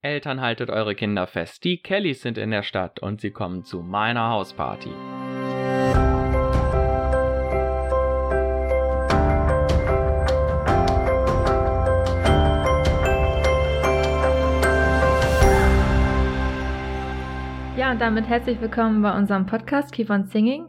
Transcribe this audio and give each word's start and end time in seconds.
Eltern, 0.00 0.40
haltet 0.40 0.70
eure 0.70 0.94
Kinder 0.94 1.26
fest. 1.26 1.64
Die 1.64 1.82
Kellys 1.82 2.22
sind 2.22 2.38
in 2.38 2.52
der 2.52 2.62
Stadt 2.62 3.00
und 3.00 3.20
sie 3.20 3.32
kommen 3.32 3.64
zu 3.64 3.82
meiner 3.82 4.30
Hausparty. 4.30 4.90
Ja, 17.76 17.90
und 17.90 18.00
damit 18.00 18.28
herzlich 18.28 18.60
willkommen 18.60 19.02
bei 19.02 19.16
unserem 19.16 19.46
Podcast 19.46 19.90
Keep 19.92 20.10
on 20.10 20.28
Singing. 20.28 20.68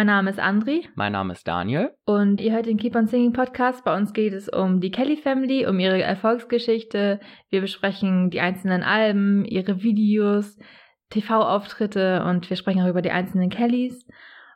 Mein 0.00 0.06
Name 0.06 0.30
ist 0.30 0.40
Andri 0.40 0.88
Mein 0.94 1.12
Name 1.12 1.34
ist 1.34 1.46
Daniel. 1.46 1.90
und 2.06 2.40
ihr 2.40 2.52
hört 2.52 2.64
den 2.64 2.78
Keep 2.78 2.96
on 2.96 3.06
Singing 3.06 3.34
Podcast. 3.34 3.84
Bei 3.84 3.94
uns 3.94 4.14
geht 4.14 4.32
es 4.32 4.48
um 4.48 4.80
die 4.80 4.90
Kelly 4.90 5.18
Family, 5.18 5.66
um 5.66 5.78
ihre 5.78 6.00
Erfolgsgeschichte. 6.00 7.20
Wir 7.50 7.60
besprechen 7.60 8.30
die 8.30 8.40
einzelnen 8.40 8.82
Alben, 8.82 9.44
ihre 9.44 9.82
Videos, 9.82 10.58
TV-Auftritte 11.10 12.24
und 12.24 12.48
wir 12.48 12.56
sprechen 12.56 12.80
auch 12.80 12.88
über 12.88 13.02
die 13.02 13.10
einzelnen 13.10 13.50
Kellys. 13.50 14.06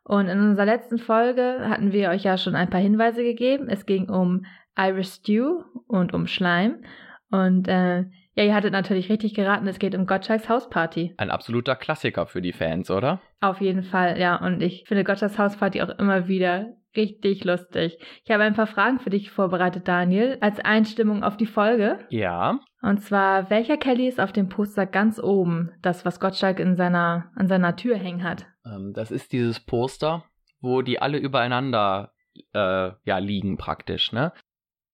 Und 0.02 0.28
in 0.28 0.40
unserer 0.40 0.64
letzten 0.64 0.96
Folge 0.96 1.68
hatten 1.68 1.92
wir 1.92 2.08
euch 2.08 2.22
ja 2.22 2.38
schon 2.38 2.54
ein 2.54 2.70
paar 2.70 2.80
Hinweise 2.80 3.22
gegeben. 3.22 3.68
Es 3.68 3.84
ging 3.84 4.08
um 4.08 4.46
Irish 4.78 5.10
Stew 5.10 5.62
und 5.86 6.14
um 6.14 6.26
Schleim. 6.26 6.82
Und 7.30 7.68
äh, 7.68 8.06
ja, 8.36 8.44
ihr 8.44 8.54
hattet 8.54 8.72
natürlich 8.72 9.10
richtig 9.10 9.34
geraten, 9.34 9.66
es 9.68 9.78
geht 9.78 9.94
um 9.94 10.06
Gottschalks 10.06 10.48
Hausparty. 10.48 11.14
Ein 11.18 11.30
absoluter 11.30 11.76
Klassiker 11.76 12.26
für 12.26 12.42
die 12.42 12.52
Fans, 12.52 12.90
oder? 12.90 13.20
Auf 13.40 13.60
jeden 13.60 13.84
Fall, 13.84 14.18
ja. 14.18 14.36
Und 14.36 14.60
ich 14.60 14.84
finde 14.86 15.04
Gottschalks 15.04 15.38
Hausparty 15.38 15.82
auch 15.82 15.98
immer 15.98 16.26
wieder 16.26 16.74
richtig 16.96 17.44
lustig. 17.44 17.98
Ich 18.24 18.30
habe 18.30 18.44
ein 18.44 18.54
paar 18.54 18.66
Fragen 18.66 18.98
für 18.98 19.10
dich 19.10 19.30
vorbereitet, 19.30 19.86
Daniel, 19.88 20.38
als 20.40 20.60
Einstimmung 20.60 21.22
auf 21.22 21.36
die 21.36 21.46
Folge. 21.46 21.98
Ja. 22.08 22.58
Und 22.82 23.02
zwar, 23.02 23.50
welcher 23.50 23.76
Kelly 23.76 24.08
ist 24.08 24.20
auf 24.20 24.32
dem 24.32 24.48
Poster 24.48 24.86
ganz 24.86 25.18
oben? 25.18 25.72
Das, 25.82 26.04
was 26.04 26.20
Gottschalk 26.20 26.60
in 26.60 26.76
seiner, 26.76 27.30
an 27.34 27.48
seiner 27.48 27.76
Tür 27.76 27.96
hängen 27.96 28.24
hat. 28.24 28.46
Ähm, 28.66 28.92
das 28.94 29.10
ist 29.10 29.32
dieses 29.32 29.60
Poster, 29.60 30.24
wo 30.60 30.82
die 30.82 31.00
alle 31.00 31.18
übereinander 31.18 32.12
äh, 32.52 32.90
ja, 33.04 33.18
liegen 33.18 33.58
praktisch, 33.58 34.12
ne? 34.12 34.32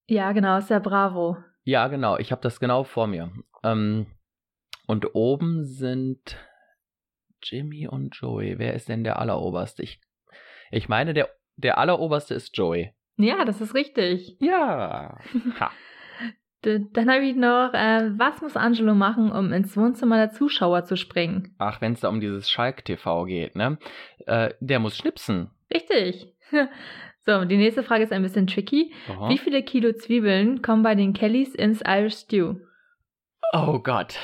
Ja, 0.07 0.31
genau, 0.31 0.57
ist 0.57 0.69
der 0.69 0.79
Bravo. 0.79 1.37
Ja, 1.63 1.87
genau. 1.87 2.17
Ich 2.17 2.31
habe 2.31 2.41
das 2.41 2.59
genau 2.59 2.83
vor 2.83 3.07
mir. 3.07 3.31
Ähm, 3.63 4.07
und 4.87 5.15
oben 5.15 5.65
sind 5.65 6.37
Jimmy 7.43 7.87
und 7.87 8.15
Joey. 8.15 8.57
Wer 8.59 8.73
ist 8.73 8.89
denn 8.89 9.03
der 9.03 9.19
Alleroberste? 9.19 9.83
Ich, 9.83 10.01
ich 10.71 10.89
meine, 10.89 11.13
der, 11.13 11.29
der 11.55 11.77
Alleroberste 11.77 12.33
ist 12.33 12.57
Joey. 12.57 12.93
Ja, 13.17 13.45
das 13.45 13.61
ist 13.61 13.75
richtig. 13.75 14.37
Ja. 14.39 15.17
Ha. 15.59 15.71
Dann 16.63 17.09
habe 17.09 17.25
ich 17.25 17.35
noch, 17.35 17.73
äh, 17.73 18.11
was 18.19 18.39
muss 18.43 18.55
Angelo 18.55 18.93
machen, 18.93 19.31
um 19.31 19.51
ins 19.51 19.75
Wohnzimmer 19.75 20.17
der 20.17 20.29
Zuschauer 20.31 20.83
zu 20.83 20.95
springen? 20.95 21.55
Ach, 21.57 21.81
wenn 21.81 21.93
es 21.93 22.01
da 22.01 22.09
um 22.09 22.19
dieses 22.19 22.51
Schalk-TV 22.51 23.25
geht, 23.25 23.55
ne? 23.55 23.79
Äh, 24.27 24.53
der 24.59 24.77
muss 24.77 24.95
schnipsen. 24.95 25.49
Richtig. 25.73 26.35
So, 27.25 27.45
die 27.45 27.57
nächste 27.57 27.83
Frage 27.83 28.03
ist 28.03 28.11
ein 28.11 28.23
bisschen 28.23 28.47
tricky. 28.47 28.93
Aha. 29.07 29.29
Wie 29.29 29.37
viele 29.37 29.61
Kilo 29.63 29.93
Zwiebeln 29.93 30.61
kommen 30.61 30.81
bei 30.81 30.95
den 30.95 31.13
Kellys 31.13 31.53
ins 31.53 31.81
Irish 31.85 32.15
Stew? 32.15 32.55
Oh 33.53 33.79
Gott. 33.79 34.17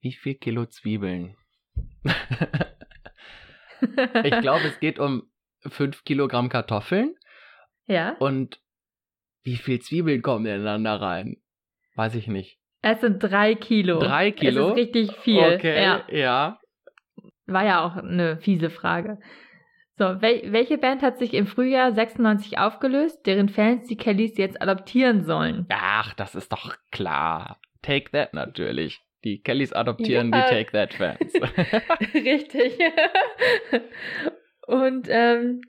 Wie 0.00 0.12
viel 0.12 0.34
Kilo 0.34 0.66
Zwiebeln? 0.66 1.36
ich 4.24 4.40
glaube, 4.40 4.64
es 4.66 4.80
geht 4.80 4.98
um 4.98 5.24
5 5.68 6.04
Kilogramm 6.04 6.48
Kartoffeln. 6.48 7.14
ja, 7.86 8.16
Und 8.18 8.60
wie 9.42 9.56
viel 9.56 9.80
Zwiebeln 9.80 10.22
kommen 10.22 10.44
da 10.64 10.96
rein? 10.96 11.36
Weiß 11.96 12.14
ich 12.14 12.28
nicht. 12.28 12.58
es 12.80 13.00
sind 13.00 13.18
drei 13.22 13.54
Kilo. 13.54 13.98
Drei 13.98 14.30
Kilo? 14.30 14.70
Es 14.70 14.70
ist 14.70 14.76
richtig 14.76 15.12
viel. 15.18 15.54
Okay, 15.54 15.82
Ja, 15.82 16.04
ja. 16.08 16.60
war 17.46 17.64
ja 17.64 17.84
auch 17.84 17.96
eine 17.96 18.38
fiese 18.38 18.70
Frage. 18.70 19.18
So, 19.98 20.20
wel 20.22 20.50
welche 20.52 20.78
Band 20.78 21.02
hat 21.02 21.18
sich 21.18 21.34
im 21.34 21.46
Frühjahr 21.46 21.92
96 21.92 22.58
aufgelöst, 22.58 23.26
deren 23.26 23.48
Fans 23.48 23.86
die 23.88 23.96
Kellys 23.96 24.36
jetzt 24.38 24.60
adoptieren 24.62 25.22
sollen? 25.24 25.66
Ach, 25.68 26.14
das 26.14 26.34
ist 26.34 26.50
doch 26.52 26.74
klar. 26.90 27.60
Take 27.82 28.10
That 28.12 28.32
natürlich. 28.32 29.00
Die 29.24 29.40
Kellys 29.42 29.72
adoptieren 29.72 30.32
Ja. 30.32 30.48
die 30.48 30.54
Take 30.64 30.72
That 30.72 30.94
Fans. 30.94 31.32
Richtig. 32.14 32.78
Und 34.66 35.06
ähm, 35.10 35.60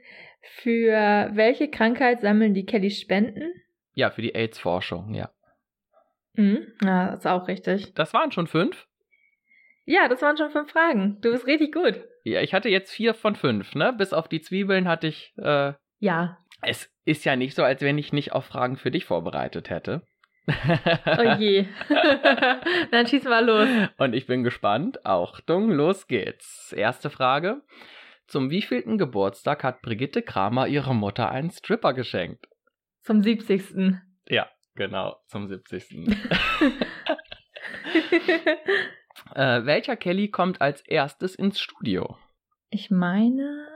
für 0.41 1.29
welche 1.33 1.69
Krankheit 1.69 2.21
sammeln 2.21 2.53
die 2.53 2.65
Kellys 2.65 2.99
Spenden? 2.99 3.51
ja, 3.95 4.09
für 4.09 4.23
die 4.23 4.33
AIDS-Forschung, 4.33 5.13
ja. 5.13 5.29
Mhm. 6.35 6.65
Ja, 6.83 7.11
das 7.11 7.19
ist 7.19 7.27
auch 7.27 7.47
richtig. 7.47 7.93
Das 7.93 8.11
waren 8.15 8.31
schon 8.31 8.47
fünf. 8.47 8.87
Ja, 9.85 10.07
das 10.07 10.21
waren 10.21 10.37
schon 10.37 10.49
fünf 10.51 10.71
Fragen. 10.71 11.17
Du 11.21 11.31
bist 11.31 11.45
richtig 11.45 11.73
gut. 11.73 11.99
Ja, 12.23 12.41
ich 12.41 12.53
hatte 12.53 12.69
jetzt 12.69 12.91
vier 12.91 13.13
von 13.13 13.35
fünf, 13.35 13.75
ne? 13.75 13.91
Bis 13.93 14.13
auf 14.13 14.27
die 14.27 14.41
Zwiebeln 14.41 14.87
hatte 14.87 15.07
ich. 15.07 15.33
Äh, 15.37 15.73
Ja. 15.99 16.37
es 16.61 16.89
ist 17.05 17.25
ja 17.25 17.35
nicht 17.35 17.55
so, 17.55 17.63
als 17.63 17.81
wenn 17.81 17.97
ich 17.97 18.13
nicht 18.13 18.31
auf 18.31 18.45
Fragen 18.45 18.77
für 18.77 18.91
dich 18.91 19.03
vorbereitet 19.05 19.69
hätte. 19.69 20.01
Oh 20.47 21.35
je. 21.39 21.65
Dann 22.91 23.07
schieß 23.07 23.23
mal 23.25 23.45
los. 23.45 23.67
Und 23.97 24.13
ich 24.13 24.25
bin 24.27 24.43
gespannt. 24.43 25.05
Achtung, 25.05 25.69
los 25.71 26.07
geht's. 26.07 26.73
Erste 26.73 27.09
Frage. 27.09 27.61
Zum 28.27 28.49
wievielten 28.49 28.97
Geburtstag 28.97 29.63
hat 29.63 29.81
Brigitte 29.81 30.21
Kramer 30.21 30.67
ihrer 30.67 30.93
Mutter 30.93 31.29
einen 31.29 31.51
Stripper 31.51 31.93
geschenkt? 31.93 32.45
Zum 33.01 33.21
70. 33.21 33.95
Ja, 34.29 34.49
genau, 34.75 35.17
zum 35.27 35.47
70. 35.47 35.85
äh, 39.35 39.65
welcher 39.65 39.95
Kelly 39.95 40.29
kommt 40.29 40.61
als 40.61 40.81
erstes 40.81 41.35
ins 41.35 41.59
Studio? 41.59 42.17
ich 42.69 42.89
meine. 42.89 43.67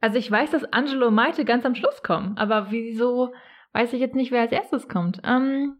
Also 0.00 0.18
ich 0.18 0.30
weiß, 0.30 0.50
dass 0.50 0.64
Angelo 0.72 1.06
und 1.08 1.14
Maite 1.14 1.44
ganz 1.46 1.64
am 1.64 1.74
Schluss 1.74 2.02
kommen, 2.02 2.36
aber 2.36 2.70
wieso 2.70 3.32
weiß 3.72 3.92
ich 3.94 4.00
jetzt 4.00 4.14
nicht, 4.14 4.30
wer 4.30 4.42
als 4.42 4.52
erstes 4.52 4.88
kommt? 4.88 5.20
Ähm, 5.24 5.78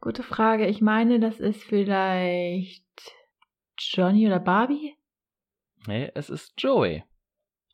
gute 0.00 0.22
Frage. 0.22 0.66
Ich 0.66 0.80
meine, 0.82 1.18
das 1.20 1.40
ist 1.40 1.62
vielleicht 1.64 2.84
Johnny 3.78 4.26
oder 4.26 4.40
Barbie? 4.40 4.94
Nee, 5.86 6.10
es 6.14 6.28
ist 6.28 6.52
Joey. 6.58 7.02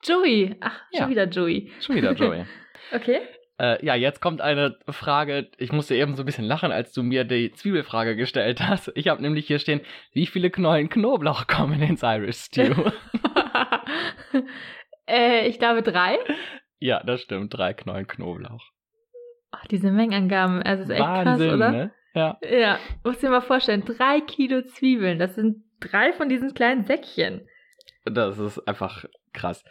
Joey. 0.05 0.55
Ach, 0.61 0.81
schon 0.93 1.01
Ja. 1.01 1.09
wieder 1.09 1.25
Joey. 1.25 1.73
Schon 1.81 1.97
wieder 1.97 2.13
Joey. 2.13 2.45
Okay. 2.93 3.21
Äh, 3.59 3.85
ja, 3.85 3.95
jetzt 3.95 4.21
kommt 4.21 4.41
eine 4.41 4.77
Frage. 4.89 5.51
Ich 5.57 5.73
musste 5.73 5.95
eben 5.95 6.15
so 6.15 6.23
ein 6.23 6.27
bisschen 6.27 6.45
lachen, 6.45 6.73
als 6.73 6.93
du 6.93 7.03
mir 7.03 7.25
die 7.25 7.53
Zwiebelfrage 7.53 8.15
gestellt 8.15 8.61
hast. 8.61 8.93
Ich 8.95 9.09
habe 9.09 9.23
nämlich 9.23 9.47
hier 9.47 9.59
stehen, 9.59 9.81
wie 10.13 10.27
viele 10.27 10.51
Knollen 10.51 10.91
Knoblauch 10.91 11.47
kommen 11.47 11.81
ins 11.81 12.03
Irish 12.03 12.37
Stew? 12.37 12.75
äh, 15.07 15.49
ich 15.49 15.59
glaube 15.59 15.83
drei. 15.83 16.19
ja, 16.79 17.03
das 17.03 17.23
stimmt. 17.23 17.57
Drei 17.57 17.73
Knollen 17.73 18.07
Knoblauch. 18.07 18.63
Ach, 19.53 19.67
diese 19.69 19.91
Mengenangaben, 19.91 20.63
also 20.63 20.83
das 20.83 20.91
ist 20.91 20.97
echt 20.97 21.01
Wahnsinn, 21.01 21.49
krass, 21.49 21.57
oder? 21.57 21.71
ne? 21.71 21.95
Ja. 22.15 22.39
Ja, 22.43 22.79
musst 23.05 23.23
dir 23.23 23.31
mal 23.31 23.41
vorstellen, 23.41 23.85
drei 23.85 24.21
Kilo 24.21 24.63
Zwiebeln, 24.63 25.19
das 25.19 25.35
sind 25.35 25.65
drei 25.81 26.13
von 26.13 26.29
diesen 26.29 26.53
kleinen 26.53 26.85
Säckchen. 26.85 27.47
Das 28.05 28.39
ist 28.39 28.59
einfach 28.69 29.05
krass. 29.33 29.65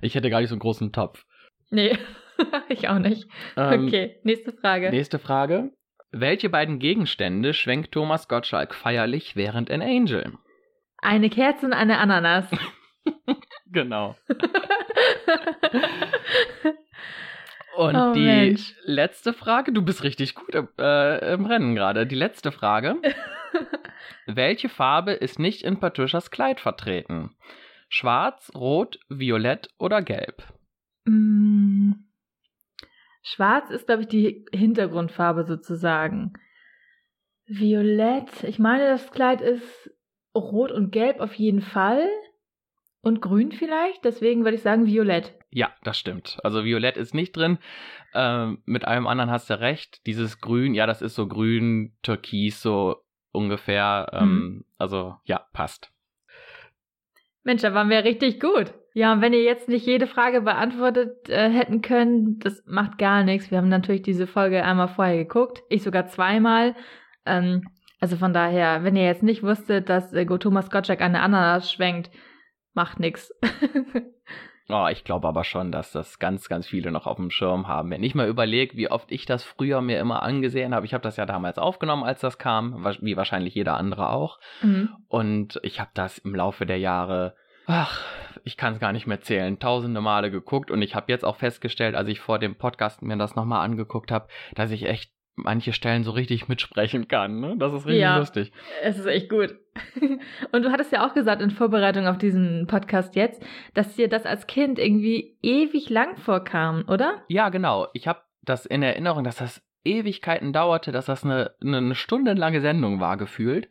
Ich 0.00 0.14
hätte 0.14 0.30
gar 0.30 0.40
nicht 0.40 0.48
so 0.48 0.54
einen 0.54 0.60
großen 0.60 0.92
Topf. 0.92 1.24
Nee, 1.70 1.98
ich 2.68 2.88
auch 2.88 2.98
nicht. 2.98 3.28
Ähm, 3.56 3.86
okay, 3.86 4.16
nächste 4.22 4.52
Frage. 4.52 4.90
Nächste 4.90 5.18
Frage. 5.18 5.70
Welche 6.12 6.48
beiden 6.48 6.78
Gegenstände 6.78 7.52
schwenkt 7.52 7.92
Thomas 7.92 8.28
Gottschalk 8.28 8.74
feierlich 8.74 9.36
während 9.36 9.68
in 9.70 9.82
Angel? 9.82 10.32
Eine 10.98 11.28
Kerze 11.30 11.66
und 11.66 11.72
eine 11.72 11.98
Ananas. 11.98 12.46
Genau. 13.72 14.16
Und 17.76 17.94
Oh, 17.94 18.12
die 18.14 18.24
Mensch. 18.24 18.74
letzte 18.84 19.32
Frage, 19.32 19.72
du 19.72 19.82
bist 19.82 20.02
richtig 20.02 20.34
gut 20.34 20.54
im, 20.54 20.68
äh, 20.78 21.34
im 21.34 21.44
Rennen 21.44 21.74
gerade. 21.74 22.06
Die 22.06 22.14
letzte 22.14 22.52
Frage. 22.52 22.96
Welche 24.26 24.68
Farbe 24.68 25.12
ist 25.12 25.38
nicht 25.38 25.62
in 25.62 25.78
Patricias 25.78 26.30
Kleid 26.30 26.60
vertreten? 26.60 27.36
Schwarz, 27.88 28.50
Rot, 28.54 28.98
Violett 29.08 29.68
oder 29.78 30.00
Gelb? 30.00 30.42
Mm, 31.04 31.92
Schwarz 33.28 33.70
ist, 33.70 33.86
glaube 33.86 34.02
ich, 34.02 34.08
die 34.08 34.44
Hintergrundfarbe 34.52 35.44
sozusagen. 35.44 36.34
Violett, 37.46 38.44
ich 38.44 38.60
meine, 38.60 38.86
das 38.86 39.10
Kleid 39.10 39.40
ist 39.40 39.90
rot 40.32 40.70
und 40.70 40.92
gelb 40.92 41.18
auf 41.18 41.34
jeden 41.34 41.60
Fall. 41.60 42.06
Und 43.00 43.20
grün 43.20 43.50
vielleicht, 43.50 44.04
deswegen 44.04 44.44
würde 44.44 44.56
ich 44.56 44.62
sagen 44.62 44.86
Violett. 44.86 45.36
Ja, 45.50 45.72
das 45.82 45.98
stimmt. 45.98 46.38
Also 46.44 46.64
Violett 46.64 46.96
ist 46.96 47.14
nicht 47.14 47.36
drin. 47.36 47.58
Ähm, 48.14 48.62
mit 48.64 48.84
allem 48.84 49.08
anderen 49.08 49.30
hast 49.30 49.50
du 49.50 49.58
recht. 49.58 50.06
Dieses 50.06 50.40
Grün, 50.40 50.74
ja, 50.74 50.86
das 50.86 51.02
ist 51.02 51.16
so 51.16 51.26
grün, 51.26 51.96
türkis, 52.02 52.62
so 52.62 53.02
ungefähr. 53.32 54.08
Ähm, 54.12 54.64
Also 54.78 55.16
ja, 55.24 55.46
passt. 55.52 55.90
Mensch, 57.46 57.62
da 57.62 57.72
waren 57.72 57.88
wir 57.88 58.04
richtig 58.04 58.40
gut. 58.40 58.74
Ja, 58.92 59.12
und 59.12 59.20
wenn 59.20 59.32
ihr 59.32 59.42
jetzt 59.42 59.68
nicht 59.68 59.86
jede 59.86 60.06
Frage 60.06 60.40
beantwortet 60.40 61.28
äh, 61.28 61.48
hätten 61.48 61.80
können, 61.80 62.38
das 62.40 62.62
macht 62.66 62.98
gar 62.98 63.22
nichts. 63.22 63.50
Wir 63.50 63.58
haben 63.58 63.68
natürlich 63.68 64.02
diese 64.02 64.26
Folge 64.26 64.64
einmal 64.64 64.88
vorher 64.88 65.16
geguckt, 65.16 65.62
ich 65.68 65.82
sogar 65.82 66.06
zweimal. 66.08 66.74
Ähm, 67.24 67.62
Also 68.00 68.16
von 68.16 68.32
daher, 68.32 68.84
wenn 68.84 68.96
ihr 68.96 69.04
jetzt 69.04 69.22
nicht 69.22 69.42
wusstet, 69.42 69.88
dass 69.88 70.12
äh, 70.12 70.26
Thomas 70.26 70.70
Gottschalk 70.70 71.00
eine 71.00 71.20
Ananas 71.22 71.70
schwenkt, 71.72 72.10
macht 72.74 73.00
nix. 73.00 73.32
Oh, 74.68 74.88
ich 74.90 75.04
glaube 75.04 75.28
aber 75.28 75.44
schon, 75.44 75.70
dass 75.70 75.92
das 75.92 76.18
ganz, 76.18 76.48
ganz 76.48 76.66
viele 76.66 76.90
noch 76.90 77.06
auf 77.06 77.16
dem 77.16 77.30
Schirm 77.30 77.68
haben. 77.68 77.90
Wenn 77.90 78.02
ich 78.02 78.16
mal 78.16 78.26
überlege, 78.26 78.76
wie 78.76 78.90
oft 78.90 79.12
ich 79.12 79.24
das 79.24 79.44
früher 79.44 79.80
mir 79.80 80.00
immer 80.00 80.22
angesehen 80.22 80.74
habe, 80.74 80.86
ich 80.86 80.92
habe 80.92 81.02
das 81.02 81.16
ja 81.16 81.24
damals 81.24 81.58
aufgenommen, 81.58 82.02
als 82.02 82.20
das 82.20 82.38
kam, 82.38 82.84
wie 83.00 83.16
wahrscheinlich 83.16 83.54
jeder 83.54 83.76
andere 83.76 84.10
auch. 84.10 84.40
Mhm. 84.62 84.88
Und 85.08 85.60
ich 85.62 85.78
habe 85.78 85.90
das 85.94 86.18
im 86.18 86.34
Laufe 86.34 86.66
der 86.66 86.78
Jahre, 86.78 87.36
ach, 87.66 88.02
ich 88.42 88.56
kann 88.56 88.74
es 88.74 88.80
gar 88.80 88.92
nicht 88.92 89.06
mehr 89.06 89.20
zählen, 89.20 89.60
tausende 89.60 90.00
Male 90.00 90.32
geguckt. 90.32 90.72
Und 90.72 90.82
ich 90.82 90.96
habe 90.96 91.12
jetzt 91.12 91.24
auch 91.24 91.36
festgestellt, 91.36 91.94
als 91.94 92.08
ich 92.08 92.18
vor 92.18 92.40
dem 92.40 92.56
Podcast 92.56 93.02
mir 93.02 93.16
das 93.16 93.36
nochmal 93.36 93.64
angeguckt 93.64 94.10
habe, 94.10 94.26
dass 94.54 94.72
ich 94.72 94.86
echt 94.86 95.15
manche 95.36 95.72
Stellen 95.72 96.02
so 96.02 96.10
richtig 96.10 96.48
mitsprechen 96.48 97.08
kann. 97.08 97.40
Ne? 97.40 97.54
Das 97.58 97.72
ist 97.72 97.86
richtig 97.86 98.00
ja, 98.00 98.18
lustig. 98.18 98.52
Es 98.82 98.98
ist 98.98 99.06
echt 99.06 99.28
gut. 99.28 99.54
Und 100.52 100.64
du 100.64 100.72
hattest 100.72 100.92
ja 100.92 101.06
auch 101.06 101.14
gesagt 101.14 101.42
in 101.42 101.50
Vorbereitung 101.50 102.06
auf 102.06 102.18
diesen 102.18 102.66
Podcast 102.66 103.14
jetzt, 103.14 103.44
dass 103.74 103.94
dir 103.94 104.08
das 104.08 104.24
als 104.24 104.46
Kind 104.46 104.78
irgendwie 104.78 105.36
ewig 105.42 105.90
lang 105.90 106.16
vorkam, 106.16 106.84
oder? 106.88 107.22
Ja, 107.28 107.50
genau. 107.50 107.88
Ich 107.92 108.08
habe 108.08 108.20
das 108.42 108.64
in 108.64 108.82
Erinnerung, 108.82 109.24
dass 109.24 109.36
das 109.36 109.62
Ewigkeiten 109.84 110.52
dauerte, 110.52 110.90
dass 110.90 111.06
das 111.06 111.24
eine, 111.24 111.52
eine 111.62 111.94
stundenlange 111.94 112.60
Sendung 112.60 112.98
war, 113.00 113.16
gefühlt. 113.16 113.68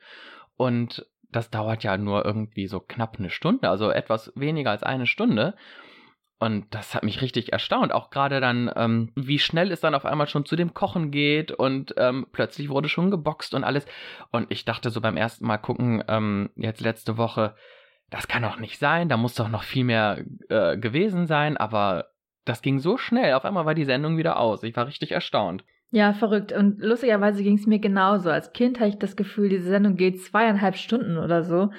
Und 0.55 1.05
das 1.31 1.49
dauert 1.49 1.83
ja 1.83 1.97
nur 1.97 2.25
irgendwie 2.25 2.67
so 2.67 2.79
knapp 2.79 3.17
eine 3.19 3.29
Stunde, 3.29 3.69
also 3.69 3.89
etwas 3.89 4.31
weniger 4.35 4.71
als 4.71 4.83
eine 4.83 5.07
Stunde. 5.07 5.55
Und 6.37 6.65
das 6.75 6.93
hat 6.93 7.03
mich 7.03 7.21
richtig 7.21 7.53
erstaunt. 7.53 7.93
Auch 7.93 8.09
gerade 8.09 8.41
dann, 8.41 8.69
ähm, 8.75 9.11
wie 9.15 9.39
schnell 9.39 9.71
es 9.71 9.79
dann 9.79 9.95
auf 9.95 10.05
einmal 10.05 10.27
schon 10.27 10.45
zu 10.45 10.55
dem 10.55 10.73
Kochen 10.73 11.09
geht 11.09 11.51
und 11.51 11.93
ähm, 11.97 12.27
plötzlich 12.31 12.69
wurde 12.69 12.89
schon 12.89 13.09
geboxt 13.09 13.53
und 13.53 13.63
alles. 13.63 13.85
Und 14.31 14.51
ich 14.51 14.65
dachte 14.65 14.89
so 14.89 14.99
beim 14.99 15.15
ersten 15.15 15.45
Mal 15.45 15.57
gucken, 15.57 16.03
ähm, 16.07 16.49
jetzt 16.55 16.81
letzte 16.81 17.17
Woche, 17.17 17.55
das 18.09 18.27
kann 18.27 18.43
doch 18.43 18.59
nicht 18.59 18.79
sein, 18.79 19.07
da 19.07 19.17
muss 19.17 19.35
doch 19.35 19.47
noch 19.47 19.63
viel 19.63 19.85
mehr 19.85 20.25
äh, 20.49 20.77
gewesen 20.77 21.25
sein, 21.25 21.55
aber 21.55 22.09
das 22.43 22.61
ging 22.61 22.79
so 22.79 22.97
schnell. 22.97 23.33
Auf 23.33 23.45
einmal 23.45 23.65
war 23.65 23.73
die 23.73 23.85
Sendung 23.85 24.17
wieder 24.17 24.37
aus. 24.37 24.61
Ich 24.63 24.75
war 24.75 24.87
richtig 24.87 25.11
erstaunt. 25.11 25.63
Ja, 25.91 26.13
verrückt. 26.13 26.51
Und 26.51 26.81
lustigerweise 26.81 27.41
ging 27.43 27.57
es 27.57 27.65
mir 27.67 27.79
genauso. 27.79 28.29
Als 28.29 28.53
Kind 28.53 28.79
hatte 28.79 28.89
ich 28.89 28.99
das 28.99 29.15
Gefühl, 29.15 29.49
diese 29.49 29.69
Sendung 29.69 29.95
geht 29.95 30.21
zweieinhalb 30.21 30.75
Stunden 30.75 31.17
oder 31.17 31.43
so. 31.43 31.71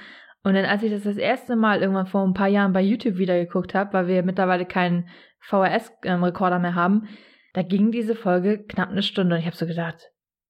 Und 0.47 0.55
dann, 0.55 0.65
als 0.65 0.85
ich 0.85 0.93
das 0.93 1.03
das 1.03 1.17
erste 1.17 1.57
Mal 1.57 1.81
irgendwann 1.81 2.07
vor 2.07 2.25
ein 2.25 2.33
paar 2.33 2.47
Jahren 2.47 2.73
bei 2.73 2.81
YouTube 2.81 3.17
wieder 3.17 3.37
geguckt 3.37 3.75
habe, 3.75 3.93
weil 3.93 4.07
wir 4.07 4.23
mittlerweile 4.23 4.65
keinen 4.65 5.09
VHS-Rekorder 5.41 6.61
mehr 6.61 6.77
haben, 6.77 7.09
da 7.55 7.63
ging 7.63 7.91
diese 7.91 8.15
Folge 8.15 8.65
knapp 8.65 8.91
eine 8.91 9.03
Stunde. 9.03 9.35
Und 9.35 9.41
ich 9.41 9.47
habe 9.47 9.57
so 9.57 9.67
gedacht, 9.67 9.97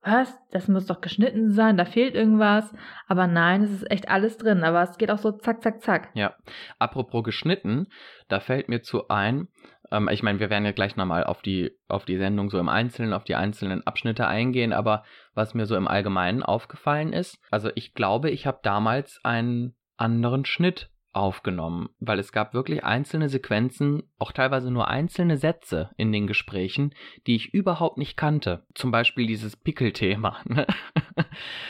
was? 0.03 0.39
Das 0.51 0.69
muss 0.69 0.85
doch 0.85 1.01
geschnitten 1.01 1.51
sein, 1.51 1.79
da 1.79 1.87
fehlt 1.87 2.15
irgendwas. 2.15 2.71
Aber 3.09 3.27
nein, 3.27 3.63
es 3.63 3.71
ist 3.71 3.91
echt 3.91 4.11
alles 4.11 4.37
drin. 4.37 4.65
Aber 4.65 4.83
es 4.83 4.99
geht 4.99 5.11
auch 5.11 5.17
so 5.17 5.33
zack, 5.33 5.63
zack, 5.63 5.81
zack. 5.81 6.11
Ja. 6.13 6.35
Apropos 6.79 7.25
geschnitten, 7.25 7.87
da 8.29 8.41
fällt 8.41 8.69
mir 8.69 8.83
zu 8.83 9.09
ein, 9.09 9.49
ähm, 9.91 10.11
ich 10.13 10.23
meine, 10.23 10.41
wir 10.41 10.51
werden 10.51 10.67
ja 10.67 10.73
gleich 10.73 10.97
nochmal 10.97 11.25
auf 11.25 11.41
die, 11.41 11.71
auf 11.89 12.05
die 12.05 12.19
Sendung 12.19 12.51
so 12.51 12.59
im 12.59 12.69
Einzelnen, 12.69 13.15
auf 13.15 13.25
die 13.25 13.35
einzelnen 13.35 13.87
Abschnitte 13.87 14.27
eingehen, 14.27 14.75
aber 14.75 15.05
was 15.33 15.55
mir 15.55 15.65
so 15.65 15.75
im 15.75 15.89
Allgemeinen 15.89 16.43
aufgefallen 16.43 17.15
ist, 17.15 17.39
also 17.51 17.71
ich 17.75 17.95
glaube, 17.95 18.29
ich 18.31 18.47
habe 18.47 18.61
damals 18.63 19.21
einen 19.25 19.75
anderen 19.97 20.45
Schnitt 20.45 20.91
aufgenommen, 21.17 21.89
weil 21.99 22.19
es 22.19 22.31
gab 22.31 22.53
wirklich 22.53 22.85
einzelne 22.85 23.29
Sequenzen, 23.29 24.03
auch 24.19 24.33
teilweise 24.33 24.71
nur 24.71 24.89
einzelne 24.89 25.39
Sätze 25.39 25.91
in 25.97 26.13
den 26.13 26.27
Gesprächen, 26.27 26.95
die 27.27 27.35
ich 27.35 27.55
überhaupt 27.55 27.97
nicht 27.97 28.17
kannte. 28.17 28.67
Zum 28.75 28.91
Beispiel 28.91 29.27
dieses 29.27 29.57
Pickelthema. 29.57 30.37
Ne? 30.49 30.67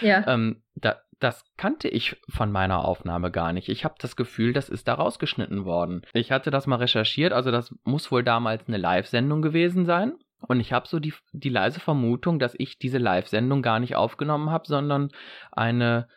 Ja. 0.00 0.26
ähm, 0.26 0.62
da, 0.74 0.96
das 1.20 1.44
kannte 1.56 1.88
ich 1.88 2.16
von 2.28 2.50
meiner 2.50 2.84
Aufnahme 2.84 3.30
gar 3.30 3.52
nicht. 3.52 3.68
Ich 3.68 3.84
habe 3.84 3.94
das 3.98 4.16
Gefühl, 4.16 4.52
das 4.52 4.68
ist 4.68 4.88
da 4.88 4.94
rausgeschnitten 4.94 5.64
worden. 5.64 6.02
Ich 6.12 6.32
hatte 6.32 6.50
das 6.50 6.66
mal 6.66 6.76
recherchiert, 6.76 7.32
also 7.32 7.50
das 7.52 7.74
muss 7.84 8.10
wohl 8.10 8.24
damals 8.24 8.66
eine 8.66 8.76
Live-Sendung 8.76 9.42
gewesen 9.42 9.86
sein. 9.86 10.14
Und 10.48 10.60
ich 10.60 10.72
habe 10.72 10.86
so 10.88 10.98
die, 10.98 11.14
die 11.32 11.48
leise 11.48 11.80
Vermutung, 11.80 12.38
dass 12.38 12.54
ich 12.58 12.78
diese 12.78 12.98
Live-Sendung 12.98 13.62
gar 13.62 13.80
nicht 13.80 13.96
aufgenommen 13.96 14.50
habe, 14.50 14.66
sondern 14.66 15.10
eine 15.52 16.08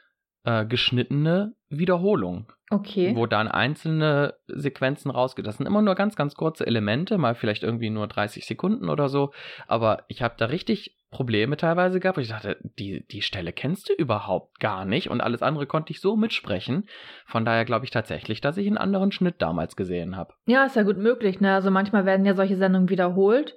äh, 0.44 0.66
geschnittene 0.66 1.54
Wiederholung. 1.70 2.52
Okay. 2.72 3.16
Wo 3.16 3.26
dann 3.26 3.48
einzelne 3.48 4.36
Sequenzen 4.48 5.10
rausgeht. 5.10 5.48
Das 5.48 5.58
sind 5.58 5.66
immer 5.66 5.82
nur 5.82 5.96
ganz, 5.96 6.16
ganz 6.16 6.36
kurze 6.36 6.68
Elemente, 6.68 7.18
mal 7.18 7.34
vielleicht 7.34 7.64
irgendwie 7.64 7.90
nur 7.90 8.08
30 8.08 8.46
Sekunden 8.46 8.90
oder 8.90 9.10
so. 9.10 9.32
Aber 9.68 10.04
ich 10.08 10.22
habe 10.22 10.36
da 10.38 10.46
richtig 10.46 10.96
Probleme 11.10 11.58
teilweise 11.58 12.00
gehabt. 12.00 12.20
Ich 12.20 12.30
dachte, 12.30 12.58
die, 12.62 13.08
die 13.08 13.24
Stelle 13.24 13.54
kennst 13.54 13.90
du 13.90 13.94
überhaupt 13.94 14.60
gar 14.60 14.86
nicht. 14.86 15.10
Und 15.10 15.22
alles 15.22 15.42
andere 15.42 15.66
konnte 15.66 15.92
ich 15.92 16.00
so 16.00 16.16
mitsprechen. 16.16 16.88
Von 17.26 17.44
daher 17.44 17.66
glaube 17.66 17.86
ich 17.86 17.92
tatsächlich, 17.92 18.40
dass 18.42 18.58
ich 18.58 18.68
einen 18.68 18.78
anderen 18.78 19.12
Schnitt 19.12 19.36
damals 19.40 19.76
gesehen 19.76 20.16
habe. 20.16 20.34
Ja, 20.46 20.66
ist 20.66 20.76
ja 20.76 20.84
gut 20.84 20.98
möglich. 20.98 21.40
Ne? 21.42 21.54
Also 21.56 21.72
manchmal 21.72 22.06
werden 22.06 22.26
ja 22.26 22.36
solche 22.36 22.58
Sendungen 22.58 22.90
wiederholt. 22.90 23.56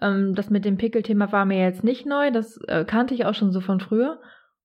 Ähm, 0.00 0.34
das 0.34 0.50
mit 0.50 0.64
dem 0.64 0.76
Pickelthema 0.76 1.30
war 1.30 1.44
mir 1.44 1.62
jetzt 1.62 1.84
nicht 1.84 2.06
neu. 2.06 2.32
Das 2.32 2.58
äh, 2.66 2.84
kannte 2.84 3.14
ich 3.14 3.24
auch 3.24 3.34
schon 3.34 3.52
so 3.52 3.60
von 3.60 3.78
früher. 3.78 4.18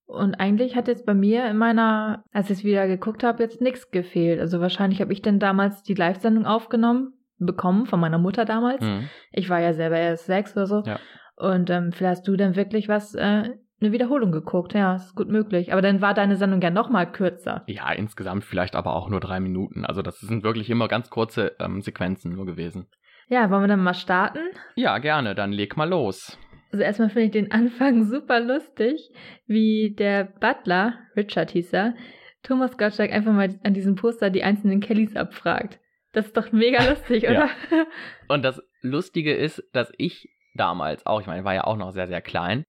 Und 0.05 0.35
eigentlich 0.35 0.75
hat 0.75 0.87
jetzt 0.87 1.05
bei 1.05 1.13
mir 1.13 1.45
in 1.45 1.57
meiner, 1.57 2.23
als 2.31 2.49
ich 2.49 2.59
es 2.59 2.63
wieder 2.63 2.87
geguckt 2.87 3.23
habe, 3.23 3.41
jetzt 3.41 3.61
nichts 3.61 3.89
gefehlt. 3.91 4.39
Also 4.39 4.59
wahrscheinlich 4.59 5.01
habe 5.01 5.13
ich 5.13 5.21
denn 5.21 5.39
damals 5.39 5.81
die 5.83 5.93
Live-Sendung 5.93 6.45
aufgenommen, 6.45 7.13
bekommen 7.39 7.85
von 7.85 7.99
meiner 7.99 8.17
Mutter 8.17 8.45
damals. 8.45 8.81
Mhm. 8.81 9.09
Ich 9.31 9.49
war 9.49 9.59
ja 9.59 9.73
selber 9.73 9.97
erst 9.97 10.25
sechs 10.25 10.55
oder 10.55 10.67
so. 10.67 10.83
Ja. 10.85 10.99
Und 11.35 11.69
ähm, 11.69 11.91
vielleicht 11.91 12.19
hast 12.19 12.27
du 12.27 12.35
dann 12.35 12.55
wirklich 12.55 12.87
was, 12.87 13.15
äh, 13.15 13.49
eine 13.83 13.91
Wiederholung 13.91 14.31
geguckt. 14.31 14.73
Ja, 14.73 14.95
ist 14.95 15.15
gut 15.15 15.29
möglich. 15.29 15.71
Aber 15.71 15.81
dann 15.81 16.01
war 16.01 16.13
deine 16.13 16.35
Sendung 16.35 16.61
ja 16.61 16.69
noch 16.69 16.89
mal 16.89 17.05
kürzer. 17.05 17.63
Ja, 17.67 17.91
insgesamt 17.91 18.43
vielleicht 18.43 18.75
aber 18.75 18.95
auch 18.95 19.09
nur 19.09 19.19
drei 19.19 19.39
Minuten. 19.39 19.85
Also 19.85 20.01
das 20.01 20.19
sind 20.19 20.43
wirklich 20.43 20.69
immer 20.69 20.87
ganz 20.87 21.09
kurze 21.09 21.55
ähm, 21.59 21.81
Sequenzen 21.81 22.33
nur 22.33 22.45
gewesen. 22.45 22.87
Ja, 23.29 23.49
wollen 23.49 23.63
wir 23.63 23.67
dann 23.67 23.83
mal 23.83 23.93
starten? 23.93 24.39
Ja, 24.75 24.97
gerne. 24.97 25.35
Dann 25.35 25.51
leg 25.51 25.77
mal 25.77 25.89
los. 25.89 26.37
Also 26.73 26.83
erstmal 26.83 27.09
finde 27.09 27.25
ich 27.25 27.31
den 27.31 27.51
Anfang 27.51 28.03
super 28.09 28.39
lustig, 28.39 29.11
wie 29.45 29.93
der 29.95 30.23
Butler, 30.23 30.97
Richard 31.15 31.51
hieß 31.51 31.71
er, 31.71 31.95
Thomas 32.41 32.77
Gottschalk 32.77 33.11
einfach 33.11 33.31
mal 33.31 33.59
an 33.63 33.75
diesem 33.75 33.95
Poster 33.95 34.31
die 34.31 34.43
einzelnen 34.43 34.81
Kellys 34.81 35.15
abfragt. 35.15 35.79
Das 36.13 36.25
ist 36.25 36.35
doch 36.35 36.51
mega 36.51 36.83
lustig, 36.89 37.25
oder? 37.25 37.49
Ja. 37.71 37.85
Und 38.27 38.43
das 38.43 38.61
Lustige 38.81 39.35
ist, 39.35 39.63
dass 39.71 39.93
ich 39.97 40.29
damals 40.55 41.05
auch, 41.05 41.21
ich 41.21 41.27
meine, 41.27 41.39
ich 41.39 41.45
war 41.45 41.53
ja 41.53 41.63
auch 41.63 41.77
noch 41.77 41.91
sehr, 41.91 42.07
sehr 42.07 42.21
klein, 42.21 42.63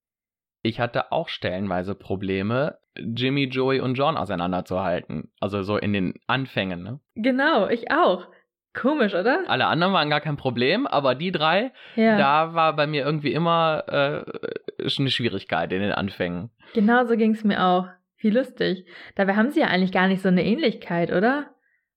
ich 0.62 0.80
hatte 0.80 1.10
auch 1.10 1.28
stellenweise 1.28 1.94
Probleme, 1.94 2.78
Jimmy, 2.96 3.44
Joey 3.44 3.80
und 3.80 3.94
John 3.94 4.18
auseinanderzuhalten. 4.18 5.32
Also 5.40 5.62
so 5.62 5.78
in 5.78 5.94
den 5.94 6.14
Anfängen, 6.26 6.82
ne? 6.82 7.00
Genau, 7.14 7.68
ich 7.68 7.90
auch. 7.90 8.28
Komisch, 8.74 9.14
oder? 9.14 9.44
Alle 9.46 9.66
anderen 9.66 9.92
waren 9.92 10.10
gar 10.10 10.20
kein 10.20 10.36
Problem, 10.36 10.86
aber 10.86 11.14
die 11.14 11.30
drei, 11.30 11.72
ja. 11.94 12.18
da 12.18 12.54
war 12.54 12.74
bei 12.74 12.86
mir 12.86 13.04
irgendwie 13.04 13.32
immer 13.32 13.84
äh, 13.86 14.84
eine 14.98 15.10
Schwierigkeit 15.10 15.72
in 15.72 15.80
den 15.80 15.92
Anfängen. 15.92 16.50
Genau 16.74 17.04
so 17.06 17.16
ging 17.16 17.32
es 17.32 17.44
mir 17.44 17.64
auch. 17.64 17.86
Wie 18.18 18.30
lustig. 18.30 18.86
Dabei 19.16 19.36
haben 19.36 19.50
sie 19.50 19.60
ja 19.60 19.66
eigentlich 19.66 19.92
gar 19.92 20.08
nicht 20.08 20.22
so 20.22 20.28
eine 20.28 20.44
Ähnlichkeit, 20.44 21.12
oder? 21.12 21.50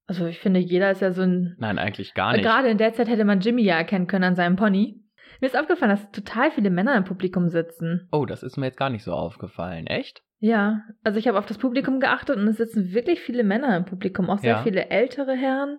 Also 0.06 0.26
ich 0.26 0.38
finde, 0.38 0.60
jeder 0.60 0.90
ist 0.90 1.02
ja 1.02 1.12
so 1.12 1.22
ein. 1.22 1.56
Nein, 1.58 1.78
eigentlich 1.78 2.14
gar 2.14 2.32
nicht. 2.32 2.44
Gerade 2.44 2.68
in 2.68 2.78
der 2.78 2.94
Zeit 2.94 3.08
hätte 3.08 3.24
man 3.24 3.40
Jimmy 3.40 3.62
ja 3.62 3.76
erkennen 3.76 4.06
können 4.06 4.24
an 4.24 4.36
seinem 4.36 4.56
Pony. 4.56 5.02
Mir 5.40 5.46
ist 5.46 5.58
aufgefallen, 5.58 5.90
dass 5.90 6.10
total 6.10 6.50
viele 6.50 6.70
Männer 6.70 6.96
im 6.96 7.04
Publikum 7.04 7.48
sitzen. 7.48 8.08
Oh, 8.12 8.24
das 8.24 8.42
ist 8.42 8.56
mir 8.56 8.66
jetzt 8.66 8.78
gar 8.78 8.90
nicht 8.90 9.04
so 9.04 9.12
aufgefallen. 9.12 9.86
Echt? 9.86 10.22
Ja, 10.40 10.82
also 11.02 11.18
ich 11.18 11.28
habe 11.28 11.38
auf 11.38 11.46
das 11.46 11.58
Publikum 11.58 12.00
geachtet 12.00 12.36
und 12.36 12.46
es 12.46 12.56
sitzen 12.56 12.92
wirklich 12.92 13.20
viele 13.20 13.42
Männer 13.42 13.76
im 13.76 13.84
Publikum, 13.84 14.30
auch 14.30 14.38
sehr 14.38 14.56
ja. 14.56 14.62
viele 14.62 14.88
ältere 14.90 15.34
Herren 15.34 15.78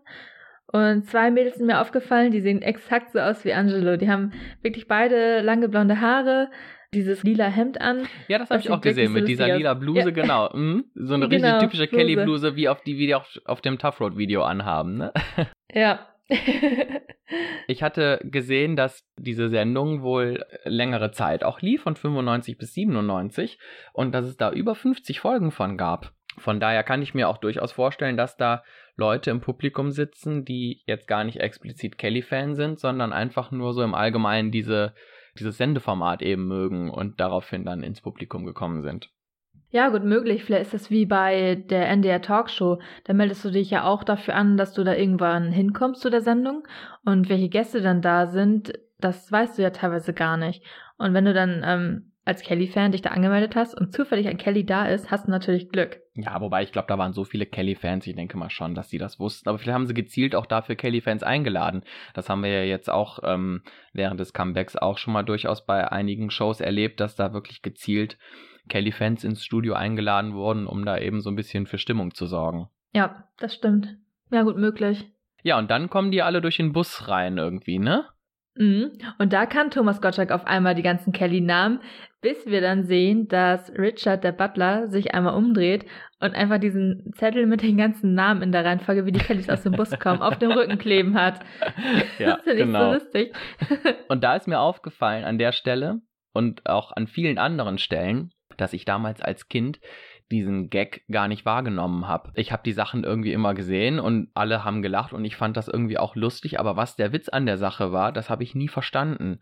und 0.71 1.05
zwei 1.05 1.31
Mädels 1.31 1.55
sind 1.55 1.65
mir 1.65 1.81
aufgefallen, 1.81 2.31
die 2.31 2.41
sehen 2.41 2.61
exakt 2.61 3.11
so 3.11 3.19
aus 3.19 3.43
wie 3.43 3.53
Angelo. 3.53 3.97
Die 3.97 4.09
haben 4.09 4.33
wirklich 4.61 4.88
beide 4.88 5.41
lange 5.41 5.67
blonde 5.67 5.99
Haare, 5.99 6.49
dieses 6.93 7.23
lila 7.23 7.45
Hemd 7.47 7.81
an. 7.81 8.07
Ja, 8.27 8.38
das 8.38 8.49
habe 8.51 8.61
ich 8.61 8.69
auch 8.69 8.81
gesehen, 8.81 9.07
so 9.07 9.13
mit 9.13 9.27
dieser 9.27 9.55
lila 9.55 9.73
Bluse, 9.73 9.99
ja. 9.99 10.09
genau. 10.11 10.49
Mhm. 10.53 10.85
So 10.93 11.15
eine 11.15 11.27
genau, 11.29 11.47
richtig 11.47 11.69
typische 11.69 11.88
Kelly-Bluse, 11.88 12.55
wie 12.55 12.69
auf 12.69 12.81
die 12.81 12.97
wir 12.97 13.17
auch 13.17 13.25
auf 13.45 13.61
dem 13.61 13.79
Tough 13.79 13.99
Road-Video 13.99 14.43
anhaben, 14.43 14.97
ne? 14.97 15.13
Ja. 15.73 16.07
ich 17.67 17.81
hatte 17.81 18.19
gesehen, 18.23 18.75
dass 18.75 19.03
diese 19.17 19.49
Sendung 19.49 20.03
wohl 20.03 20.45
längere 20.63 21.11
Zeit 21.11 21.43
auch 21.43 21.61
lief, 21.61 21.81
von 21.81 21.95
95 21.95 22.59
bis 22.59 22.73
97, 22.75 23.57
und 23.93 24.13
dass 24.13 24.25
es 24.25 24.38
da 24.38 24.51
über 24.51 24.75
50 24.75 25.19
Folgen 25.19 25.49
von 25.49 25.77
gab. 25.77 26.11
Von 26.38 26.59
daher 26.59 26.83
kann 26.83 27.01
ich 27.01 27.13
mir 27.13 27.29
auch 27.29 27.38
durchaus 27.38 27.71
vorstellen, 27.71 28.17
dass 28.17 28.38
da 28.38 28.63
Leute 28.99 29.31
im 29.31 29.41
Publikum 29.41 29.91
sitzen, 29.91 30.45
die 30.45 30.81
jetzt 30.85 31.07
gar 31.07 31.23
nicht 31.23 31.39
explizit 31.39 31.97
Kelly-Fan 31.97 32.55
sind, 32.55 32.79
sondern 32.79 33.13
einfach 33.13 33.49
nur 33.51 33.73
so 33.73 33.81
im 33.81 33.95
Allgemeinen 33.95 34.51
diese, 34.51 34.93
dieses 35.39 35.57
Sendeformat 35.57 36.21
eben 36.21 36.47
mögen 36.47 36.91
und 36.91 37.19
daraufhin 37.19 37.65
dann 37.65 37.81
ins 37.81 38.01
Publikum 38.01 38.45
gekommen 38.45 38.81
sind. 38.81 39.09
Ja, 39.71 39.89
gut 39.89 40.03
möglich. 40.03 40.43
Vielleicht 40.43 40.65
ist 40.65 40.73
das 40.73 40.89
wie 40.89 41.05
bei 41.05 41.55
der 41.55 41.87
NDR 41.89 42.21
Talkshow. 42.21 42.79
Da 43.03 43.13
meldest 43.13 43.45
du 43.45 43.51
dich 43.51 43.69
ja 43.69 43.83
auch 43.83 44.03
dafür 44.03 44.35
an, 44.35 44.57
dass 44.57 44.73
du 44.73 44.83
da 44.83 44.95
irgendwann 44.95 45.51
hinkommst 45.51 46.01
zu 46.01 46.09
der 46.09 46.21
Sendung. 46.21 46.67
Und 47.05 47.29
welche 47.29 47.49
Gäste 47.49 47.81
dann 47.81 48.01
da 48.01 48.27
sind, 48.27 48.73
das 48.99 49.31
weißt 49.31 49.57
du 49.57 49.61
ja 49.61 49.69
teilweise 49.69 50.13
gar 50.13 50.37
nicht. 50.37 50.63
Und 50.97 51.13
wenn 51.13 51.25
du 51.25 51.33
dann 51.33 51.61
ähm, 51.63 52.11
als 52.25 52.41
Kelly-Fan 52.41 52.91
dich 52.91 53.01
da 53.01 53.09
angemeldet 53.09 53.55
hast 53.55 53.79
und 53.79 53.93
zufällig 53.93 54.27
ein 54.27 54.37
Kelly 54.37 54.65
da 54.65 54.87
ist, 54.87 55.11
hast 55.11 55.27
du 55.27 55.31
natürlich 55.31 55.69
Glück. 55.69 55.99
Ja, 56.21 56.41
wobei 56.41 56.63
ich 56.63 56.71
glaube, 56.71 56.88
da 56.88 56.97
waren 56.97 57.13
so 57.13 57.23
viele 57.23 57.45
Kelly-Fans, 57.45 58.05
ich 58.07 58.15
denke 58.15 58.38
mal 58.38 58.49
schon, 58.49 58.75
dass 58.75 58.89
sie 58.89 58.97
das 58.97 59.19
wussten. 59.19 59.49
Aber 59.49 59.57
vielleicht 59.57 59.75
haben 59.75 59.88
sie 59.88 59.93
gezielt 59.93 60.35
auch 60.35 60.45
dafür 60.45 60.75
Kelly-Fans 60.75 61.23
eingeladen. 61.23 61.83
Das 62.13 62.29
haben 62.29 62.43
wir 62.43 62.51
ja 62.51 62.63
jetzt 62.63 62.89
auch 62.89 63.19
ähm, 63.23 63.63
während 63.93 64.19
des 64.19 64.33
Comebacks 64.33 64.75
auch 64.75 64.97
schon 64.97 65.13
mal 65.13 65.23
durchaus 65.23 65.65
bei 65.65 65.91
einigen 65.91 66.31
Shows 66.31 66.61
erlebt, 66.61 66.99
dass 66.99 67.15
da 67.15 67.33
wirklich 67.33 67.61
gezielt 67.61 68.17
Kelly-Fans 68.67 69.23
ins 69.23 69.43
Studio 69.43 69.73
eingeladen 69.73 70.33
wurden, 70.33 70.67
um 70.67 70.85
da 70.85 70.97
eben 70.97 71.21
so 71.21 71.29
ein 71.29 71.35
bisschen 71.35 71.65
für 71.65 71.77
Stimmung 71.77 72.13
zu 72.13 72.25
sorgen. 72.25 72.69
Ja, 72.93 73.27
das 73.38 73.55
stimmt. 73.55 73.97
Ja, 74.31 74.43
gut 74.43 74.57
möglich. 74.57 75.05
Ja, 75.43 75.57
und 75.57 75.71
dann 75.71 75.89
kommen 75.89 76.11
die 76.11 76.21
alle 76.21 76.41
durch 76.41 76.57
den 76.57 76.73
Bus 76.73 77.07
rein 77.07 77.38
irgendwie, 77.38 77.79
ne? 77.79 78.05
Mhm. 78.59 78.91
Und 79.17 79.31
da 79.31 79.45
kann 79.45 79.71
Thomas 79.71 80.01
Gottschalk 80.01 80.31
auf 80.31 80.45
einmal 80.45 80.75
die 80.75 80.83
ganzen 80.83 81.13
Kelly-Namen, 81.13 81.79
bis 82.21 82.45
wir 82.45 82.59
dann 82.59 82.83
sehen, 82.83 83.29
dass 83.29 83.71
Richard, 83.71 84.25
der 84.25 84.33
Butler, 84.33 84.89
sich 84.89 85.13
einmal 85.13 85.33
umdreht 85.33 85.85
und 86.19 86.35
einfach 86.35 86.57
diesen 86.59 87.13
Zettel 87.15 87.45
mit 87.47 87.63
den 87.63 87.77
ganzen 87.77 88.13
Namen 88.13 88.41
in 88.41 88.51
der 88.51 88.65
Reihenfolge, 88.65 89.05
wie 89.05 89.13
die 89.13 89.21
Kellys 89.21 89.49
aus 89.49 89.63
dem 89.63 89.71
Bus 89.71 89.97
kommen, 89.99 90.21
auf 90.21 90.37
dem 90.37 90.51
Rücken 90.51 90.77
kleben 90.77 91.15
hat. 91.15 91.39
Ja, 92.19 92.35
das 92.35 92.43
finde 92.43 92.65
genau. 92.65 92.93
ich 92.93 92.99
so 92.99 93.05
lustig. 93.05 93.35
Und 94.09 94.23
da 94.23 94.35
ist 94.35 94.47
mir 94.47 94.59
aufgefallen 94.59 95.23
an 95.23 95.37
der 95.37 95.53
Stelle 95.53 96.01
und 96.33 96.65
auch 96.65 96.91
an 96.91 97.07
vielen 97.07 97.37
anderen 97.37 97.77
Stellen, 97.77 98.31
dass 98.57 98.73
ich 98.73 98.83
damals 98.83 99.21
als 99.21 99.47
Kind 99.47 99.79
diesen 100.31 100.69
Gag 100.69 101.03
gar 101.09 101.27
nicht 101.27 101.45
wahrgenommen 101.45 102.07
habe. 102.07 102.31
Ich 102.36 102.51
habe 102.51 102.63
die 102.63 102.71
Sachen 102.71 103.03
irgendwie 103.03 103.33
immer 103.33 103.53
gesehen 103.53 104.00
und 104.00 104.29
alle 104.33 104.63
haben 104.63 104.81
gelacht 104.81 105.13
und 105.13 105.25
ich 105.25 105.36
fand 105.36 105.57
das 105.57 105.67
irgendwie 105.67 105.98
auch 105.98 106.15
lustig, 106.15 106.59
aber 106.59 106.75
was 106.75 106.95
der 106.95 107.12
Witz 107.13 107.29
an 107.29 107.45
der 107.45 107.57
Sache 107.57 107.91
war, 107.91 108.12
das 108.12 108.29
habe 108.29 108.43
ich 108.43 108.55
nie 108.55 108.67
verstanden. 108.67 109.39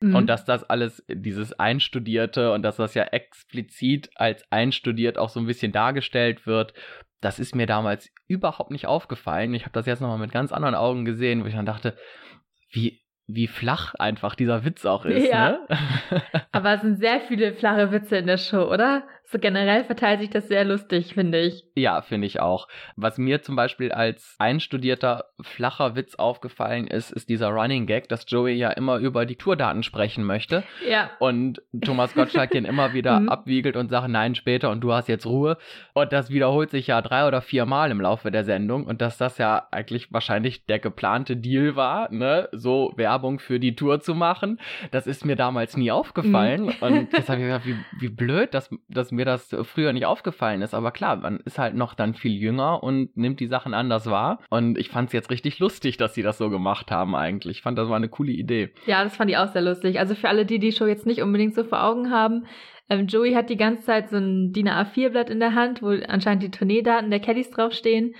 Mhm. 0.00 0.14
Und 0.14 0.26
dass 0.26 0.44
das 0.44 0.64
alles, 0.64 1.04
dieses 1.08 1.58
Einstudierte 1.58 2.52
und 2.52 2.62
dass 2.62 2.76
das 2.76 2.94
ja 2.94 3.04
explizit 3.04 4.10
als 4.16 4.44
einstudiert 4.50 5.16
auch 5.16 5.28
so 5.28 5.40
ein 5.40 5.46
bisschen 5.46 5.72
dargestellt 5.72 6.46
wird, 6.46 6.74
das 7.20 7.38
ist 7.38 7.54
mir 7.54 7.66
damals 7.66 8.12
überhaupt 8.26 8.70
nicht 8.70 8.86
aufgefallen. 8.86 9.54
Ich 9.54 9.62
habe 9.62 9.72
das 9.72 9.86
jetzt 9.86 10.00
nochmal 10.00 10.18
mit 10.18 10.32
ganz 10.32 10.52
anderen 10.52 10.74
Augen 10.74 11.04
gesehen, 11.04 11.42
wo 11.42 11.46
ich 11.46 11.54
dann 11.54 11.66
dachte, 11.66 11.96
wie, 12.70 13.02
wie 13.26 13.46
flach 13.46 13.94
einfach 13.94 14.34
dieser 14.34 14.64
Witz 14.64 14.84
auch 14.84 15.04
ist. 15.04 15.28
Ja. 15.28 15.50
Ne? 15.50 15.66
Aber 16.52 16.74
es 16.74 16.82
sind 16.82 16.98
sehr 16.98 17.20
viele 17.20 17.54
flache 17.54 17.90
Witze 17.90 18.18
in 18.18 18.26
der 18.26 18.38
Show, 18.38 18.70
oder? 18.70 19.04
So 19.28 19.38
generell 19.38 19.84
verteilt 19.84 20.20
sich 20.20 20.30
das 20.30 20.48
sehr 20.48 20.64
lustig, 20.64 21.14
finde 21.14 21.40
ich. 21.40 21.64
Ja, 21.74 22.00
finde 22.02 22.26
ich 22.26 22.40
auch. 22.40 22.68
Was 22.96 23.18
mir 23.18 23.42
zum 23.42 23.56
Beispiel 23.56 23.90
als 23.92 24.36
einstudierter, 24.38 25.24
flacher 25.40 25.96
Witz 25.96 26.14
aufgefallen 26.14 26.86
ist, 26.86 27.10
ist 27.12 27.28
dieser 27.28 27.48
Running 27.48 27.86
Gag, 27.86 28.08
dass 28.08 28.24
Joey 28.28 28.54
ja 28.54 28.70
immer 28.70 28.98
über 28.98 29.26
die 29.26 29.36
Tourdaten 29.36 29.82
sprechen 29.82 30.24
möchte 30.24 30.62
Ja. 30.88 31.10
und 31.18 31.60
Thomas 31.84 32.14
Gottschalk 32.14 32.50
den 32.52 32.64
immer 32.64 32.92
wieder 32.94 33.20
Mhm. 33.26 33.28
abwiegelt 33.28 33.76
und 33.76 33.88
sagt, 33.90 34.08
nein, 34.08 34.34
später 34.34 34.70
und 34.70 34.80
du 34.80 34.92
hast 34.92 35.08
jetzt 35.08 35.26
Ruhe. 35.26 35.56
Und 35.94 36.12
das 36.12 36.30
wiederholt 36.30 36.70
sich 36.70 36.86
ja 36.88 37.00
drei 37.02 37.26
oder 37.26 37.40
vier 37.40 37.66
Mal 37.66 37.90
im 37.90 38.00
Laufe 38.00 38.30
der 38.30 38.44
Sendung 38.44 38.84
und 38.86 39.00
dass 39.00 39.16
das 39.18 39.38
ja 39.38 39.66
eigentlich 39.70 40.12
wahrscheinlich 40.12 40.66
der 40.66 40.78
geplante 40.78 41.36
Deal 41.36 41.76
war, 41.76 42.12
ne, 42.12 42.48
so 42.52 42.92
Werbung 42.96 43.38
für 43.38 43.58
die 43.58 43.74
Tour 43.74 44.00
zu 44.00 44.14
machen. 44.14 44.60
Das 44.90 45.06
ist 45.06 45.24
mir 45.24 45.36
damals 45.36 45.76
nie 45.76 45.90
aufgefallen 45.90 46.64
und 46.80 47.12
jetzt 47.12 47.28
habe 47.28 47.40
ich 47.40 47.46
gedacht, 47.46 47.66
wie, 47.66 47.76
wie 48.00 48.08
blöd, 48.08 48.52
dass, 48.54 48.70
dass 48.88 49.12
mir 49.16 49.24
das 49.24 49.54
früher 49.64 49.92
nicht 49.92 50.06
aufgefallen 50.06 50.62
ist. 50.62 50.74
Aber 50.74 50.92
klar, 50.92 51.16
man 51.16 51.40
ist 51.40 51.58
halt 51.58 51.74
noch 51.74 51.94
dann 51.94 52.14
viel 52.14 52.32
jünger 52.32 52.82
und 52.82 53.16
nimmt 53.16 53.40
die 53.40 53.46
Sachen 53.46 53.74
anders 53.74 54.06
wahr. 54.06 54.40
Und 54.50 54.78
ich 54.78 54.88
fand 54.88 55.08
es 55.08 55.12
jetzt 55.12 55.30
richtig 55.30 55.58
lustig, 55.58 55.96
dass 55.96 56.14
sie 56.14 56.22
das 56.22 56.38
so 56.38 56.50
gemacht 56.50 56.90
haben 56.90 57.16
eigentlich. 57.16 57.58
Ich 57.58 57.62
fand, 57.62 57.78
das 57.78 57.88
war 57.88 57.96
eine 57.96 58.08
coole 58.08 58.32
Idee. 58.32 58.72
Ja, 58.86 59.02
das 59.02 59.16
fand 59.16 59.30
ich 59.30 59.36
auch 59.36 59.52
sehr 59.52 59.62
lustig. 59.62 59.98
Also 59.98 60.14
für 60.14 60.28
alle, 60.28 60.46
die 60.46 60.58
die 60.58 60.72
Show 60.72 60.86
jetzt 60.86 61.06
nicht 61.06 61.22
unbedingt 61.22 61.54
so 61.54 61.64
vor 61.64 61.82
Augen 61.82 62.10
haben, 62.10 62.46
ähm, 62.88 63.06
Joey 63.06 63.32
hat 63.34 63.50
die 63.50 63.56
ganze 63.56 63.84
Zeit 63.84 64.10
so 64.10 64.16
ein 64.16 64.52
DIN 64.52 64.68
A4-Blatt 64.68 65.30
in 65.30 65.40
der 65.40 65.54
Hand, 65.54 65.82
wo 65.82 65.88
anscheinend 65.88 66.42
die 66.42 66.50
Tourneedaten 66.50 67.10
der 67.10 67.20
Kellys 67.20 67.50
draufstehen. 67.50 68.14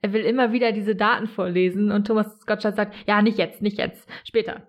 Er 0.00 0.12
will 0.12 0.22
immer 0.22 0.52
wieder 0.52 0.72
diese 0.72 0.96
Daten 0.96 1.26
vorlesen 1.26 1.90
und 1.92 2.06
Thomas 2.06 2.44
Gottschalk 2.46 2.76
sagt, 2.76 2.94
ja, 3.06 3.22
nicht 3.22 3.38
jetzt, 3.38 3.62
nicht 3.62 3.78
jetzt, 3.78 4.08
später. 4.24 4.68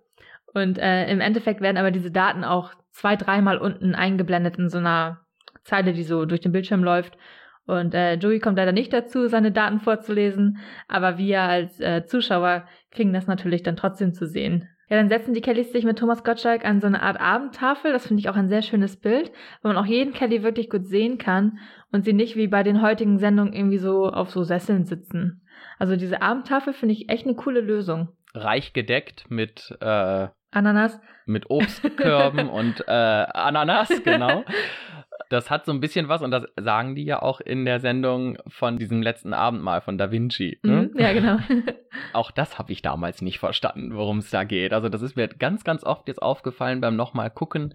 Und 0.53 0.77
äh, 0.77 1.09
im 1.11 1.19
Endeffekt 1.19 1.61
werden 1.61 1.77
aber 1.77 1.91
diese 1.91 2.11
Daten 2.11 2.43
auch 2.43 2.73
zwei, 2.91 3.15
dreimal 3.15 3.57
unten 3.57 3.95
eingeblendet 3.95 4.57
in 4.57 4.69
so 4.69 4.77
einer 4.77 5.22
Zeile, 5.63 5.93
die 5.93 6.03
so 6.03 6.25
durch 6.25 6.41
den 6.41 6.51
Bildschirm 6.51 6.83
läuft. 6.83 7.17
Und 7.65 7.93
äh, 7.93 8.15
Joey 8.15 8.39
kommt 8.39 8.57
leider 8.57 8.73
nicht 8.73 8.91
dazu, 8.91 9.27
seine 9.27 9.51
Daten 9.51 9.79
vorzulesen, 9.79 10.57
aber 10.89 11.17
wir 11.17 11.41
als 11.41 11.79
äh, 11.79 12.05
Zuschauer 12.05 12.67
kriegen 12.91 13.13
das 13.13 13.25
natürlich 13.25 13.63
dann 13.63 13.77
trotzdem 13.77 14.13
zu 14.13 14.27
sehen. 14.27 14.67
Ja, 14.89 14.97
dann 14.97 15.09
setzen 15.09 15.33
die 15.33 15.41
Kellys 15.41 15.71
sich 15.71 15.85
mit 15.85 15.97
Thomas 15.97 16.23
Gottschalk 16.23 16.65
an 16.65 16.81
so 16.81 16.87
eine 16.87 17.01
Art 17.01 17.19
Abendtafel. 17.19 17.93
Das 17.93 18.05
finde 18.05 18.19
ich 18.19 18.29
auch 18.29 18.35
ein 18.35 18.49
sehr 18.49 18.61
schönes 18.61 18.99
Bild, 18.99 19.31
wo 19.61 19.69
man 19.69 19.77
auch 19.77 19.85
jeden 19.85 20.13
Kelly 20.13 20.43
wirklich 20.43 20.69
gut 20.69 20.85
sehen 20.85 21.17
kann 21.17 21.57
und 21.91 22.03
sie 22.03 22.13
nicht 22.13 22.35
wie 22.35 22.47
bei 22.47 22.63
den 22.63 22.81
heutigen 22.81 23.17
Sendungen 23.17 23.53
irgendwie 23.53 23.77
so 23.77 24.09
auf 24.09 24.29
so 24.29 24.43
Sesseln 24.43 24.83
sitzen. 24.83 25.41
Also 25.79 25.95
diese 25.95 26.21
Abendtafel 26.21 26.73
finde 26.73 26.93
ich 26.93 27.09
echt 27.09 27.25
eine 27.25 27.35
coole 27.35 27.61
Lösung. 27.61 28.09
Reich 28.35 28.73
gedeckt 28.73 29.25
mit 29.29 29.75
äh, 29.79 30.27
Ananas. 30.51 30.99
mit 31.25 31.49
Obstkörben 31.49 32.49
und 32.49 32.83
äh, 32.87 32.91
Ananas, 32.91 33.89
genau. 34.03 34.43
Das 35.33 35.49
hat 35.49 35.65
so 35.65 35.71
ein 35.71 35.79
bisschen 35.79 36.09
was, 36.09 36.21
und 36.21 36.29
das 36.29 36.45
sagen 36.59 36.93
die 36.93 37.05
ja 37.05 37.21
auch 37.21 37.41
in 37.41 37.65
der 37.65 37.79
Sendung 37.79 38.37
von 38.47 38.77
diesem 38.77 39.01
letzten 39.01 39.33
Abendmahl 39.33 39.81
von 39.81 39.97
Da 39.97 40.11
Vinci. 40.11 40.59
Ne? 40.61 40.91
Mhm, 40.93 40.99
ja, 40.99 41.11
genau. 41.11 41.39
Auch 42.13 42.31
das 42.31 42.59
habe 42.59 42.71
ich 42.71 42.81
damals 42.81 43.21
nicht 43.21 43.39
verstanden, 43.39 43.95
worum 43.95 44.19
es 44.19 44.29
da 44.29 44.43
geht. 44.43 44.73
Also 44.73 44.89
das 44.89 45.01
ist 45.01 45.15
mir 45.15 45.27
ganz, 45.27 45.63
ganz 45.63 45.83
oft 45.83 46.07
jetzt 46.07 46.21
aufgefallen 46.21 46.81
beim 46.81 46.95
nochmal 46.95 47.31
gucken. 47.31 47.73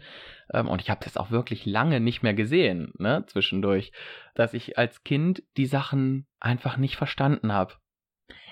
Ähm, 0.53 0.69
und 0.69 0.81
ich 0.81 0.89
habe 0.89 1.01
das 1.03 1.17
auch 1.17 1.31
wirklich 1.31 1.67
lange 1.67 2.01
nicht 2.01 2.23
mehr 2.23 2.35
gesehen, 2.35 2.93
ne, 2.99 3.25
zwischendurch, 3.27 3.93
dass 4.35 4.55
ich 4.55 4.79
als 4.79 5.03
Kind 5.03 5.43
die 5.57 5.67
Sachen 5.67 6.27
einfach 6.41 6.77
nicht 6.77 6.97
verstanden 6.97 7.53
habe. 7.53 7.75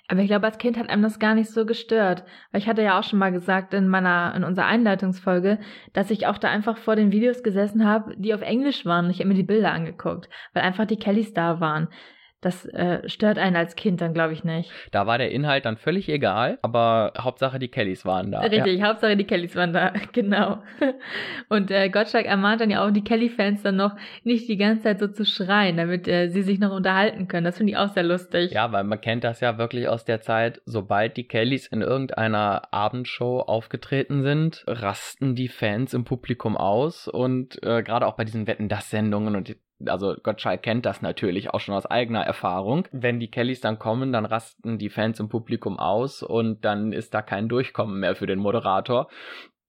Aber 0.08 0.20
ich 0.20 0.28
glaube, 0.28 0.46
als 0.46 0.58
Kind 0.58 0.78
hat 0.78 0.88
einem 0.88 1.02
das 1.02 1.18
gar 1.18 1.34
nicht 1.34 1.50
so 1.50 1.66
gestört. 1.66 2.25
Weil 2.52 2.60
ich 2.60 2.68
hatte 2.68 2.82
ja 2.82 2.98
auch 2.98 3.04
schon 3.04 3.18
mal 3.18 3.32
gesagt 3.32 3.75
in 3.75 3.88
meiner, 3.88 4.34
in 4.36 4.44
unserer 4.44 4.66
Einleitungsfolge, 4.66 5.58
dass 5.92 6.10
ich 6.10 6.26
auch 6.26 6.38
da 6.38 6.48
einfach 6.48 6.76
vor 6.76 6.96
den 6.96 7.12
Videos 7.12 7.42
gesessen 7.42 7.84
habe, 7.84 8.14
die 8.16 8.34
auf 8.34 8.42
Englisch 8.42 8.86
waren. 8.86 9.06
Und 9.06 9.10
ich 9.10 9.18
habe 9.18 9.28
mir 9.28 9.34
die 9.34 9.42
Bilder 9.42 9.72
angeguckt, 9.72 10.28
weil 10.52 10.62
einfach 10.62 10.86
die 10.86 10.98
Kellys 10.98 11.32
da 11.34 11.60
waren. 11.60 11.88
Das 12.46 12.64
äh, 12.64 13.08
stört 13.08 13.38
einen 13.38 13.56
als 13.56 13.74
Kind 13.74 14.00
dann, 14.00 14.14
glaube 14.14 14.32
ich, 14.32 14.44
nicht. 14.44 14.70
Da 14.92 15.08
war 15.08 15.18
der 15.18 15.32
Inhalt 15.32 15.64
dann 15.64 15.76
völlig 15.76 16.08
egal, 16.08 16.60
aber 16.62 17.12
Hauptsache 17.18 17.58
die 17.58 17.66
Kellys 17.66 18.06
waren 18.06 18.30
da. 18.30 18.38
Richtig, 18.38 18.80
Hauptsache 18.82 19.16
die 19.16 19.24
Kellys 19.24 19.56
waren 19.56 19.72
da, 19.72 19.92
genau. 20.12 20.62
Und 21.48 21.72
äh, 21.72 21.88
Gottschalk 21.88 22.24
ermahnt 22.24 22.60
dann 22.60 22.70
ja 22.70 22.86
auch 22.86 22.92
die 22.92 23.02
Kelly-Fans 23.02 23.62
dann 23.62 23.74
noch, 23.74 23.96
nicht 24.22 24.48
die 24.48 24.56
ganze 24.56 24.84
Zeit 24.84 25.00
so 25.00 25.08
zu 25.08 25.24
schreien, 25.24 25.76
damit 25.76 26.06
äh, 26.06 26.28
sie 26.28 26.42
sich 26.42 26.60
noch 26.60 26.70
unterhalten 26.70 27.26
können. 27.26 27.44
Das 27.44 27.56
finde 27.56 27.72
ich 27.72 27.78
auch 27.78 27.88
sehr 27.88 28.04
lustig. 28.04 28.52
Ja, 28.52 28.70
weil 28.70 28.84
man 28.84 29.00
kennt 29.00 29.24
das 29.24 29.40
ja 29.40 29.58
wirklich 29.58 29.88
aus 29.88 30.04
der 30.04 30.20
Zeit, 30.20 30.62
sobald 30.66 31.16
die 31.16 31.26
Kellys 31.26 31.66
in 31.66 31.82
irgendeiner 31.82 32.72
Abendshow 32.72 33.40
aufgetreten 33.40 34.22
sind, 34.22 34.62
rasten 34.68 35.34
die 35.34 35.48
Fans 35.48 35.94
im 35.94 36.04
Publikum 36.04 36.56
aus 36.56 37.08
und 37.08 37.60
äh, 37.64 37.82
gerade 37.82 38.06
auch 38.06 38.14
bei 38.14 38.24
diesen 38.24 38.46
Wetten 38.46 38.68
das 38.68 38.88
Sendungen 38.88 39.34
und 39.34 39.56
also 39.85 40.14
Gottschalk 40.23 40.62
kennt 40.62 40.87
das 40.87 41.02
natürlich 41.02 41.50
auch 41.50 41.61
schon 41.61 41.75
aus 41.75 41.87
eigener 41.87 42.23
Erfahrung. 42.23 42.88
Wenn 42.92 43.21
die 43.21 43.30
Kellys 43.30 43.61
dann 43.61 43.78
kommen, 43.78 44.12
dann 44.12 44.25
rasten 44.25 44.78
die 44.78 44.90
Fans 44.90 45.21
im 45.21 45.28
Publikum 45.28 45.78
aus 45.78 46.23
und 46.23 46.64
dann 46.64 46.92
ist 46.92 47.14
da 47.14 47.23
kein 47.23 47.49
Durchkommen 47.49 48.00
mehr 48.00 48.16
für 48.16 48.26
den 48.26 48.38
Moderator. 48.38 49.09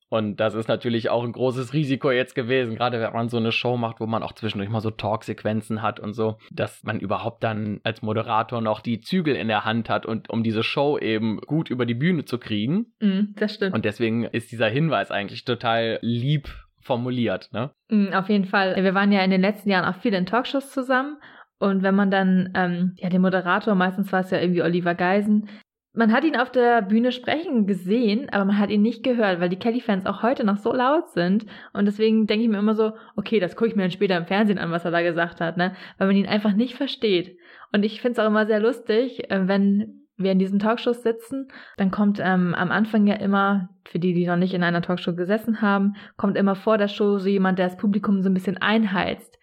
Und 0.10 0.38
das 0.38 0.54
ist 0.54 0.70
natürlich 0.70 1.10
auch 1.10 1.24
ein 1.24 1.34
großes 1.34 1.74
Risiko 1.74 2.12
jetzt 2.12 2.34
gewesen, 2.34 2.76
gerade 2.76 3.02
wenn 3.02 3.12
man 3.12 3.28
so 3.28 3.38
eine 3.38 3.52
Show 3.52 3.76
macht, 3.76 4.00
wo 4.00 4.08
man 4.08 4.24
auch 4.24 4.32
zwischendurch 4.32 4.70
mal 4.70 4.80
so 4.80 4.90
Talksequenzen 4.90 5.82
hat 5.82 6.00
und 6.00 6.14
so, 6.14 6.38
dass 6.50 6.82
man 6.84 7.00
überhaupt 7.00 7.44
dann 7.44 7.82
als 7.84 8.02
Moderator 8.02 8.62
noch 8.62 8.80
die 8.80 9.02
Zügel 9.02 9.36
in 9.36 9.50
der 9.50 9.66
Hand 9.66 9.90
hat 9.90 10.06
und 10.06 10.30
um 10.30 10.44
diese 10.44 10.64
Show 10.64 10.98
eben 10.98 11.42
gut 11.42 11.70
über 11.70 11.86
die 11.86 11.94
Bühne 11.94 12.24
zu 12.24 12.38
kriegen. 12.38 12.94
Mm, 13.02 13.34
das 13.36 13.56
stimmt. 13.56 13.76
Und 13.76 13.84
deswegen 13.84 14.24
ist 14.24 14.52
dieser 14.52 14.70
Hinweis 14.70 15.12
eigentlich 15.12 15.44
total 15.44 16.00
lieb 16.02 16.48
formuliert, 16.88 17.50
ne? 17.52 17.70
Mm, 17.90 18.14
auf 18.14 18.30
jeden 18.30 18.46
Fall. 18.46 18.82
Wir 18.84 18.96
waren 18.96 19.12
ja 19.12 19.22
in 19.22 19.30
den 19.30 19.42
letzten 19.42 19.70
Jahren 19.70 19.86
auch 19.86 20.02
viel 20.02 20.14
in 20.14 20.26
Talkshows 20.26 20.72
zusammen. 20.72 21.18
Und 21.60 21.84
wenn 21.84 21.96
man 21.96 22.10
dann, 22.10 22.52
ähm, 22.56 22.94
ja, 22.98 23.10
den 23.10 23.22
Moderator, 23.22 23.76
meistens 23.76 24.12
war 24.12 24.22
es 24.22 24.32
ja 24.32 24.40
irgendwie 24.40 24.62
Oliver 24.62 24.96
Geisen, 24.96 25.50
man 25.94 26.14
hat 26.14 26.24
ihn 26.24 26.38
auf 26.38 26.52
der 26.52 26.84
Bühne 26.84 27.12
sprechen 27.12 27.66
gesehen, 27.66 28.30
aber 28.30 28.46
man 28.46 28.60
hat 28.60 28.70
ihn 28.70 28.84
nicht 28.84 29.02
gehört, 29.02 29.40
weil 29.40 29.50
die 29.50 29.58
Kelly-Fans 29.58 30.06
auch 30.06 30.22
heute 30.22 30.44
noch 30.44 30.58
so 30.58 30.72
laut 30.72 31.10
sind. 31.10 31.48
Und 31.74 31.86
deswegen 31.86 32.28
denke 32.28 32.44
ich 32.44 32.50
mir 32.50 32.60
immer 32.60 32.76
so, 32.76 32.94
okay, 33.16 33.40
das 33.40 33.56
gucke 33.56 33.70
ich 33.70 33.76
mir 33.76 33.82
dann 33.82 33.92
später 33.92 34.16
im 34.16 34.28
Fernsehen 34.28 34.60
an, 34.60 34.70
was 34.70 34.86
er 34.86 34.92
da 34.92 35.02
gesagt 35.02 35.42
hat, 35.42 35.58
ne? 35.58 35.76
Weil 35.98 36.08
man 36.08 36.16
ihn 36.16 36.28
einfach 36.28 36.54
nicht 36.54 36.76
versteht. 36.76 37.36
Und 37.74 37.84
ich 37.84 38.00
finde 38.00 38.14
es 38.14 38.20
auch 38.20 38.28
immer 38.28 38.46
sehr 38.46 38.60
lustig, 38.60 39.32
äh, 39.32 39.48
wenn 39.48 39.97
wir 40.18 40.32
in 40.32 40.40
diesen 40.40 40.60
Talkshows 40.60 41.04
sitzen, 41.04 41.48
dann 41.78 41.92
kommt 41.92 42.20
ähm, 42.20 42.54
am 42.56 42.72
Anfang 42.72 43.08
ja 43.08 43.16
immer, 43.16 43.70
für 43.86 44.00
die, 44.00 44.14
die 44.14 44.26
noch 44.26 44.36
nicht 44.36 44.54
in 44.54 44.64
einer 44.64 44.82
Talkshow 44.82 45.14
gesessen 45.14 45.62
haben, 45.62 45.96
kommt 46.18 46.38
immer 46.38 46.56
vor 46.56 46.78
der 46.78 46.88
Show 46.88 47.20
so 47.20 47.30
jemand, 47.30 47.60
der 47.60 47.68
das 47.68 47.78
Publikum 47.78 48.22
so 48.22 48.30
ein 48.30 48.34
bisschen 48.34 48.58
einheizt. 48.58 49.38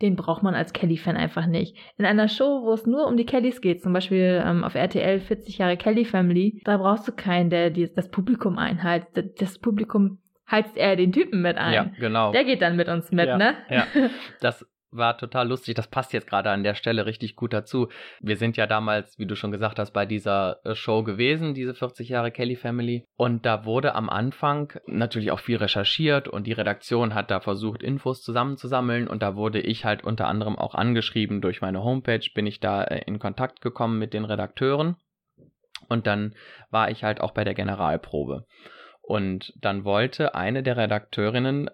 Den 0.00 0.14
braucht 0.14 0.44
man 0.44 0.54
als 0.54 0.72
Kelly-Fan 0.72 1.16
einfach 1.16 1.46
nicht. 1.46 1.76
In 1.96 2.04
einer 2.04 2.28
Show, 2.28 2.62
wo 2.64 2.72
es 2.72 2.86
nur 2.86 3.08
um 3.08 3.16
die 3.16 3.26
Kellys 3.26 3.60
geht, 3.60 3.82
zum 3.82 3.92
Beispiel 3.92 4.42
ähm, 4.44 4.62
auf 4.62 4.76
RTL 4.76 5.20
40 5.20 5.58
Jahre 5.58 5.76
Kelly 5.76 6.04
Family, 6.04 6.60
da 6.64 6.76
brauchst 6.76 7.08
du 7.08 7.12
keinen, 7.12 7.50
der 7.50 7.70
die, 7.70 7.92
das 7.92 8.08
Publikum 8.08 8.58
einheizt. 8.58 9.08
Das 9.38 9.58
Publikum 9.58 10.18
heizt 10.48 10.76
er 10.76 10.94
den 10.94 11.12
Typen 11.12 11.42
mit 11.42 11.58
ein. 11.58 11.74
Ja, 11.74 11.90
genau. 11.98 12.30
Der 12.32 12.44
geht 12.44 12.62
dann 12.62 12.76
mit 12.76 12.88
uns 12.88 13.10
mit, 13.10 13.26
ja, 13.26 13.36
ne? 13.36 13.54
Ja, 13.68 13.86
das 14.40 14.64
war 14.90 15.18
total 15.18 15.48
lustig. 15.48 15.74
Das 15.74 15.88
passt 15.88 16.12
jetzt 16.12 16.26
gerade 16.26 16.50
an 16.50 16.62
der 16.62 16.74
Stelle 16.74 17.06
richtig 17.06 17.36
gut 17.36 17.52
dazu. 17.52 17.88
Wir 18.20 18.36
sind 18.36 18.56
ja 18.56 18.66
damals, 18.66 19.18
wie 19.18 19.26
du 19.26 19.36
schon 19.36 19.52
gesagt 19.52 19.78
hast, 19.78 19.92
bei 19.92 20.06
dieser 20.06 20.60
äh, 20.64 20.74
Show 20.74 21.02
gewesen, 21.02 21.54
diese 21.54 21.74
40 21.74 22.08
Jahre 22.08 22.30
Kelly 22.30 22.56
Family. 22.56 23.04
Und 23.16 23.46
da 23.46 23.64
wurde 23.64 23.94
am 23.94 24.08
Anfang 24.08 24.72
natürlich 24.86 25.30
auch 25.30 25.40
viel 25.40 25.56
recherchiert 25.56 26.28
und 26.28 26.46
die 26.46 26.52
Redaktion 26.52 27.14
hat 27.14 27.30
da 27.30 27.40
versucht, 27.40 27.82
Infos 27.82 28.22
zusammenzusammeln. 28.22 29.08
Und 29.08 29.22
da 29.22 29.36
wurde 29.36 29.60
ich 29.60 29.84
halt 29.84 30.04
unter 30.04 30.26
anderem 30.26 30.56
auch 30.56 30.74
angeschrieben 30.74 31.40
durch 31.40 31.60
meine 31.60 31.82
Homepage, 31.82 32.26
bin 32.34 32.46
ich 32.46 32.60
da 32.60 32.84
äh, 32.84 33.02
in 33.06 33.18
Kontakt 33.18 33.60
gekommen 33.60 33.98
mit 33.98 34.14
den 34.14 34.24
Redakteuren. 34.24 34.96
Und 35.88 36.06
dann 36.06 36.34
war 36.70 36.90
ich 36.90 37.04
halt 37.04 37.20
auch 37.20 37.32
bei 37.32 37.44
der 37.44 37.54
Generalprobe. 37.54 38.46
Und 39.02 39.54
dann 39.60 39.84
wollte 39.84 40.34
eine 40.34 40.62
der 40.62 40.76
Redakteurinnen 40.76 41.70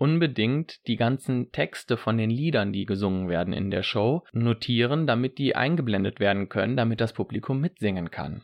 unbedingt 0.00 0.86
die 0.86 0.96
ganzen 0.96 1.52
Texte 1.52 1.98
von 1.98 2.16
den 2.16 2.30
Liedern, 2.30 2.72
die 2.72 2.86
gesungen 2.86 3.28
werden 3.28 3.52
in 3.52 3.70
der 3.70 3.82
Show, 3.82 4.24
notieren, 4.32 5.06
damit 5.06 5.36
die 5.36 5.54
eingeblendet 5.54 6.20
werden 6.20 6.48
können, 6.48 6.74
damit 6.74 7.02
das 7.02 7.12
Publikum 7.12 7.60
mitsingen 7.60 8.10
kann. 8.10 8.42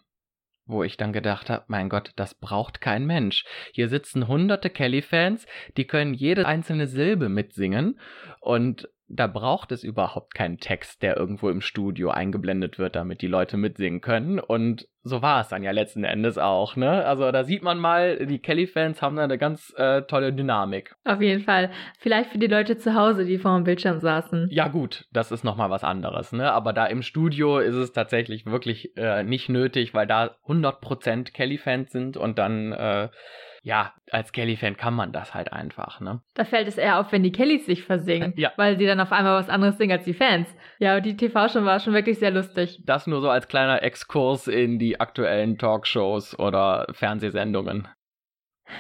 Wo 0.67 0.83
ich 0.83 0.99
dann 0.99 1.15
gedacht 1.15 1.49
habe, 1.49 1.65
mein 1.69 1.89
Gott, 1.89 2.11
das 2.17 2.35
braucht 2.35 2.83
kein 2.83 3.07
Mensch. 3.07 3.47
Hier 3.73 3.89
sitzen 3.89 4.29
hunderte 4.29 4.69
Kelly-Fans, 4.69 5.47
die 5.79 5.87
können 5.87 6.13
jede 6.13 6.45
einzelne 6.45 6.89
Silbe 6.89 7.31
mitsingen 7.31 7.99
und 8.41 8.91
da 9.09 9.29
braucht 9.29 9.71
es 9.71 9.85
überhaupt 9.85 10.35
keinen 10.35 10.59
Text, 10.59 11.03
der 11.03 11.17
irgendwo 11.17 11.49
im 11.49 11.61
Studio 11.61 12.11
eingeblendet 12.11 12.79
wird, 12.79 12.97
damit 12.97 13.23
die 13.23 13.29
Leute 13.29 13.57
mitsingen 13.57 14.01
können. 14.01 14.41
Und 14.41 14.89
so 15.05 15.23
war 15.23 15.41
es 15.41 15.49
dann 15.49 15.63
ja 15.63 15.71
letzten 15.71 16.03
Endes 16.03 16.39
auch, 16.39 16.75
ne? 16.75 17.05
Also 17.05 17.31
da 17.31 17.45
sieht 17.45 17.63
man 17.63 17.79
mal, 17.79 18.27
die 18.27 18.41
Kelly-Fans 18.41 19.01
haben 19.03 19.15
da 19.15 19.23
eine 19.23 19.39
ganz 19.39 19.73
äh, 19.77 20.03
tolle 20.03 20.33
Dynamik. 20.33 20.97
Auf 21.05 21.21
jeden 21.21 21.45
Fall. 21.45 21.71
Vielleicht 21.99 22.31
für 22.31 22.39
die 22.39 22.49
Leute 22.49 22.79
zu 22.79 22.95
Hause, 22.95 23.25
die 23.25 23.39
vor 23.39 23.55
dem 23.55 23.63
Bildschirm 23.63 24.01
saßen. 24.01 24.49
Ja 24.51 24.67
gut, 24.67 25.07
das 25.13 25.31
ist 25.31 25.45
nochmal 25.45 25.71
was 25.71 25.85
anderes, 25.85 26.33
ne? 26.33 26.51
Aber 26.51 26.73
da 26.73 26.87
im 26.87 27.03
Studio 27.03 27.59
ist 27.61 27.77
es 27.77 27.93
tatsächlich 27.93 28.45
wirklich 28.47 28.97
äh, 28.97 29.23
nicht 29.23 29.49
nötig, 29.49 29.95
weil 29.95 30.09
da 30.09 30.37
100% 30.49 31.33
Kelly-Fans 31.33 31.93
sind 31.93 32.17
und 32.17 32.39
dann 32.39 32.73
äh, 32.73 33.09
ja, 33.67 33.93
als 34.13 34.31
Kelly-Fan 34.31 34.77
kann 34.77 34.95
man 34.95 35.11
das 35.11 35.35
halt 35.35 35.53
einfach, 35.53 36.01
ne? 36.01 36.21
Da 36.35 36.45
fällt 36.45 36.69
es 36.69 36.79
eher 36.79 37.01
auf, 37.01 37.11
wenn 37.11 37.25
die 37.25 37.33
Kellys 37.33 37.67
sich 37.67 37.83
versingen, 37.83 38.33
Ja. 38.37 38.53
weil 38.57 38.79
sie 38.79 38.87
dann 38.87 39.01
auf 39.01 39.11
einmal 39.11 39.41
was 39.41 39.49
anderes 39.49 39.77
singen 39.77 39.91
als 39.91 40.05
die 40.05 40.15
Fans. 40.15 40.47
Ja, 40.79 40.95
und 40.97 41.05
die 41.05 41.17
TV-Show 41.17 41.65
war 41.65 41.81
schon 41.81 41.93
wirklich 41.93 42.21
sehr 42.21 42.31
lustig. 42.31 42.81
Das 42.87 43.09
nur 43.09 43.21
so 43.21 43.29
als 43.29 43.49
kleiner 43.49 43.83
Exkurs 43.83 44.47
in 44.47 44.79
die 44.79 45.01
aktuellen 45.01 45.59
Talkshows 45.59 46.39
oder 46.39 46.87
Fernsehsendungen. 46.93 47.89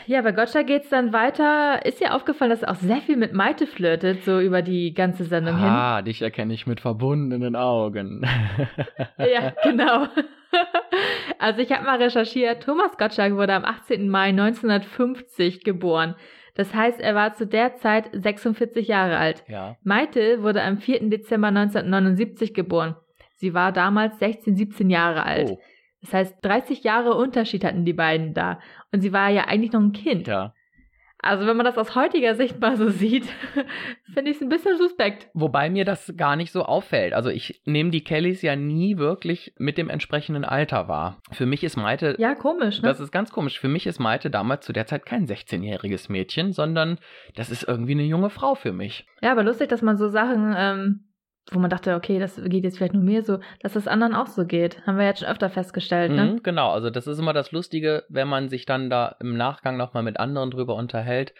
Ja, 0.06 0.22
bei 0.22 0.30
Gotcha 0.30 0.62
geht's 0.62 0.88
dann 0.90 1.12
weiter. 1.12 1.84
Ist 1.84 2.00
dir 2.00 2.14
aufgefallen, 2.14 2.50
dass 2.50 2.62
er 2.62 2.70
auch 2.70 2.76
sehr 2.76 2.98
viel 2.98 3.16
mit 3.16 3.32
Maite 3.32 3.66
flirtet, 3.66 4.22
so 4.24 4.38
über 4.40 4.62
die 4.62 4.94
ganze 4.94 5.24
Sendung 5.24 5.56
hin? 5.58 5.68
Ah, 5.68 6.02
dich 6.02 6.22
erkenne 6.22 6.54
ich 6.54 6.66
mit 6.68 6.78
verbundenen 6.80 7.56
Augen. 7.56 8.24
Ja, 9.18 9.52
genau. 9.62 10.06
Also 11.38 11.60
ich 11.60 11.70
habe 11.70 11.84
mal 11.84 12.02
recherchiert, 12.02 12.62
Thomas 12.62 12.96
Gottschalk 12.96 13.34
wurde 13.34 13.52
am 13.52 13.64
18. 13.64 14.08
Mai 14.08 14.28
1950 14.28 15.64
geboren. 15.64 16.14
Das 16.54 16.74
heißt, 16.74 17.00
er 17.00 17.14
war 17.14 17.34
zu 17.34 17.46
der 17.46 17.76
Zeit 17.76 18.08
46 18.12 18.88
Jahre 18.88 19.18
alt. 19.18 19.44
ja. 19.48 19.76
Maite 19.82 20.42
wurde 20.42 20.62
am 20.62 20.78
4. 20.78 21.10
Dezember 21.10 21.48
1979 21.48 22.54
geboren. 22.54 22.96
Sie 23.34 23.52
war 23.52 23.72
damals 23.72 24.18
16, 24.18 24.56
17 24.56 24.88
Jahre 24.88 25.24
alt. 25.24 25.50
Oh, 25.50 25.60
Das 26.00 26.14
heißt, 26.14 26.36
30 26.40 26.82
Jahre 26.84 27.14
Unterschied 27.14 27.64
hatten 27.64 27.84
die 27.84 27.92
beiden 27.92 28.32
da. 28.32 28.58
Und 28.92 29.02
sie 29.02 29.12
war 29.12 29.28
ja 29.28 29.44
eigentlich 29.44 29.72
noch 29.72 29.82
ein 29.82 29.92
Kind. 29.92 30.26
ja. 30.26 30.54
Also 31.26 31.46
wenn 31.46 31.56
man 31.56 31.66
das 31.66 31.76
aus 31.78 31.94
heutiger 31.94 32.34
Sicht 32.34 32.60
mal 32.60 32.76
so 32.76 32.88
sieht, 32.88 33.26
finde 34.14 34.30
ich 34.30 34.36
es 34.36 34.42
ein 34.42 34.48
bisschen 34.48 34.78
suspekt. 34.78 35.28
Wobei 35.34 35.70
mir 35.70 35.84
das 35.84 36.12
gar 36.16 36.36
nicht 36.36 36.52
so 36.52 36.64
auffällt. 36.64 37.12
Also 37.12 37.30
ich 37.30 37.60
nehme 37.64 37.90
die 37.90 38.04
Kellys 38.04 38.42
ja 38.42 38.56
nie 38.56 38.96
wirklich 38.96 39.52
mit 39.58 39.78
dem 39.78 39.90
entsprechenden 39.90 40.44
Alter 40.44 40.88
wahr. 40.88 41.20
Für 41.32 41.46
mich 41.46 41.64
ist 41.64 41.76
Maite 41.76 42.14
Ja, 42.18 42.34
komisch, 42.34 42.82
ne? 42.82 42.88
Das 42.88 43.00
ist 43.00 43.12
ganz 43.12 43.32
komisch. 43.32 43.58
Für 43.58 43.68
mich 43.68 43.86
ist 43.86 43.98
Maite 43.98 44.30
damals 44.30 44.64
zu 44.64 44.72
der 44.72 44.86
Zeit 44.86 45.06
kein 45.06 45.26
16-jähriges 45.26 46.10
Mädchen, 46.10 46.52
sondern 46.52 46.98
das 47.34 47.50
ist 47.50 47.64
irgendwie 47.64 47.92
eine 47.92 48.04
junge 48.04 48.30
Frau 48.30 48.54
für 48.54 48.72
mich. 48.72 49.06
Ja, 49.22 49.32
aber 49.32 49.42
lustig, 49.42 49.68
dass 49.68 49.82
man 49.82 49.96
so 49.96 50.08
Sachen, 50.08 50.54
ähm, 50.56 51.00
wo 51.52 51.58
man 51.58 51.70
dachte, 51.70 51.94
okay, 51.94 52.18
das 52.18 52.40
geht 52.44 52.64
jetzt 52.64 52.78
vielleicht 52.78 52.94
nur 52.94 53.02
mir 53.02 53.22
so, 53.22 53.38
dass 53.60 53.74
das 53.74 53.86
anderen 53.86 54.14
auch 54.14 54.26
so 54.26 54.44
geht. 54.44 54.84
Haben 54.86 54.98
wir 54.98 55.04
jetzt 55.04 55.20
schon 55.20 55.28
öfter 55.28 55.48
festgestellt, 55.48 56.10
ne? 56.10 56.24
Mhm, 56.24 56.42
genau, 56.42 56.72
also 56.72 56.90
das 56.90 57.06
ist 57.06 57.18
immer 57.18 57.32
das 57.32 57.52
Lustige, 57.52 58.04
wenn 58.08 58.28
man 58.28 58.48
sich 58.48 58.66
dann 58.66 58.90
da 58.90 59.16
im 59.20 59.36
Nachgang 59.36 59.76
nochmal 59.76 60.02
mit 60.02 60.18
anderen 60.18 60.50
drüber 60.50 60.74
unterhält. 60.74 61.34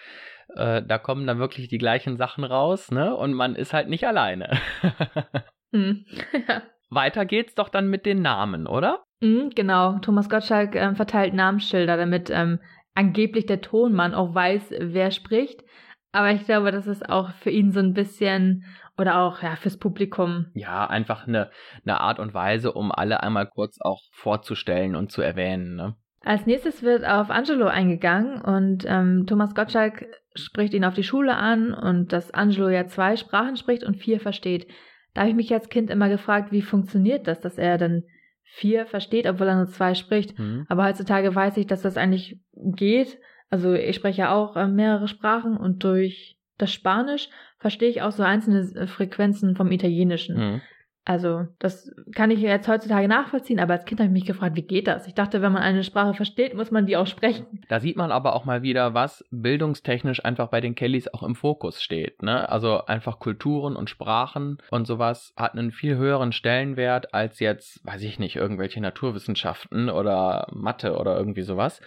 Äh, 0.55 0.83
da 0.83 0.99
kommen 0.99 1.27
dann 1.27 1.39
wirklich 1.39 1.69
die 1.69 1.79
gleichen 1.79 2.17
Sachen 2.17 2.45
raus, 2.45 2.91
ne? 2.93 3.17
Und 3.17 3.35
man 3.35 3.57
ist 3.57 3.73
halt 3.73 3.89
nicht 3.89 4.07
alleine. 4.07 4.59
Hm. 5.73 6.05
ja. 6.49 6.63
Weiter 6.91 7.27
geht's 7.27 7.57
doch 7.57 7.69
dann 7.69 7.89
mit 7.89 8.07
den 8.07 8.23
Namen, 8.23 8.69
oder? 8.69 9.03
Mhm, 9.21 9.51
genau. 9.55 9.99
Thomas 9.99 10.29
Gottschalk 10.29 10.77
ähm, 10.77 10.95
verteilt 10.95 11.35
Namensschilder, 11.35 11.97
damit 11.97 12.31
ähm, 12.31 12.61
angeblich 12.95 13.47
der 13.47 13.61
Tonmann 13.61 14.15
auch 14.15 14.35
weiß, 14.35 14.73
wer 14.79 15.11
spricht. 15.11 15.65
Aber 16.13 16.31
ich 16.31 16.45
glaube, 16.45 16.71
das 16.71 16.87
ist 16.87 17.09
auch 17.09 17.33
für 17.41 17.51
ihn 17.51 17.73
so 17.73 17.81
ein 17.81 17.93
bisschen 17.93 18.65
oder 18.99 19.19
auch 19.19 19.43
ja 19.43 19.57
fürs 19.57 19.79
Publikum. 19.79 20.47
Ja, 20.55 20.87
einfach 20.87 21.27
eine, 21.27 21.51
eine 21.85 22.01
Art 22.01 22.19
und 22.19 22.35
Weise, 22.35 22.73
um 22.73 22.93
alle 22.93 23.23
einmal 23.23 23.47
kurz 23.47 23.81
auch 23.81 24.03
vorzustellen 24.13 24.97
und 24.97 25.13
zu 25.13 25.23
erwähnen, 25.23 25.77
ne? 25.77 25.97
Als 26.23 26.45
nächstes 26.45 26.83
wird 26.83 27.07
auf 27.07 27.31
Angelo 27.31 27.67
eingegangen 27.67 28.41
und 28.41 28.85
ähm, 28.85 29.27
Thomas 29.29 29.55
Gottschalk 29.55 30.07
spricht 30.35 30.75
ihn 30.75 30.85
auf 30.85 30.95
die 30.95 31.05
Schule 31.05 31.37
an 31.37 31.73
und 31.73 32.13
dass 32.13 32.35
Angelo 32.35 32.69
ja 32.69 32.89
zwei 32.89 33.17
Sprachen 33.17 33.57
spricht 33.57 33.85
und 33.85 33.97
vier 33.97 34.19
versteht. 34.19 34.67
Da 35.15 35.21
habe 35.21 35.31
ich 35.31 35.37
mich 35.37 35.55
als 35.55 35.69
Kind 35.69 35.89
immer 35.89 36.09
gefragt, 36.09 36.51
wie 36.51 36.63
funktioniert 36.63 37.29
das, 37.29 37.41
dass 37.41 37.59
er 37.59 37.79
dann 37.79 38.03
vier 38.43 38.87
versteht, 38.87 39.27
obwohl 39.27 39.47
er 39.47 39.57
nur 39.57 39.69
zwei 39.69 39.95
spricht. 39.95 40.37
Hm. 40.37 40.67
Aber 40.69 40.85
heutzutage 40.85 41.33
weiß 41.33 41.59
ich, 41.59 41.69
dass 41.69 41.83
das 41.83 41.97
eigentlich 41.97 42.41
geht. 42.53 43.19
Also 43.49 43.73
ich 43.75 43.95
spreche 43.95 44.23
ja 44.23 44.35
auch 44.35 44.57
äh, 44.57 44.67
mehrere 44.67 45.07
Sprachen 45.07 45.57
und 45.57 45.85
durch 45.85 46.36
das 46.59 46.73
Spanisch 46.73 47.29
verstehe 47.59 47.89
ich 47.89 48.03
auch 48.03 48.13
so 48.13 48.23
einzelne 48.23 48.61
äh, 48.75 48.87
Frequenzen 48.87 49.57
vom 49.57 49.71
Italienischen. 49.73 50.37
Hm. 50.37 50.61
Also 51.09 51.47
das 51.61 51.89
kann 52.17 52.33
ich 52.33 52.41
jetzt 52.41 52.67
heutzutage 52.67 53.07
nachvollziehen, 53.07 53.61
aber 53.61 53.75
als 53.75 53.85
Kind 53.85 54.01
habe 54.01 54.09
ich 54.09 54.13
mich 54.13 54.25
gefragt, 54.25 54.57
wie 54.57 54.63
geht 54.63 54.89
das? 54.89 55.07
Ich 55.07 55.15
dachte, 55.15 55.41
wenn 55.41 55.53
man 55.53 55.63
eine 55.63 55.85
Sprache 55.85 56.15
versteht, 56.15 56.55
muss 56.55 56.73
man 56.73 56.85
die 56.85 56.97
auch 56.97 57.07
sprechen. 57.07 57.47
Da 57.69 57.79
sieht 57.79 57.97
man 57.97 58.11
aber 58.11 58.35
auch 58.35 58.45
mal 58.45 58.63
wieder, 58.63 58.93
was 58.93 59.25
bildungstechnisch 59.31 60.25
einfach 60.25 60.49
bei 60.49 60.61
den 60.61 60.75
Kellys 60.75 61.07
auch 61.07 61.23
im 61.23 61.37
Fokus 61.37 61.81
steht. 61.81 62.23
Ne? 62.23 62.49
Also 62.49 62.87
einfach 62.87 63.21
Kulturen 63.21 63.77
und 63.77 63.89
Sprachen 63.89 64.59
und 64.73 64.89
sowas 64.89 65.33
hat 65.37 65.53
einen 65.53 65.71
viel 65.71 65.97
höheren 65.97 66.33
Stellenwert 66.33 67.15
als 67.15 67.39
jetzt, 67.39 67.87
weiß 67.87 68.03
ich 68.03 68.19
nicht, 68.19 68.35
irgendwelche 68.35 68.81
Naturwissenschaften 68.81 69.89
oder 69.89 70.49
Mathe 70.53 70.97
oder 70.97 71.17
irgendwie 71.17 71.43
sowas. 71.43 71.81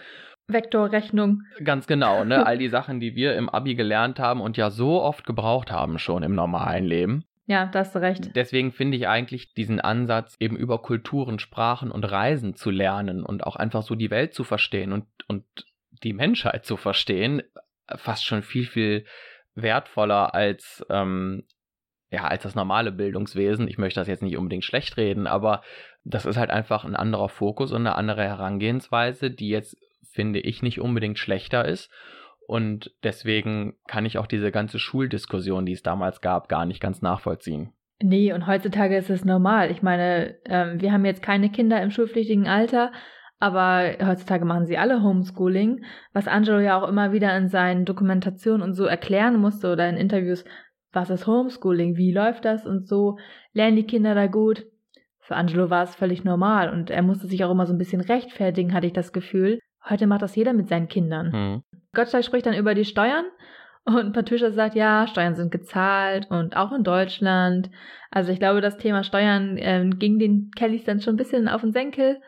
Vektorrechnung. 0.52 1.42
Ganz 1.64 1.86
genau, 1.86 2.24
ne? 2.24 2.46
All 2.46 2.58
die 2.58 2.68
Sachen, 2.68 3.00
die 3.00 3.14
wir 3.14 3.34
im 3.36 3.48
Abi 3.48 3.74
gelernt 3.74 4.18
haben 4.18 4.40
und 4.40 4.56
ja 4.56 4.70
so 4.70 5.02
oft 5.02 5.26
gebraucht 5.26 5.70
haben 5.70 5.98
schon 5.98 6.22
im 6.22 6.34
normalen 6.34 6.84
Leben. 6.84 7.24
Ja, 7.46 7.66
da 7.66 7.80
hast 7.80 7.94
du 7.96 7.98
recht. 8.00 8.36
Deswegen 8.36 8.70
finde 8.70 8.96
ich 8.96 9.08
eigentlich 9.08 9.54
diesen 9.54 9.80
Ansatz, 9.80 10.36
eben 10.38 10.56
über 10.56 10.82
Kulturen, 10.82 11.40
Sprachen 11.40 11.90
und 11.90 12.04
Reisen 12.04 12.54
zu 12.54 12.70
lernen 12.70 13.24
und 13.24 13.44
auch 13.44 13.56
einfach 13.56 13.82
so 13.82 13.96
die 13.96 14.10
Welt 14.10 14.34
zu 14.34 14.44
verstehen 14.44 14.92
und, 14.92 15.06
und 15.26 15.44
die 16.04 16.12
Menschheit 16.12 16.64
zu 16.64 16.76
verstehen, 16.76 17.42
fast 17.96 18.24
schon 18.24 18.42
viel, 18.42 18.66
viel 18.66 19.04
wertvoller 19.54 20.32
als, 20.32 20.86
ähm, 20.90 21.44
ja, 22.10 22.24
als 22.24 22.44
das 22.44 22.54
normale 22.54 22.92
Bildungswesen. 22.92 23.68
Ich 23.68 23.78
möchte 23.78 24.00
das 24.00 24.08
jetzt 24.08 24.22
nicht 24.22 24.36
unbedingt 24.36 24.64
schlecht 24.64 24.96
reden, 24.96 25.26
aber 25.26 25.62
das 26.04 26.26
ist 26.26 26.36
halt 26.36 26.50
einfach 26.50 26.84
ein 26.84 26.96
anderer 26.96 27.28
Fokus 27.28 27.72
und 27.72 27.80
eine 27.80 27.94
andere 27.94 28.22
Herangehensweise, 28.22 29.30
die 29.30 29.48
jetzt, 29.48 29.76
finde 30.12 30.40
ich, 30.40 30.62
nicht 30.62 30.80
unbedingt 30.80 31.18
schlechter 31.18 31.64
ist. 31.64 31.90
Und 32.46 32.92
deswegen 33.04 33.74
kann 33.86 34.06
ich 34.06 34.18
auch 34.18 34.26
diese 34.26 34.50
ganze 34.50 34.78
Schuldiskussion, 34.78 35.66
die 35.66 35.72
es 35.72 35.82
damals 35.82 36.20
gab, 36.20 36.48
gar 36.48 36.66
nicht 36.66 36.80
ganz 36.80 37.00
nachvollziehen. 37.00 37.72
Nee, 38.02 38.32
und 38.32 38.46
heutzutage 38.46 38.96
ist 38.96 39.10
es 39.10 39.24
normal. 39.24 39.70
Ich 39.70 39.82
meine, 39.82 40.36
ähm, 40.46 40.80
wir 40.80 40.92
haben 40.92 41.04
jetzt 41.04 41.22
keine 41.22 41.50
Kinder 41.50 41.82
im 41.82 41.90
schulpflichtigen 41.90 42.48
Alter, 42.48 42.92
aber 43.38 43.92
heutzutage 44.04 44.44
machen 44.44 44.66
sie 44.66 44.78
alle 44.78 45.02
Homeschooling, 45.02 45.84
was 46.12 46.26
Angelo 46.26 46.60
ja 46.60 46.80
auch 46.80 46.88
immer 46.88 47.12
wieder 47.12 47.36
in 47.36 47.48
seinen 47.48 47.84
Dokumentationen 47.84 48.62
und 48.62 48.74
so 48.74 48.84
erklären 48.84 49.38
musste 49.38 49.70
oder 49.70 49.88
in 49.88 49.96
Interviews, 49.96 50.44
was 50.92 51.10
ist 51.10 51.26
Homeschooling, 51.26 51.96
wie 51.96 52.12
läuft 52.12 52.44
das 52.46 52.66
und 52.66 52.88
so, 52.88 53.18
lernen 53.52 53.76
die 53.76 53.86
Kinder 53.86 54.14
da 54.14 54.26
gut. 54.26 54.66
Für 55.20 55.36
Angelo 55.36 55.70
war 55.70 55.84
es 55.84 55.94
völlig 55.94 56.24
normal 56.24 56.70
und 56.70 56.90
er 56.90 57.02
musste 57.02 57.28
sich 57.28 57.44
auch 57.44 57.50
immer 57.50 57.66
so 57.66 57.72
ein 57.72 57.78
bisschen 57.78 58.00
rechtfertigen, 58.00 58.74
hatte 58.74 58.86
ich 58.86 58.92
das 58.92 59.12
Gefühl. 59.12 59.60
Heute 59.88 60.06
macht 60.06 60.22
das 60.22 60.36
jeder 60.36 60.52
mit 60.52 60.68
seinen 60.68 60.88
Kindern. 60.88 61.32
Hm. 61.32 61.62
Gottschalk 61.94 62.24
spricht 62.24 62.46
dann 62.46 62.54
über 62.54 62.74
die 62.74 62.84
Steuern 62.84 63.24
und 63.84 64.12
Patricia 64.12 64.50
sagt, 64.50 64.74
ja, 64.74 65.06
Steuern 65.06 65.34
sind 65.34 65.50
gezahlt 65.50 66.30
und 66.30 66.56
auch 66.56 66.72
in 66.72 66.84
Deutschland. 66.84 67.70
Also 68.10 68.30
ich 68.30 68.38
glaube, 68.38 68.60
das 68.60 68.76
Thema 68.76 69.02
Steuern 69.02 69.56
ähm, 69.58 69.98
ging 69.98 70.18
den 70.18 70.50
Kellys 70.54 70.84
dann 70.84 71.00
schon 71.00 71.14
ein 71.14 71.18
bisschen 71.18 71.48
auf 71.48 71.62
den 71.62 71.72
Senkel, 71.72 72.20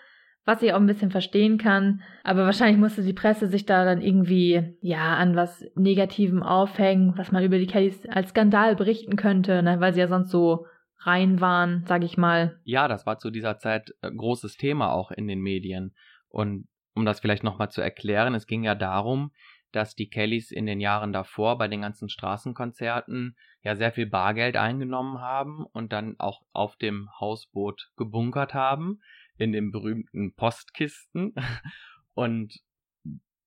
was 0.45 0.63
ich 0.63 0.73
auch 0.73 0.81
ein 0.81 0.87
bisschen 0.87 1.11
verstehen 1.11 1.59
kann. 1.59 2.03
Aber 2.25 2.45
wahrscheinlich 2.45 2.79
musste 2.79 3.03
die 3.03 3.13
Presse 3.13 3.49
sich 3.49 3.67
da 3.67 3.85
dann 3.85 4.01
irgendwie, 4.01 4.77
ja, 4.81 5.15
an 5.17 5.37
was 5.37 5.65
Negativem 5.77 6.43
aufhängen, 6.43 7.15
was 7.17 7.31
man 7.33 7.45
über 7.45 7.59
die 7.59 7.67
Kellys 7.67 8.07
als 8.09 8.31
Skandal 8.31 8.75
berichten 8.75 9.17
könnte, 9.17 9.63
ne, 9.63 9.79
weil 9.79 9.93
sie 9.93 10.01
ja 10.01 10.09
sonst 10.09 10.31
so 10.31 10.67
rein 11.05 11.41
waren, 11.41 11.85
sag 11.87 12.03
ich 12.03 12.17
mal. 12.17 12.59
Ja, 12.65 12.89
das 12.89 13.07
war 13.07 13.19
zu 13.19 13.31
dieser 13.31 13.59
Zeit 13.59 13.93
ein 14.01 14.17
großes 14.17 14.57
Thema 14.57 14.93
auch 14.93 15.11
in 15.11 15.27
den 15.27 15.41
Medien. 15.41 15.95
Und 16.29 16.67
um 16.95 17.05
das 17.05 17.21
vielleicht 17.21 17.45
nochmal 17.45 17.71
zu 17.71 17.81
erklären, 17.81 18.35
es 18.35 18.47
ging 18.47 18.65
ja 18.65 18.75
darum, 18.75 19.33
dass 19.73 19.95
die 19.95 20.09
Kellys 20.09 20.51
in 20.51 20.67
den 20.67 20.81
Jahren 20.81 21.13
davor 21.13 21.57
bei 21.57 21.67
den 21.67 21.81
ganzen 21.81 22.09
Straßenkonzerten 22.09 23.37
ja 23.63 23.75
sehr 23.75 23.93
viel 23.93 24.07
Bargeld 24.07 24.57
eingenommen 24.57 25.21
haben 25.21 25.65
und 25.73 25.93
dann 25.93 26.17
auch 26.19 26.43
auf 26.53 26.77
dem 26.77 27.09
Hausboot 27.19 27.91
gebunkert 27.97 28.55
haben, 28.55 29.01
in 29.39 29.53
den 29.53 29.71
berühmten 29.71 30.35
Postkisten. 30.35 31.35
Und 32.15 32.61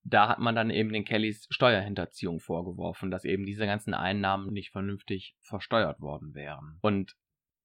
da 0.03 0.29
hat 0.29 0.39
man 0.39 0.55
dann 0.55 0.69
eben 0.69 0.91
den 0.91 1.05
Kellys 1.05 1.47
Steuerhinterziehung 1.49 2.39
vorgeworfen, 2.39 3.11
dass 3.11 3.25
eben 3.25 3.45
diese 3.45 3.65
ganzen 3.65 3.93
Einnahmen 3.93 4.51
nicht 4.53 4.71
vernünftig 4.71 5.35
versteuert 5.41 5.99
worden 5.99 6.33
wären. 6.33 6.77
Und 6.81 7.15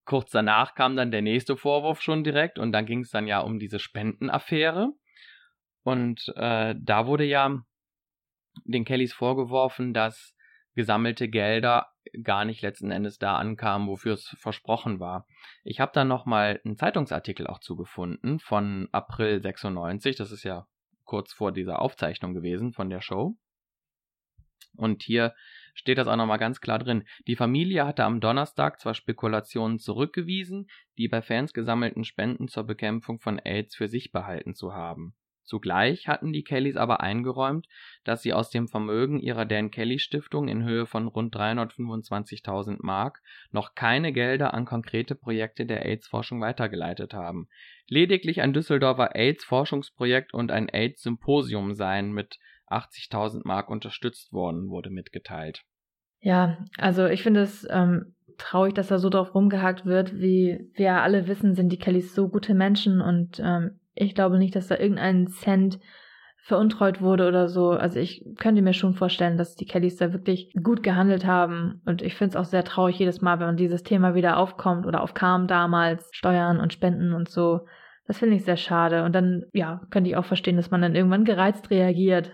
kurz 0.05 0.31
danach 0.31 0.75
kam 0.75 0.97
dann 0.97 1.11
der 1.11 1.23
nächste 1.23 1.57
Vorwurf 1.57 2.01
schon 2.01 2.25
direkt 2.25 2.59
und 2.59 2.73
dann 2.73 2.87
ging 2.87 3.01
es 3.01 3.11
dann 3.11 3.27
ja 3.27 3.41
um 3.41 3.59
diese 3.59 3.79
Spendenaffäre. 3.79 4.93
Und 5.83 6.33
äh, 6.37 6.75
da 6.79 7.07
wurde 7.07 7.25
ja 7.25 7.63
den 8.65 8.85
Kellys 8.85 9.13
vorgeworfen, 9.13 9.95
dass 9.95 10.35
gesammelte 10.75 11.29
Gelder 11.29 11.89
gar 12.23 12.45
nicht 12.45 12.63
letzten 12.63 12.91
Endes 12.91 13.19
da 13.19 13.37
ankamen, 13.37 13.89
wofür 13.89 14.15
es 14.15 14.35
versprochen 14.39 15.01
war. 15.01 15.27
Ich 15.65 15.81
habe 15.81 15.93
da 15.95 16.05
nochmal 16.05 16.61
einen 16.65 16.77
Zeitungsartikel 16.77 17.47
auch 17.47 17.61
zugefunden 17.61 18.41
von 18.41 18.89
April 18.93 19.43
96, 19.43 20.17
das 20.17 20.33
ist 20.33 20.45
ja 20.45 20.67
kurz 21.05 21.33
vor 21.33 21.53
dieser 21.53 21.83
Aufzeichnung 21.83 22.35
gewesen 22.35 22.73
von 22.73 22.89
der 22.89 23.01
Show. 23.01 23.37
Und 24.77 25.03
hier 25.03 25.35
steht 25.75 25.99
das 25.99 26.07
auch 26.07 26.17
nochmal 26.17 26.39
ganz 26.39 26.61
klar 26.61 26.79
drin. 26.79 27.05
Die 27.27 27.37
Familie 27.37 27.87
hatte 27.87 28.05
am 28.05 28.21
Donnerstag 28.21 28.79
zwar 28.81 28.95
Spekulationen 28.95 29.79
zurückgewiesen, 29.79 30.69
die 30.97 31.09
bei 31.09 31.23
Fans 31.23 31.53
gesammelten 31.53 32.05
Spenden 32.05 32.49
zur 32.49 32.65
Bekämpfung 32.65 33.19
von 33.19 33.39
AIDS 33.39 33.75
für 33.75 33.89
sich 33.89 34.13
behalten 34.13 34.55
zu 34.55 34.73
haben. 34.73 35.15
Zugleich 35.51 36.07
hatten 36.07 36.33
die 36.33 36.45
Kellys 36.45 36.77
aber 36.77 37.01
eingeräumt, 37.01 37.67
dass 38.05 38.23
sie 38.23 38.33
aus 38.33 38.51
dem 38.51 38.69
Vermögen 38.69 39.19
ihrer 39.19 39.45
Dan 39.47 39.73
Kelly 39.73 39.99
Stiftung 39.99 40.47
in 40.47 40.63
Höhe 40.63 40.87
von 40.87 41.09
rund 41.09 41.35
325.000 41.35 42.77
Mark 42.83 43.21
noch 43.51 43.75
keine 43.75 44.13
Gelder 44.13 44.55
an 44.55 44.65
konkrete 44.65 45.17
Projekte 45.17 45.67
der 45.67 45.85
AIDS-Forschung 45.87 46.41
weitergeleitet 46.41 47.15
haben. 47.15 47.49
Lediglich 47.89 48.43
ein 48.43 48.53
Düsseldorfer 48.53 49.17
AIDS-Forschungsprojekt 49.17 50.35
und 50.35 50.53
ein 50.53 50.69
AIDS-Symposium 50.69 51.75
seien 51.75 52.13
mit 52.13 52.39
80.000 52.69 53.41
Mark 53.43 53.71
unterstützt 53.71 54.33
worden, 54.33 54.69
wurde 54.69 54.91
mitgeteilt. 54.91 55.65
Ja, 56.21 56.65
also 56.79 57.07
ich 57.07 57.25
finde 57.25 57.41
es 57.41 57.67
ähm, 57.69 58.15
traurig, 58.39 58.75
dass 58.75 58.87
da 58.87 59.01
so 59.01 59.09
drauf 59.09 59.35
rumgehakt 59.35 59.85
wird. 59.85 60.15
Wie 60.15 60.71
wir 60.75 61.03
alle 61.03 61.27
wissen, 61.27 61.57
sind 61.57 61.71
die 61.71 61.79
Kellys 61.79 62.15
so 62.15 62.29
gute 62.29 62.55
Menschen 62.55 63.01
und 63.01 63.41
ähm, 63.45 63.80
ich 63.95 64.15
glaube 64.15 64.39
nicht, 64.39 64.57
dass 64.57 64.69
da 64.69 64.77
irgendein 64.77 65.29
Cent 65.29 65.79
veruntreut 66.43 67.01
wurde 67.01 67.29
oder 67.29 67.49
so. 67.49 67.71
Also 67.71 67.99
ich 67.99 68.25
könnte 68.39 68.63
mir 68.63 68.73
schon 68.73 68.95
vorstellen, 68.95 69.37
dass 69.37 69.57
die 69.57 69.67
Kellys 69.67 69.97
da 69.97 70.13
wirklich 70.13 70.53
gut 70.63 70.83
gehandelt 70.83 71.27
haben. 71.27 71.83
Und 71.85 72.03
ich 72.03 72.15
finde 72.15 72.31
es 72.31 72.37
auch 72.37 72.49
sehr 72.49 72.65
traurig 72.65 72.99
jedes 72.99 73.21
Mal, 73.21 73.39
wenn 73.41 73.57
dieses 73.57 73.83
Thema 73.83 74.15
wieder 74.15 74.39
aufkommt 74.39 74.87
oder 74.87 75.03
aufkam 75.03 75.47
damals, 75.47 76.09
Steuern 76.13 76.59
und 76.59 76.73
Spenden 76.73 77.13
und 77.13 77.29
so. 77.29 77.67
Das 78.07 78.19
finde 78.19 78.37
ich 78.37 78.45
sehr 78.45 78.57
schade. 78.57 79.05
Und 79.05 79.15
dann, 79.15 79.45
ja, 79.53 79.83
könnte 79.91 80.11
ich 80.11 80.17
auch 80.17 80.25
verstehen, 80.25 80.57
dass 80.57 80.71
man 80.71 80.83
dann 80.83 80.97
irgendwann 80.97 81.25
gereizt 81.25 81.71
reagiert. 81.71 82.33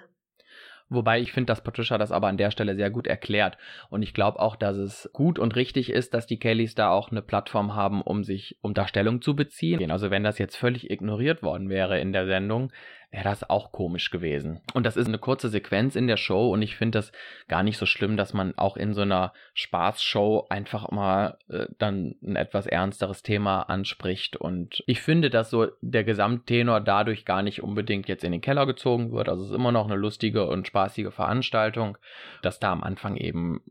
Wobei 0.89 1.21
ich 1.21 1.33
finde, 1.33 1.47
dass 1.47 1.65
Patricia 1.65 1.99
das 1.99 2.13
aber 2.13 2.29
an 2.29 2.37
der 2.37 2.53
Stelle 2.53 2.77
sehr 2.77 2.91
gut 2.91 3.09
erklärt. 3.09 3.59
Und 3.91 4.03
ich 4.03 4.15
glaube 4.15 4.39
auch, 4.39 4.55
dass 4.55 4.77
es 4.77 5.11
gut 5.13 5.39
und 5.39 5.57
richtig 5.57 5.91
ist, 5.91 6.15
dass 6.15 6.27
die 6.27 6.39
Kellys 6.39 6.77
da 6.77 6.91
auch 6.91 7.11
eine 7.11 7.23
Plattform 7.23 7.75
haben, 7.75 8.03
um 8.03 8.23
sich, 8.23 8.57
um 8.61 8.73
da 8.73 8.87
zu 9.21 9.35
beziehen. 9.35 9.91
Also 9.91 10.11
wenn 10.11 10.23
das 10.23 10.39
jetzt 10.39 10.57
völlig 10.57 10.91
ignoriert 10.91 11.43
worden 11.43 11.69
wäre 11.69 11.99
in 11.99 12.13
der 12.13 12.27
Sendung, 12.27 12.73
wäre 13.17 13.25
das 13.25 13.49
auch 13.49 13.73
komisch 13.73 14.11
gewesen. 14.11 14.61
Und 14.75 14.85
das 14.85 14.99
ist 14.99 15.09
eine 15.09 15.19
kurze 15.19 15.49
Sequenz 15.49 15.97
in 15.97 16.07
der 16.07 16.19
Show 16.19 16.51
und 16.53 16.61
ich 16.61 16.77
finde 16.77 16.99
das 16.99 17.13
gar 17.49 17.63
nicht 17.63 17.79
so 17.79 17.87
schlimm, 17.87 18.19
dass 18.19 18.35
man 18.35 18.57
auch 18.59 18.77
in 18.77 18.93
so 18.93 19.01
einer 19.01 19.33
Spaßshow 19.55 20.47
einfach 20.51 20.91
mal 20.91 21.39
äh, 21.49 21.67
dann 21.79 22.17
ein 22.23 22.37
etwas 22.37 22.67
ernsteres 22.67 23.23
Thema 23.23 23.63
anspricht. 23.63 24.37
Und 24.37 24.85
ich 24.87 25.01
finde, 25.01 25.31
dass 25.31 25.49
so 25.49 25.69
der 25.81 26.05
Gesamttenor 26.05 26.81
dadurch 26.81 27.25
gar 27.25 27.43
nicht 27.43 27.63
unbedingt 27.63 28.07
jetzt 28.07 28.23
in 28.23 28.33
den 28.33 28.43
Keller 28.43 28.67
gezogen 28.67 29.13
wird. 29.13 29.31
Also 29.31 29.45
es 29.45 29.51
ist 29.51 29.57
immer 29.57 29.73
noch 29.73 29.87
eine 29.87 29.97
lustige 29.97 30.47
und 30.47 30.67
spaßige 30.67 31.11
Veranstaltung, 31.11 31.97
dass 32.43 32.61
da 32.61 32.71
am 32.71 32.83
Anfang 32.83 33.17
eben 33.17 33.63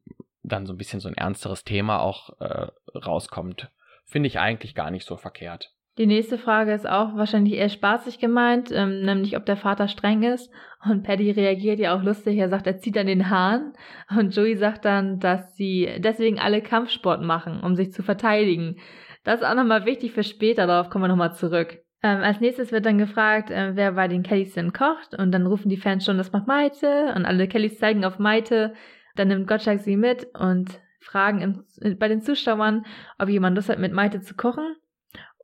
dann 0.42 0.66
so 0.66 0.74
ein 0.74 0.78
bisschen 0.78 1.00
so 1.00 1.08
ein 1.08 1.18
ernsteres 1.18 1.64
Thema 1.64 2.00
auch 2.00 2.40
äh, 2.40 2.68
rauskommt. 2.98 3.70
Finde 4.06 4.26
ich 4.26 4.40
eigentlich 4.40 4.74
gar 4.74 4.90
nicht 4.90 5.06
so 5.06 5.18
verkehrt. 5.18 5.72
Die 5.98 6.08
nächste 6.08 6.38
Frage 6.38 6.74
ist 6.74 6.88
auch 6.88 7.16
wahrscheinlich 7.16 7.54
eher 7.54 7.70
spaßig 7.70 8.20
gemeint, 8.20 8.70
ähm, 8.74 9.02
nämlich 9.02 9.38
ob 9.38 9.46
der 9.46 9.56
Vater 9.56 9.88
streng 9.88 10.24
ist. 10.24 10.52
Und 10.84 11.04
Paddy 11.04 11.32
reagiert 11.32 11.80
ja 11.80 11.96
auch 11.96 12.04
lustig. 12.04 12.38
Er 12.38 12.50
sagt, 12.50 12.68
er 12.68 12.80
zieht 12.80 12.98
an 12.98 13.08
den 13.08 13.30
Haaren. 13.30 13.72
Und 14.10 14.36
Joey 14.36 14.58
sagt 14.58 14.84
dann, 14.84 15.20
dass 15.20 15.56
sie 15.56 15.90
deswegen 16.00 16.38
alle 16.38 16.62
Kampfsport 16.62 17.22
machen, 17.22 17.62
um 17.62 17.76
sich 17.76 17.94
zu 17.94 18.04
verteidigen. 18.04 18.76
Das 19.24 19.40
ist 19.40 19.46
auch 19.46 19.56
nochmal 19.56 19.86
wichtig 19.86 20.12
für 20.12 20.24
später, 20.24 20.68
darauf 20.68 20.90
kommen 20.90 21.06
wir 21.06 21.08
nochmal 21.08 21.34
zurück. 21.34 21.80
Ähm, 22.04 22.22
als 22.22 22.42
nächstes 22.42 22.74
wird 22.74 22.86
dann 22.86 22.98
gefragt, 22.98 23.50
äh, 23.50 23.72
wer 23.76 23.94
bei 23.94 24.10
den 24.10 24.22
Kellys 24.22 24.54
denn 24.54 24.74
kocht. 24.74 25.18
Und 25.18 25.32
dann 25.32 25.48
rufen 25.48 25.70
die 25.70 25.78
Fans 25.78 26.04
schon, 26.04 26.18
das 26.18 26.34
macht 26.34 26.46
Maite. 26.46 27.14
Und 27.16 27.26
alle 27.26 27.48
Kellys 27.48 27.80
zeigen 27.80 28.04
auf 28.04 28.20
Maite. 28.20 28.74
Dann 29.16 29.30
nimmt 29.30 29.48
Gottschalk 29.48 29.80
sie 29.80 29.96
mit 29.96 30.28
und 30.38 30.78
fragen 31.00 31.42
im, 31.42 31.98
bei 31.98 32.10
den 32.10 32.22
Zuschauern, 32.22 32.86
ob 33.18 33.30
jemand 33.30 33.56
Lust 33.56 33.70
hat, 33.70 33.80
mit 33.80 33.94
Maite 33.94 34.20
zu 34.20 34.36
kochen. 34.36 34.76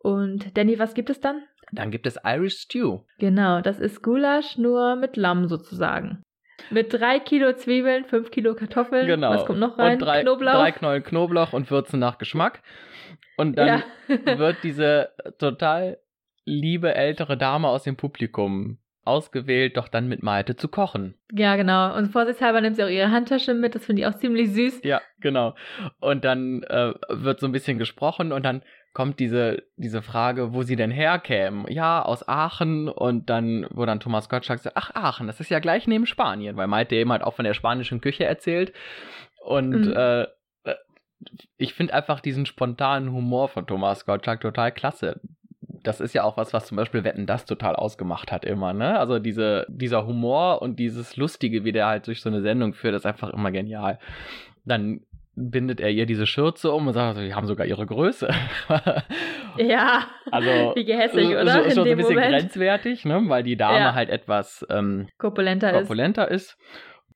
Und 0.04 0.58
Danny, 0.58 0.80
was 0.80 0.94
gibt 0.94 1.10
es 1.10 1.20
dann? 1.20 1.44
Dann 1.72 1.92
gibt 1.92 2.06
es 2.08 2.18
Irish 2.26 2.58
Stew. 2.58 3.00
Genau, 3.20 3.62
das 3.62 3.80
ist 3.80 4.02
Gulasch 4.04 4.58
nur 4.58 4.96
mit 4.96 5.16
Lamm 5.16 5.48
sozusagen. 5.48 6.22
Mit 6.70 6.94
drei 6.94 7.20
Kilo 7.20 7.54
Zwiebeln, 7.54 8.06
fünf 8.06 8.30
Kilo 8.30 8.54
Kartoffeln. 8.56 9.08
Genau. 9.08 9.32
Was 9.32 9.46
kommt 9.46 9.60
noch 9.60 9.78
rein? 9.80 9.94
Und 9.94 10.00
drei, 10.02 10.22
Knoblauch. 10.22 10.52
drei 10.54 10.72
Knollen 10.72 11.04
Knoblauch 11.04 11.54
und 11.54 11.72
Würzen 11.72 12.00
nach 12.00 12.18
Geschmack. 12.18 12.62
Und 13.38 13.58
dann 13.58 13.84
Ja. 14.08 14.38
wird 14.38 14.58
diese 14.64 15.10
total 15.40 15.98
liebe 16.46 16.94
ältere 16.94 17.38
Dame 17.38 17.68
aus 17.68 17.84
dem 17.84 17.96
Publikum 17.96 18.78
ausgewählt, 19.04 19.78
doch 19.78 19.88
dann 19.88 20.08
mit 20.08 20.22
Malte 20.22 20.56
zu 20.56 20.68
kochen. 20.68 21.16
ja, 21.32 21.56
genau. 21.56 21.96
Und 21.96 22.10
vorsichtshalber 22.12 22.62
nimmt 22.62 22.76
sie 22.76 22.84
auch 22.84 22.90
ihre 22.90 23.10
Handtasche 23.10 23.56
mit. 23.56 23.74
Das 23.74 23.86
finde 23.86 24.02
ich 24.04 24.08
auch 24.08 24.16
ziemlich 24.18 24.52
süß. 24.54 24.82
Ja, 24.84 25.02
genau. 25.20 25.56
Und 26.00 26.24
dann 26.24 26.62
äh, 26.64 26.94
wird 27.10 27.40
so 27.40 27.48
ein 27.48 27.52
bisschen 27.52 27.80
gesprochen 27.80 28.32
und 28.32 28.44
dann 28.46 28.62
kommt 28.94 29.20
diese, 29.20 29.64
diese 29.78 30.02
Frage, 30.02 30.54
wo 30.54 30.64
sie 30.64 30.76
denn 30.76 30.92
herkämen. 30.92 31.66
Ja, 31.72 32.02
aus 32.02 32.28
Aachen 32.28 32.90
und 32.90 33.30
dann, 33.30 33.66
wo 33.72 33.86
dann 33.86 34.00
Thomas 34.00 34.28
Gottschalk 34.28 34.60
sagt, 34.60 34.76
ach 34.78 34.92
Aachen, 34.94 35.28
das 35.28 35.40
ist 35.40 35.50
ja 35.50 35.60
gleich 35.60 35.88
neben 35.88 36.06
Spanien, 36.06 36.58
weil 36.58 36.68
Malte 36.68 36.96
eben 36.96 37.12
halt 37.12 37.24
auch 37.24 37.34
von 37.36 37.46
der 37.46 37.54
spanischen 37.54 38.02
Küche 38.02 38.26
erzählt. 38.26 38.74
Und 39.46 39.86
Mhm. 39.86 39.94
äh, 39.94 40.22
äh, 40.22 40.28
ich 41.58 41.74
finde 41.74 41.94
einfach 41.94 42.20
diesen 42.20 42.46
spontanen 42.46 43.12
Humor 43.14 43.48
von 43.48 43.66
Thomas 43.66 44.06
Gottschalk 44.06 44.42
total 44.42 44.72
klasse. 44.72 45.22
Das 45.84 46.00
ist 46.02 46.14
ja 46.14 46.24
auch 46.24 46.38
was, 46.38 46.54
was 46.54 46.68
zum 46.68 46.76
Beispiel 46.78 47.04
Wetten 47.04 47.26
das 47.26 47.46
total 47.46 47.76
ausgemacht 47.76 48.32
hat 48.32 48.46
immer, 48.46 48.74
ne? 48.74 49.00
Also 49.00 49.18
diese, 49.20 49.66
dieser 49.70 50.06
Humor 50.06 50.62
und 50.62 50.78
dieses 50.78 51.16
Lustige, 51.16 51.64
wie 51.64 51.72
der 51.72 51.88
halt 51.88 52.06
durch 52.08 52.22
so 52.22 52.30
eine 52.30 52.42
Sendung 52.42 52.74
führt, 52.74 52.94
ist 52.94 53.06
einfach 53.06 53.30
immer 53.32 53.52
genial. 53.52 53.98
Dann 54.66 55.02
bindet 55.36 55.80
er 55.80 55.90
ihr 55.90 56.06
diese 56.06 56.26
Schürze 56.28 56.72
um 56.72 56.88
und 56.88 56.94
sagt, 56.94 57.18
die 57.20 57.34
haben 57.34 57.48
sogar 57.48 57.66
ihre 57.66 57.86
Größe. 57.86 58.30
Ja. 59.58 60.04
Also, 60.32 60.50
Wie 60.76 60.86
gehässig, 60.86 61.28
so- 61.28 61.34
oder? 61.34 61.64
In 61.66 61.72
schon 61.72 61.84
so 61.84 61.90
ein 61.92 61.98
bisschen 61.98 62.16
Moment. 62.16 62.32
grenzwertig, 62.38 63.04
ne? 63.06 63.22
Weil 63.28 63.44
die 63.44 63.58
Dame 63.58 63.80
Ja. 63.80 63.94
halt 63.94 64.10
etwas 64.10 64.66
ähm, 64.70 65.08
Korpulenter 65.18 65.72
ist. 65.74 65.80
korpulenter 65.80 66.30
ist. 66.32 66.58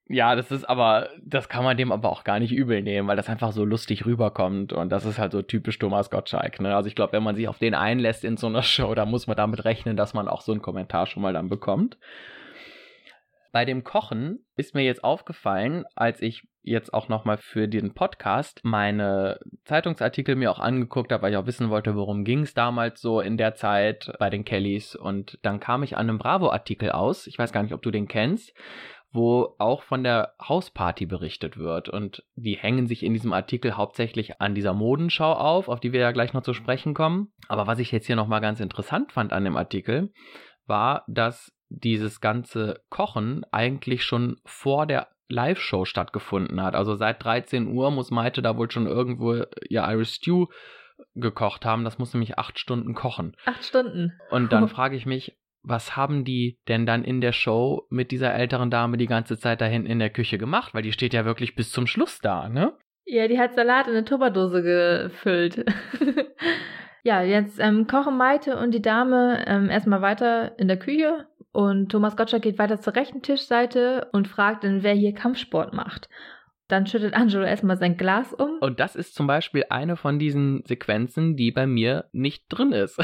Ja, 0.08 0.36
das 0.36 0.52
ist 0.52 0.66
aber, 0.66 1.10
das 1.24 1.50
kann 1.50 1.64
man 1.64 1.78
dem 1.78 1.92
aber 1.92 2.10
auch 2.12 2.24
gar 2.26 2.40
nicht 2.40 2.52
übel 2.52 2.82
nehmen, 2.84 3.08
weil 3.08 3.16
das 3.16 3.30
einfach 3.30 3.54
so 3.54 3.66
lustig 3.66 4.06
rüberkommt 4.06 4.72
und 4.72 4.90
das 4.92 5.04
ist 5.06 5.18
halt 5.18 5.32
so 5.32 5.42
typisch 5.42 5.80
Thomas 5.80 6.12
Gottschalk. 6.12 6.60
Ne? 6.62 6.76
Also 6.76 6.88
ich 6.88 6.96
glaube, 6.96 7.14
wenn 7.14 7.24
man 7.24 7.36
sich 7.36 7.48
auf 7.48 7.58
den 7.58 7.74
einlässt 7.74 8.24
in 8.24 8.38
so 8.38 8.46
einer 8.48 8.62
Show, 8.62 8.94
da 8.94 9.06
muss 9.08 9.26
man 9.26 9.36
damit 9.38 9.66
rechnen, 9.66 9.98
dass 9.98 10.14
man 10.14 10.28
auch 10.28 10.42
so 10.42 10.52
einen 10.52 10.62
Kommentar 10.62 11.08
schon 11.08 11.24
mal 11.24 11.34
dann 11.34 11.50
bekommt. 11.50 11.98
Bei 13.56 13.64
dem 13.64 13.86
Kochen 13.86 14.40
ist 14.58 14.76
mir 14.76 14.84
jetzt 14.84 15.06
aufgefallen, 15.06 15.86
als 15.96 16.22
ich 16.22 16.44
jetzt 16.62 16.94
auch 16.94 17.08
nochmal 17.08 17.38
für 17.38 17.70
den 17.70 17.94
Podcast 17.94 18.60
meine 18.64 19.40
Zeitungsartikel 19.64 20.36
mir 20.36 20.52
auch 20.52 20.60
angeguckt 20.60 21.14
habe, 21.14 21.24
weil 21.24 21.32
ich 21.32 21.38
auch 21.38 21.46
wissen 21.46 21.70
wollte, 21.70 21.96
worum 21.96 22.26
ging 22.26 22.42
es 22.42 22.54
damals 22.54 23.00
so 23.00 23.22
in 23.22 23.38
der 23.38 23.56
Zeit 23.56 24.12
bei 24.20 24.30
den 24.30 24.44
Kellys. 24.44 24.94
Und 24.94 25.40
dann 25.42 25.62
kam 25.62 25.84
ich 25.84 25.96
an 25.96 26.10
einem 26.10 26.18
Bravo-Artikel 26.18 26.92
aus. 26.92 27.28
Ich 27.28 27.40
weiß 27.40 27.54
gar 27.54 27.64
nicht, 27.64 27.74
ob 27.74 27.82
du 27.82 27.92
den 27.92 28.10
kennst 28.10 28.54
wo 29.14 29.56
auch 29.60 29.82
von 29.84 30.04
der 30.04 30.34
Hausparty 30.46 31.06
berichtet 31.06 31.58
wird. 31.58 31.88
Und 31.88 32.26
die 32.36 32.58
hängen 32.58 32.86
sich 32.86 33.02
in 33.02 33.14
diesem 33.14 33.32
Artikel 33.32 33.78
hauptsächlich 33.78 34.42
an 34.42 34.56
dieser 34.56 34.74
Modenschau 34.74 35.32
auf, 35.32 35.70
auf 35.70 35.80
die 35.80 35.94
wir 35.94 36.02
ja 36.02 36.12
gleich 36.12 36.34
noch 36.34 36.44
zu 36.44 36.54
sprechen 36.54 36.94
kommen. 36.94 37.32
Aber 37.48 37.66
was 37.66 37.80
ich 37.80 37.94
jetzt 37.94 38.08
hier 38.08 38.18
nochmal 38.18 38.42
ganz 38.42 38.60
interessant 38.60 39.14
fand 39.14 39.32
an 39.32 39.46
dem 39.46 39.56
Artikel, 39.56 40.12
war, 40.68 41.06
dass 41.08 41.55
dieses 41.84 42.22
ganze 42.22 42.82
Kochen 42.90 43.46
eigentlich 43.52 44.04
schon 44.04 44.38
vor 44.46 44.86
der 44.86 45.08
Live-Show 45.30 45.86
stattgefunden 45.86 46.62
hat. 46.62 46.76
Also 46.76 46.96
seit 46.96 47.24
13 47.24 47.68
Uhr 47.68 47.92
muss 47.92 48.12
Maite 48.12 48.42
da 48.42 48.58
wohl 48.58 48.70
schon 48.72 48.88
irgendwo 48.88 49.34
ihr 49.70 49.84
Irish 49.84 50.14
Stew 50.14 50.48
gekocht 51.16 51.66
haben. 51.66 51.84
Das 51.84 51.98
muss 51.98 52.14
nämlich 52.14 52.38
acht 52.38 52.60
Stunden 52.60 52.94
kochen. 52.94 53.36
Acht 53.46 53.64
Stunden. 53.64 54.14
Und 54.30 54.54
dann 54.54 54.68
frage 54.70 54.96
ich 54.96 55.06
mich, 55.06 55.38
was 55.64 55.98
haben 55.98 56.26
die 56.26 56.60
denn 56.68 56.86
dann 56.86 57.04
in 57.04 57.22
der 57.22 57.32
Show 57.32 57.88
mit 57.90 58.12
dieser 58.12 58.34
älteren 58.34 58.70
Dame 58.70 58.98
die 58.98 59.08
ganze 59.08 59.38
Zeit 59.38 59.62
da 59.62 59.66
hinten 59.66 59.90
in 59.90 60.00
der 60.00 60.12
Küche 60.12 60.38
gemacht? 60.38 60.74
Weil 60.74 60.84
die 60.84 60.94
steht 60.94 61.14
ja 61.14 61.26
wirklich 61.26 61.56
bis 61.56 61.72
zum 61.72 61.88
Schluss 61.88 62.20
da, 62.20 62.50
ne? 62.50 62.74
Ja, 63.06 63.28
die 63.28 63.40
hat 63.40 63.54
Salat 63.54 63.88
in 63.88 63.94
eine 63.94 64.06
Tupperdose 64.06 64.64
gefüllt. 64.64 65.66
ja, 67.04 67.22
jetzt 67.22 67.60
ähm, 67.60 67.88
kochen 67.88 68.18
Maite 68.18 68.58
und 68.58 68.72
die 68.72 68.82
Dame 68.82 69.44
ähm, 69.48 69.70
erstmal 69.70 70.02
weiter 70.02 70.58
in 70.60 70.68
der 70.68 70.78
Küche 70.78 71.28
und 71.56 71.90
Thomas 71.90 72.18
Gottschalk 72.18 72.44
geht 72.44 72.60
weiter 72.60 72.82
zur 72.82 72.96
rechten 72.96 73.22
Tischseite 73.22 74.10
und 74.12 74.28
fragt 74.28 74.66
dann, 74.66 74.84
wer 74.84 74.94
hier 74.94 75.14
Kampfsport 75.14 75.74
macht. 75.74 76.10
Dann 76.68 76.86
schüttet 76.86 77.14
Angelo 77.14 77.46
erstmal 77.46 77.78
sein 77.78 77.96
Glas 77.96 78.34
um. 78.34 78.58
Und 78.60 78.82
das 78.82 78.98
ist 78.98 79.16
zum 79.16 79.26
Beispiel 79.26 79.64
eine 79.70 79.96
von 79.96 80.20
diesen 80.20 80.64
Sequenzen, 80.66 81.38
die 81.38 81.52
bei 81.52 81.66
mir 81.66 82.10
nicht 82.12 82.46
drin 82.50 82.74
ist. 82.74 83.00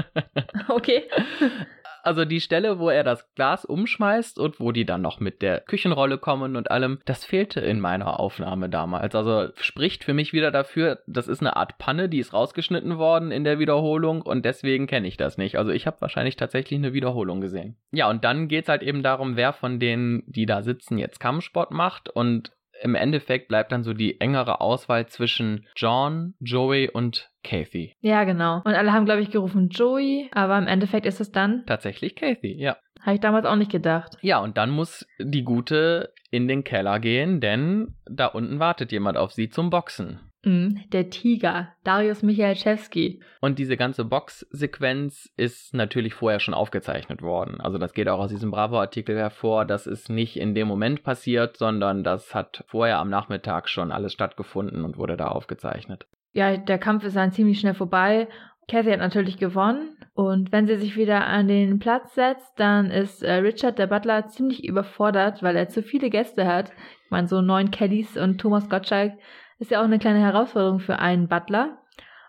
okay. 0.68 1.04
Also 2.06 2.24
die 2.24 2.40
Stelle, 2.40 2.78
wo 2.78 2.88
er 2.88 3.02
das 3.02 3.34
Glas 3.34 3.64
umschmeißt 3.64 4.38
und 4.38 4.60
wo 4.60 4.70
die 4.70 4.86
dann 4.86 5.02
noch 5.02 5.18
mit 5.18 5.42
der 5.42 5.60
Küchenrolle 5.60 6.18
kommen 6.18 6.54
und 6.54 6.70
allem, 6.70 7.00
das 7.04 7.24
fehlte 7.24 7.60
in 7.60 7.80
meiner 7.80 8.20
Aufnahme 8.20 8.68
damals. 8.68 9.14
Also 9.16 9.48
spricht 9.56 10.04
für 10.04 10.14
mich 10.14 10.32
wieder 10.32 10.52
dafür, 10.52 11.00
das 11.08 11.26
ist 11.26 11.40
eine 11.40 11.56
Art 11.56 11.78
Panne, 11.78 12.08
die 12.08 12.20
ist 12.20 12.32
rausgeschnitten 12.32 12.96
worden 12.96 13.32
in 13.32 13.42
der 13.42 13.58
Wiederholung 13.58 14.22
und 14.22 14.44
deswegen 14.44 14.86
kenne 14.86 15.08
ich 15.08 15.16
das 15.16 15.36
nicht. 15.36 15.58
Also 15.58 15.72
ich 15.72 15.88
habe 15.88 16.00
wahrscheinlich 16.00 16.36
tatsächlich 16.36 16.78
eine 16.78 16.92
Wiederholung 16.92 17.40
gesehen. 17.40 17.76
Ja, 17.90 18.08
und 18.08 18.24
dann 18.24 18.46
geht 18.46 18.64
es 18.64 18.68
halt 18.68 18.84
eben 18.84 19.02
darum, 19.02 19.36
wer 19.36 19.52
von 19.52 19.80
denen, 19.80 20.22
die 20.26 20.46
da 20.46 20.62
sitzen, 20.62 20.98
jetzt 20.98 21.18
Kampfsport 21.18 21.72
macht 21.72 22.08
und 22.08 22.52
im 22.82 22.94
Endeffekt 22.94 23.48
bleibt 23.48 23.72
dann 23.72 23.82
so 23.82 23.92
die 23.92 24.20
engere 24.20 24.60
Auswahl 24.60 25.06
zwischen 25.06 25.66
John, 25.76 26.34
Joey 26.40 26.90
und 26.90 27.30
Kathy. 27.42 27.94
Ja, 28.00 28.24
genau. 28.24 28.62
Und 28.64 28.74
alle 28.74 28.92
haben, 28.92 29.04
glaube 29.04 29.20
ich, 29.20 29.30
gerufen 29.30 29.68
Joey, 29.68 30.28
aber 30.32 30.58
im 30.58 30.66
Endeffekt 30.66 31.06
ist 31.06 31.20
es 31.20 31.32
dann. 31.32 31.64
Tatsächlich 31.66 32.16
Kathy, 32.16 32.54
ja. 32.60 32.76
Habe 33.00 33.14
ich 33.14 33.20
damals 33.20 33.46
auch 33.46 33.56
nicht 33.56 33.70
gedacht. 33.70 34.16
Ja, 34.20 34.40
und 34.40 34.56
dann 34.56 34.70
muss 34.70 35.06
die 35.18 35.44
Gute 35.44 36.12
in 36.30 36.48
den 36.48 36.64
Keller 36.64 36.98
gehen, 36.98 37.40
denn 37.40 37.94
da 38.10 38.26
unten 38.26 38.58
wartet 38.58 38.90
jemand 38.90 39.16
auf 39.16 39.32
sie 39.32 39.48
zum 39.48 39.70
Boxen. 39.70 40.20
Der 40.46 41.10
Tiger, 41.10 41.72
Darius 41.82 42.22
Michalczewski. 42.22 43.20
Und 43.40 43.58
diese 43.58 43.76
ganze 43.76 44.04
Boxsequenz 44.04 45.28
ist 45.36 45.74
natürlich 45.74 46.14
vorher 46.14 46.38
schon 46.38 46.54
aufgezeichnet 46.54 47.20
worden. 47.20 47.60
Also 47.60 47.78
das 47.78 47.92
geht 47.92 48.08
auch 48.08 48.20
aus 48.20 48.30
diesem 48.30 48.52
Bravo-Artikel 48.52 49.16
hervor. 49.16 49.64
Das 49.64 49.88
ist 49.88 50.08
nicht 50.08 50.36
in 50.36 50.54
dem 50.54 50.68
Moment 50.68 51.02
passiert, 51.02 51.56
sondern 51.56 52.04
das 52.04 52.32
hat 52.32 52.62
vorher 52.68 52.98
am 52.98 53.10
Nachmittag 53.10 53.68
schon 53.68 53.90
alles 53.90 54.12
stattgefunden 54.12 54.84
und 54.84 54.98
wurde 54.98 55.16
da 55.16 55.28
aufgezeichnet. 55.28 56.06
Ja, 56.32 56.56
der 56.56 56.78
Kampf 56.78 57.02
ist 57.02 57.16
dann 57.16 57.32
ziemlich 57.32 57.58
schnell 57.58 57.74
vorbei. 57.74 58.28
Kathy 58.68 58.90
hat 58.90 58.98
natürlich 59.00 59.38
gewonnen 59.38 59.96
und 60.14 60.52
wenn 60.52 60.66
sie 60.66 60.76
sich 60.76 60.96
wieder 60.96 61.26
an 61.26 61.48
den 61.48 61.80
Platz 61.80 62.14
setzt, 62.14 62.52
dann 62.58 62.90
ist 62.90 63.22
äh, 63.22 63.34
Richard, 63.34 63.78
der 63.78 63.86
Butler, 63.86 64.26
ziemlich 64.28 64.64
überfordert, 64.64 65.42
weil 65.42 65.56
er 65.56 65.68
zu 65.68 65.82
viele 65.82 66.10
Gäste 66.10 66.46
hat. 66.46 66.70
Ich 67.04 67.10
meine, 67.10 67.28
so 67.28 67.40
neun 67.40 67.70
Kellys 67.70 68.16
und 68.16 68.40
Thomas 68.40 68.68
Gottschalk 68.68 69.12
ist 69.58 69.70
ja 69.70 69.80
auch 69.80 69.84
eine 69.84 69.98
kleine 69.98 70.20
Herausforderung 70.20 70.80
für 70.80 70.98
einen 70.98 71.28
Butler. 71.28 71.78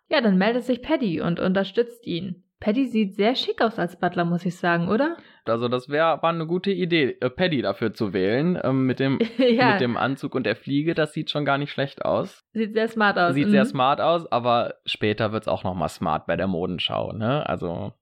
Ja, 0.10 0.22
dann 0.22 0.38
meldet 0.38 0.64
sich 0.64 0.82
Paddy 0.82 1.22
und 1.22 1.40
unterstützt 1.40 2.06
ihn. 2.08 2.44
Paddy 2.60 2.88
sieht 2.88 3.16
sehr 3.16 3.36
schick 3.36 3.62
aus 3.62 3.78
als 3.78 4.00
Butler, 4.00 4.26
muss 4.26 4.46
ich 4.46 4.58
sagen, 4.58 4.88
oder? 4.88 5.18
Also 5.46 5.68
das 5.68 5.90
wäre 5.90 6.22
war 6.22 6.30
eine 6.30 6.48
gute 6.48 6.72
Idee, 6.72 7.18
äh, 7.22 7.30
Paddy 7.30 7.62
dafür 7.62 7.94
zu 7.94 8.14
wählen 8.14 8.60
ähm, 8.64 8.86
mit 8.86 9.00
dem 9.00 9.20
ja. 9.38 9.74
mit 9.74 9.82
dem 9.82 9.96
Anzug 9.96 10.34
und 10.34 10.46
der 10.46 10.56
Fliege. 10.56 10.96
Das 10.96 11.14
sieht 11.14 11.30
schon 11.30 11.46
gar 11.46 11.58
nicht 11.58 11.72
schlecht 11.72 12.04
aus. 12.04 12.46
Sieht 12.54 12.74
sehr 12.74 12.88
smart 12.88 13.18
aus. 13.20 13.36
Sieht 13.36 13.48
mhm. 13.48 13.52
sehr 13.52 13.66
smart 13.66 14.02
aus, 14.02 14.30
aber 14.32 14.76
später 14.86 15.32
wird's 15.32 15.48
auch 15.48 15.64
noch 15.64 15.76
mal 15.76 15.90
smart 15.90 16.26
bei 16.26 16.36
der 16.36 16.48
Modenschau, 16.48 17.12
ne? 17.12 17.48
Also 17.48 17.94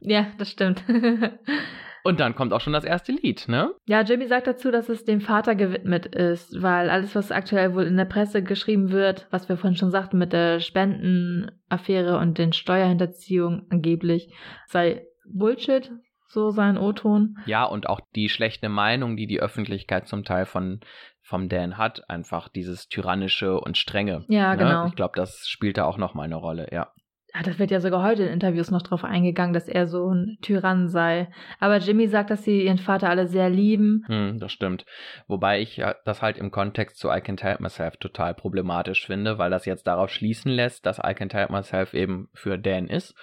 ja, 0.00 0.26
das 0.38 0.50
stimmt. 0.50 0.82
Und 2.04 2.20
dann 2.20 2.34
kommt 2.34 2.52
auch 2.52 2.60
schon 2.60 2.72
das 2.72 2.84
erste 2.84 3.12
Lied, 3.12 3.48
ne? 3.48 3.70
Ja, 3.86 4.02
Jimmy 4.02 4.26
sagt 4.28 4.46
dazu, 4.46 4.70
dass 4.70 4.88
es 4.88 5.04
dem 5.04 5.20
Vater 5.20 5.54
gewidmet 5.54 6.06
ist, 6.06 6.62
weil 6.62 6.90
alles, 6.90 7.14
was 7.14 7.32
aktuell 7.32 7.74
wohl 7.74 7.84
in 7.84 7.96
der 7.96 8.04
Presse 8.04 8.42
geschrieben 8.42 8.90
wird, 8.90 9.26
was 9.30 9.48
wir 9.48 9.56
vorhin 9.56 9.76
schon 9.76 9.90
sagten 9.90 10.16
mit 10.16 10.32
der 10.32 10.60
Spendenaffäre 10.60 12.18
und 12.18 12.38
den 12.38 12.52
Steuerhinterziehungen 12.52 13.66
angeblich, 13.68 14.32
sei 14.68 15.06
Bullshit, 15.26 15.90
so 16.28 16.50
sein 16.50 16.78
O-Ton. 16.78 17.36
Ja, 17.46 17.64
und 17.64 17.88
auch 17.88 18.00
die 18.14 18.28
schlechte 18.28 18.68
Meinung, 18.68 19.16
die 19.16 19.26
die 19.26 19.40
Öffentlichkeit 19.40 20.06
zum 20.06 20.24
Teil 20.24 20.46
von 20.46 20.80
vom 21.20 21.50
Dan 21.50 21.76
hat, 21.76 22.08
einfach 22.08 22.48
dieses 22.48 22.88
tyrannische 22.88 23.60
und 23.60 23.76
strenge. 23.76 24.24
Ja, 24.28 24.52
ne? 24.52 24.56
genau. 24.56 24.86
Ich 24.86 24.94
glaube, 24.94 25.12
das 25.14 25.46
spielt 25.46 25.76
da 25.76 25.84
auch 25.84 25.98
noch 25.98 26.14
mal 26.14 26.22
eine 26.22 26.36
Rolle, 26.36 26.68
ja. 26.72 26.90
Ja, 27.34 27.42
das 27.42 27.58
wird 27.58 27.70
ja 27.70 27.80
sogar 27.80 28.02
heute 28.02 28.22
in 28.22 28.32
Interviews 28.32 28.70
noch 28.70 28.82
drauf 28.82 29.04
eingegangen, 29.04 29.52
dass 29.52 29.68
er 29.68 29.86
so 29.86 30.08
ein 30.08 30.38
Tyrann 30.40 30.88
sei. 30.88 31.28
Aber 31.60 31.76
Jimmy 31.76 32.08
sagt, 32.08 32.30
dass 32.30 32.42
sie 32.42 32.64
ihren 32.64 32.78
Vater 32.78 33.10
alle 33.10 33.26
sehr 33.26 33.50
lieben. 33.50 34.04
Hm, 34.06 34.38
das 34.38 34.50
stimmt. 34.50 34.86
Wobei 35.26 35.60
ich 35.60 35.82
das 36.04 36.22
halt 36.22 36.38
im 36.38 36.50
Kontext 36.50 36.98
zu 36.98 37.08
I 37.08 37.20
Can't 37.20 37.42
Help 37.42 37.60
Myself 37.60 37.98
total 37.98 38.34
problematisch 38.34 39.06
finde, 39.06 39.36
weil 39.36 39.50
das 39.50 39.66
jetzt 39.66 39.86
darauf 39.86 40.10
schließen 40.10 40.50
lässt, 40.50 40.86
dass 40.86 40.98
I 40.98 41.12
Can't 41.12 41.34
Help 41.34 41.50
Myself 41.50 41.92
eben 41.92 42.28
für 42.32 42.58
Dan 42.58 42.88
ist 42.88 43.14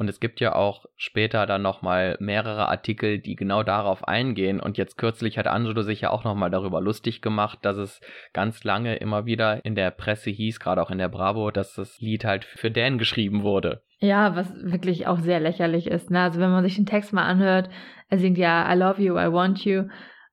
und 0.00 0.08
es 0.08 0.18
gibt 0.18 0.40
ja 0.40 0.54
auch 0.54 0.86
später 0.96 1.44
dann 1.44 1.60
nochmal 1.60 2.16
mehrere 2.20 2.70
Artikel, 2.70 3.18
die 3.18 3.36
genau 3.36 3.62
darauf 3.62 4.08
eingehen. 4.08 4.58
Und 4.58 4.78
jetzt 4.78 4.96
kürzlich 4.96 5.36
hat 5.36 5.46
Angelo 5.46 5.82
sich 5.82 6.00
ja 6.00 6.10
auch 6.10 6.24
nochmal 6.24 6.50
darüber 6.50 6.80
lustig 6.80 7.20
gemacht, 7.20 7.58
dass 7.60 7.76
es 7.76 8.00
ganz 8.32 8.64
lange 8.64 8.96
immer 8.96 9.26
wieder 9.26 9.62
in 9.62 9.74
der 9.74 9.90
Presse 9.90 10.30
hieß, 10.30 10.58
gerade 10.58 10.80
auch 10.80 10.90
in 10.90 10.96
der 10.96 11.10
Bravo, 11.10 11.50
dass 11.50 11.74
das 11.74 12.00
Lied 12.00 12.24
halt 12.24 12.46
für 12.46 12.70
Dan 12.70 12.96
geschrieben 12.96 13.42
wurde. 13.42 13.82
Ja, 13.98 14.34
was 14.34 14.50
wirklich 14.64 15.06
auch 15.06 15.18
sehr 15.18 15.38
lächerlich 15.38 15.86
ist. 15.86 16.10
Ne? 16.10 16.22
Also 16.22 16.40
wenn 16.40 16.50
man 16.50 16.64
sich 16.64 16.76
den 16.76 16.86
Text 16.86 17.12
mal 17.12 17.26
anhört, 17.26 17.68
er 18.08 18.16
singt 18.16 18.38
ja 18.38 18.72
I 18.72 18.78
love 18.78 19.02
you, 19.02 19.18
I 19.18 19.30
want 19.30 19.66
you 19.66 19.82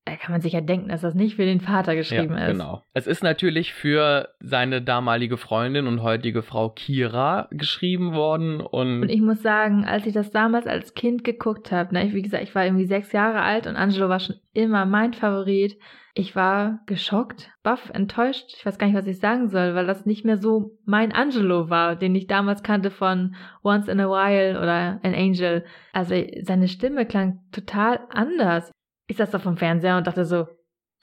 da 0.08 0.16
kann 0.16 0.32
man 0.32 0.42
sich 0.42 0.54
ja 0.54 0.62
denken, 0.62 0.88
dass 0.88 1.02
das 1.02 1.16
nicht 1.16 1.36
für 1.36 1.44
den 1.44 1.60
Vater 1.60 1.94
geschrieben 1.94 2.38
ja, 2.38 2.46
ist. 2.46 2.52
Genau. 2.54 2.82
Es 2.94 3.08
ist 3.08 3.24
natürlich 3.24 3.74
für 3.74 4.30
seine 4.40 4.82
damalige 4.82 5.36
Freundin 5.36 5.86
und 5.86 6.02
heutige 6.02 6.44
Frau 6.44 6.70
Kira 6.70 7.50
geschrieben 7.52 8.14
worden. 8.14 8.62
Und, 8.62 9.02
und 9.02 9.10
ich 9.10 9.22
muss 9.22 9.42
sagen, 9.42 9.84
als 9.84 10.06
ich 10.06 10.14
das 10.14 10.32
damals 10.32 10.66
als 10.66 10.94
Kind 10.94 11.26
geguckt 11.26 11.74
habe, 11.74 11.94
ne, 11.94 12.14
wie 12.14 12.22
gesagt, 12.22 12.44
ich 12.44 12.56
war 12.56 12.64
irgendwie 12.64 12.86
sechs 12.86 13.12
Jahre 13.12 13.42
alt 13.42 13.68
und 13.68 13.76
Angelo 13.76 14.08
war 14.08 14.22
schon 14.22 14.38
immer 14.54 14.86
mein 14.86 15.14
Favorit. 15.14 15.78
Ich 16.14 16.38
war 16.38 16.80
geschockt, 16.86 17.52
baff, 17.62 17.92
enttäuscht. 17.94 18.46
Ich 18.56 18.66
weiß 18.66 18.80
gar 18.80 18.88
nicht, 18.88 18.96
was 18.96 19.08
ich 19.08 19.20
sagen 19.20 19.50
soll, 19.50 19.76
weil 19.76 19.86
das 19.86 20.06
nicht 20.06 20.24
mehr 20.24 20.38
so 20.38 20.78
mein 20.86 21.12
Angelo 21.12 21.70
war, 21.70 21.98
den 21.98 22.16
ich 22.16 22.28
damals 22.28 22.64
kannte 22.64 22.92
von 22.92 23.36
Once 23.62 23.90
in 23.90 24.00
a 24.00 24.08
While 24.08 24.58
oder 24.58 25.00
An 25.04 25.14
Angel. 25.14 25.66
Also 25.92 26.16
seine 26.44 26.70
Stimme 26.70 27.06
klang 27.06 27.42
total 27.52 28.00
anders 28.10 28.72
ich 29.08 29.18
saß 29.18 29.32
da 29.32 29.40
vom 29.40 29.58
Fernseher 29.58 29.98
und 29.98 30.08
dachte 30.08 30.26
so, 30.26 30.48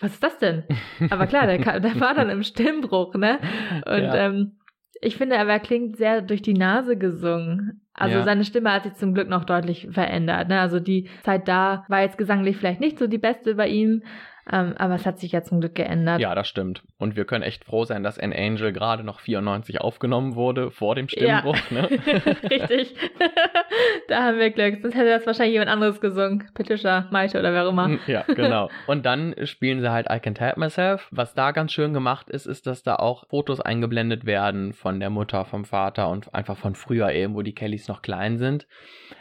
was 0.00 0.12
ist 0.12 0.22
das 0.22 0.38
denn? 0.38 0.64
Aber 1.10 1.26
klar, 1.26 1.46
der, 1.46 1.80
der 1.80 2.00
war 2.00 2.14
dann 2.14 2.30
im 2.30 2.42
Stimmbruch, 2.42 3.14
ne? 3.14 3.38
Und 3.86 4.02
ja. 4.02 4.14
ähm, 4.14 4.58
ich 5.00 5.16
finde, 5.16 5.36
er 5.36 5.60
klingt 5.60 5.96
sehr 5.96 6.22
durch 6.22 6.42
die 6.42 6.54
Nase 6.54 6.96
gesungen. 6.96 7.86
Also 7.92 8.18
ja. 8.18 8.24
seine 8.24 8.44
Stimme 8.44 8.72
hat 8.72 8.84
sich 8.84 8.94
zum 8.94 9.14
Glück 9.14 9.28
noch 9.28 9.44
deutlich 9.44 9.88
verändert. 9.90 10.48
Ne? 10.48 10.60
Also 10.60 10.80
die 10.80 11.08
Zeit 11.22 11.46
da 11.46 11.84
war 11.88 12.00
jetzt 12.00 12.18
gesanglich 12.18 12.56
vielleicht 12.56 12.80
nicht 12.80 12.98
so 12.98 13.06
die 13.06 13.18
beste 13.18 13.54
bei 13.54 13.68
ihm, 13.68 14.02
ähm, 14.50 14.74
aber 14.76 14.94
es 14.94 15.06
hat 15.06 15.18
sich 15.18 15.32
ja 15.32 15.42
zum 15.42 15.60
Glück 15.60 15.74
geändert. 15.74 16.20
Ja, 16.20 16.34
das 16.34 16.48
stimmt. 16.48 16.82
Und 16.98 17.16
wir 17.16 17.24
können 17.24 17.42
echt 17.42 17.64
froh 17.64 17.84
sein, 17.84 18.02
dass 18.02 18.18
An 18.18 18.32
Angel 18.32 18.72
gerade 18.72 19.02
noch 19.02 19.20
94 19.20 19.80
aufgenommen 19.80 20.34
wurde, 20.34 20.70
vor 20.70 20.94
dem 20.94 21.08
Stimmbruch. 21.08 21.56
Ja. 21.70 21.82
Ne? 21.82 21.90
Richtig. 22.50 22.94
da 24.08 24.24
haben 24.24 24.38
wir 24.38 24.50
Glück. 24.50 24.82
Sonst 24.82 24.94
hätte 24.94 25.08
das 25.08 25.26
wahrscheinlich 25.26 25.54
jemand 25.54 25.70
anderes 25.70 26.00
gesungen. 26.00 26.44
Patricia, 26.54 27.08
Maite 27.10 27.38
oder 27.38 27.52
wer 27.52 27.64
auch 27.64 27.70
immer. 27.70 27.98
Ja, 28.06 28.22
genau. 28.26 28.68
Und 28.86 29.06
dann 29.06 29.34
spielen 29.44 29.80
sie 29.80 29.90
halt 29.90 30.06
I 30.10 30.16
Can't 30.16 30.40
Help 30.40 30.58
Myself. 30.58 31.08
Was 31.10 31.34
da 31.34 31.52
ganz 31.52 31.72
schön 31.72 31.94
gemacht 31.94 32.28
ist, 32.28 32.46
ist, 32.46 32.66
dass 32.66 32.82
da 32.82 32.96
auch 32.96 33.26
Fotos 33.28 33.60
eingeblendet 33.60 34.26
werden 34.26 34.72
von 34.74 35.00
der 35.00 35.10
Mutter, 35.10 35.44
vom 35.44 35.64
Vater 35.64 36.08
und 36.10 36.34
einfach 36.34 36.56
von 36.56 36.74
früher 36.74 37.10
eben, 37.12 37.34
wo 37.34 37.42
die 37.42 37.54
Kellys 37.54 37.88
noch 37.88 38.02
klein 38.02 38.36
sind. 38.36 38.66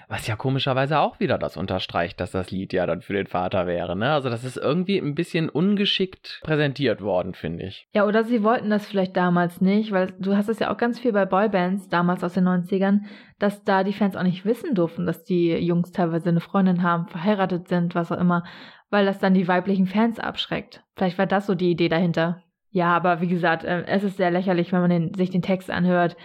Was 0.09 0.27
ja 0.27 0.35
komischerweise 0.35 0.99
auch 0.99 1.19
wieder 1.19 1.37
das 1.37 1.57
unterstreicht, 1.57 2.19
dass 2.19 2.31
das 2.31 2.51
Lied 2.51 2.73
ja 2.73 2.85
dann 2.85 3.01
für 3.01 3.13
den 3.13 3.27
Vater 3.27 3.67
wäre. 3.67 3.95
Ne? 3.95 4.11
Also 4.11 4.29
das 4.29 4.43
ist 4.43 4.57
irgendwie 4.57 4.97
ein 4.97 5.12
bisschen 5.15 5.49
ungeschickt 5.49 6.39
präsentiert 6.43 7.01
worden, 7.01 7.33
finde 7.33 7.65
ich. 7.65 7.87
Ja, 7.93 8.05
oder 8.05 8.23
sie 8.23 8.43
wollten 8.43 8.69
das 8.69 8.85
vielleicht 8.85 9.15
damals 9.15 9.61
nicht, 9.61 9.91
weil 9.91 10.13
du 10.19 10.35
hast 10.35 10.49
es 10.49 10.59
ja 10.59 10.71
auch 10.71 10.77
ganz 10.77 10.99
viel 10.99 11.11
bei 11.11 11.25
Boybands 11.25 11.89
damals 11.89 12.23
aus 12.23 12.33
den 12.33 12.47
90ern, 12.47 13.01
dass 13.39 13.63
da 13.63 13.83
die 13.83 13.93
Fans 13.93 14.15
auch 14.15 14.23
nicht 14.23 14.45
wissen 14.45 14.75
durften, 14.75 15.05
dass 15.05 15.23
die 15.23 15.51
Jungs 15.51 15.91
teilweise 15.91 16.29
eine 16.29 16.39
Freundin 16.39 16.83
haben, 16.83 17.07
verheiratet 17.07 17.67
sind, 17.67 17.95
was 17.95 18.11
auch 18.11 18.19
immer, 18.19 18.43
weil 18.89 19.05
das 19.05 19.19
dann 19.19 19.33
die 19.33 19.47
weiblichen 19.47 19.87
Fans 19.87 20.19
abschreckt. 20.19 20.83
Vielleicht 20.95 21.17
war 21.17 21.27
das 21.27 21.45
so 21.45 21.55
die 21.55 21.71
Idee 21.71 21.89
dahinter. 21.89 22.43
Ja, 22.71 22.95
aber 22.95 23.21
wie 23.21 23.27
gesagt, 23.27 23.63
äh, 23.63 23.83
es 23.85 24.03
ist 24.03 24.17
sehr 24.17 24.31
lächerlich, 24.31 24.71
wenn 24.71 24.81
man 24.81 24.89
den, 24.89 25.13
sich 25.13 25.29
den 25.29 25.41
Text 25.41 25.69
anhört 25.69 26.15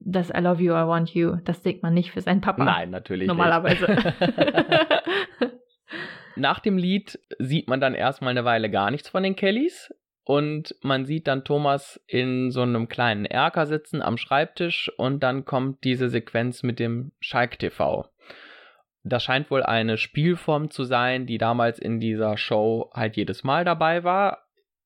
das 0.00 0.30
I 0.30 0.38
love 0.38 0.62
you, 0.62 0.72
I 0.72 0.86
want 0.86 1.14
you, 1.14 1.36
das 1.44 1.62
singt 1.62 1.82
man 1.82 1.94
nicht 1.94 2.12
für 2.12 2.20
seinen 2.20 2.40
Papa. 2.40 2.64
Nein, 2.64 2.90
natürlich 2.90 3.28
Normalerweise. 3.28 3.86
nicht. 3.90 4.04
Nach 6.38 6.60
dem 6.60 6.78
Lied 6.78 7.18
sieht 7.38 7.68
man 7.68 7.80
dann 7.80 7.94
erstmal 7.94 8.30
eine 8.30 8.44
Weile 8.44 8.70
gar 8.70 8.90
nichts 8.90 9.08
von 9.08 9.22
den 9.22 9.36
Kellys. 9.36 9.92
Und 10.24 10.74
man 10.82 11.06
sieht 11.06 11.26
dann 11.26 11.42
Thomas 11.42 12.04
in 12.06 12.50
so 12.50 12.60
einem 12.60 12.88
kleinen 12.88 13.24
Erker 13.24 13.66
sitzen 13.66 14.02
am 14.02 14.18
Schreibtisch 14.18 14.92
und 14.98 15.22
dann 15.22 15.46
kommt 15.46 15.84
diese 15.84 16.10
Sequenz 16.10 16.62
mit 16.62 16.78
dem 16.78 17.12
Schalk 17.18 17.58
TV. 17.58 18.10
Das 19.04 19.22
scheint 19.22 19.50
wohl 19.50 19.62
eine 19.62 19.96
Spielform 19.96 20.70
zu 20.70 20.84
sein, 20.84 21.24
die 21.24 21.38
damals 21.38 21.78
in 21.78 21.98
dieser 21.98 22.36
Show 22.36 22.90
halt 22.92 23.16
jedes 23.16 23.42
Mal 23.42 23.64
dabei 23.64 24.04
war. 24.04 24.44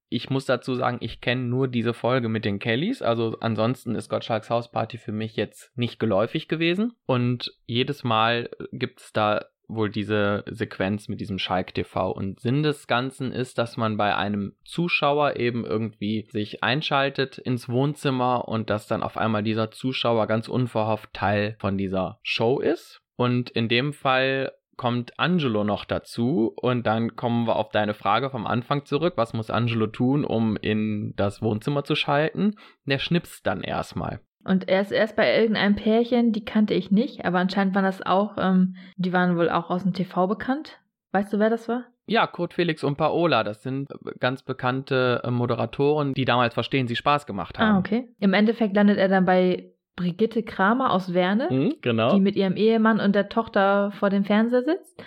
Ich 0.09 0.31
muss 0.31 0.45
dazu 0.45 0.77
sagen, 0.77 0.99
ich 1.01 1.21
kenne 1.21 1.43
nur 1.43 1.67
diese 1.67 1.93
Folge 1.93 2.29
mit 2.29 2.45
den 2.45 2.61
Kellys. 2.61 3.03
Also 3.03 3.37
ansonsten 3.41 3.97
ist 3.97 4.09
Gottschalks 4.09 4.49
Hausparty 4.49 4.97
für 4.97 5.11
mich 5.11 5.35
jetzt 5.35 5.77
nicht 5.77 5.99
geläufig 5.99 6.47
gewesen. 6.47 6.93
Und 7.05 7.53
jedes 7.67 8.05
Mal 8.05 8.49
gibt 8.71 9.01
es 9.01 9.12
da 9.12 9.47
wohl 9.75 9.91
diese 9.91 10.45
Sequenz 10.47 11.09
mit 11.09 11.21
diesem 11.21 11.39
Schalk 11.39 11.75
TV. 11.75 12.11
Und 12.11 12.41
Sinn 12.41 12.63
des 12.63 12.87
Ganzen 12.87 13.33
ist, 13.33 13.59
dass 13.59 13.77
man 13.77 13.97
bei 13.97 14.17
einem 14.17 14.55
Zuschauer 14.65 15.37
eben 15.37 15.65
irgendwie 15.65 16.27
sich 16.31 16.63
einschaltet 16.63 17.39
ins 17.39 17.69
Wohnzimmer 17.69 18.49
und 18.49 18.71
dass 18.71 18.87
dann 18.87 19.03
auf 19.03 19.17
einmal 19.17 19.43
dieser 19.43 19.71
Zuschauer 19.71 20.27
ganz 20.27 20.49
unverhofft 20.49 21.13
Teil 21.13 21.57
von 21.59 21.79
dieser 21.79 22.19
Show 22.23 22.61
ist. 22.61 23.01
Und 23.17 23.51
in 23.51 23.69
dem 23.69 23.93
Fall 23.93 24.53
kommt 24.77 25.19
Angelo 25.19 25.65
noch 25.65 25.85
dazu 25.85 26.53
und 26.57 26.87
dann 26.87 27.15
kommen 27.15 27.47
wir 27.47 27.57
auf 27.57 27.71
deine 27.71 27.95
Frage 27.95 28.31
vom 28.31 28.47
Anfang 28.47 28.85
zurück. 28.85 29.15
Was 29.17 29.33
muss 29.33 29.51
Angelo 29.51 29.87
tun, 29.87 30.25
um 30.25 30.57
in 30.57 31.15
das 31.17 31.43
Wohnzimmer 31.43 31.85
zu 31.85 31.95
schalten? 31.95 32.57
Der 32.87 32.99
schnipst 32.99 33.47
dann 33.47 33.63
erstmal. 33.63 34.21
Und 34.44 34.68
er 34.68 34.81
ist 34.81 34.90
erst 34.92 35.16
bei 35.16 35.38
irgendeinem 35.38 35.76
Pärchen, 35.76 36.33
die 36.33 36.44
kannte 36.44 36.74
ich 36.74 36.90
nicht, 36.90 37.24
aber 37.24 37.38
anscheinend 37.38 37.74
waren 37.74 37.85
das 37.85 38.05
auch, 38.05 38.37
ähm, 38.38 38.76
die 38.96 39.12
waren 39.12 39.37
wohl 39.37 39.48
auch 39.50 39.70
aus 39.70 39.85
dem 39.85 39.92
TV 39.92 40.26
bekannt. 40.26 40.81
Weißt 41.12 41.33
du, 41.33 41.38
wer 41.38 41.50
das 41.50 41.68
war? 41.68 41.85
Ja, 42.07 42.26
Kurt 42.26 42.55
Felix 42.55 42.83
und 42.83 42.96
Paola, 42.96 43.44
das 43.44 43.62
sind 43.62 43.88
ganz 44.18 44.42
bekannte 44.42 45.20
äh, 45.24 45.31
Moderatoren, 45.31 46.14
die 46.14 46.24
damals 46.24 46.55
Verstehen 46.55 46.88
Sie 46.88 46.96
Spaß 46.96 47.26
gemacht 47.26 47.59
haben. 47.59 47.76
Ah, 47.76 47.78
okay. 47.78 48.09
Im 48.18 48.33
Endeffekt 48.33 48.74
landet 48.74 48.98
er 48.98 49.09
dann 49.09 49.24
bei 49.24 49.70
Brigitte 49.94 50.42
Kramer 50.42 50.90
aus 50.92 51.14
Werne, 51.14 51.48
Mhm, 51.50 51.74
genau. 51.81 52.14
die 52.14 52.20
mit 52.20 52.35
ihrem 52.35 52.57
Ehemann 52.57 52.98
und 52.98 53.14
der 53.14 53.28
Tochter 53.28 53.92
vor 53.92 54.11
dem 54.11 54.24
Fernseher 54.24 54.62
sitzt. 54.62 55.05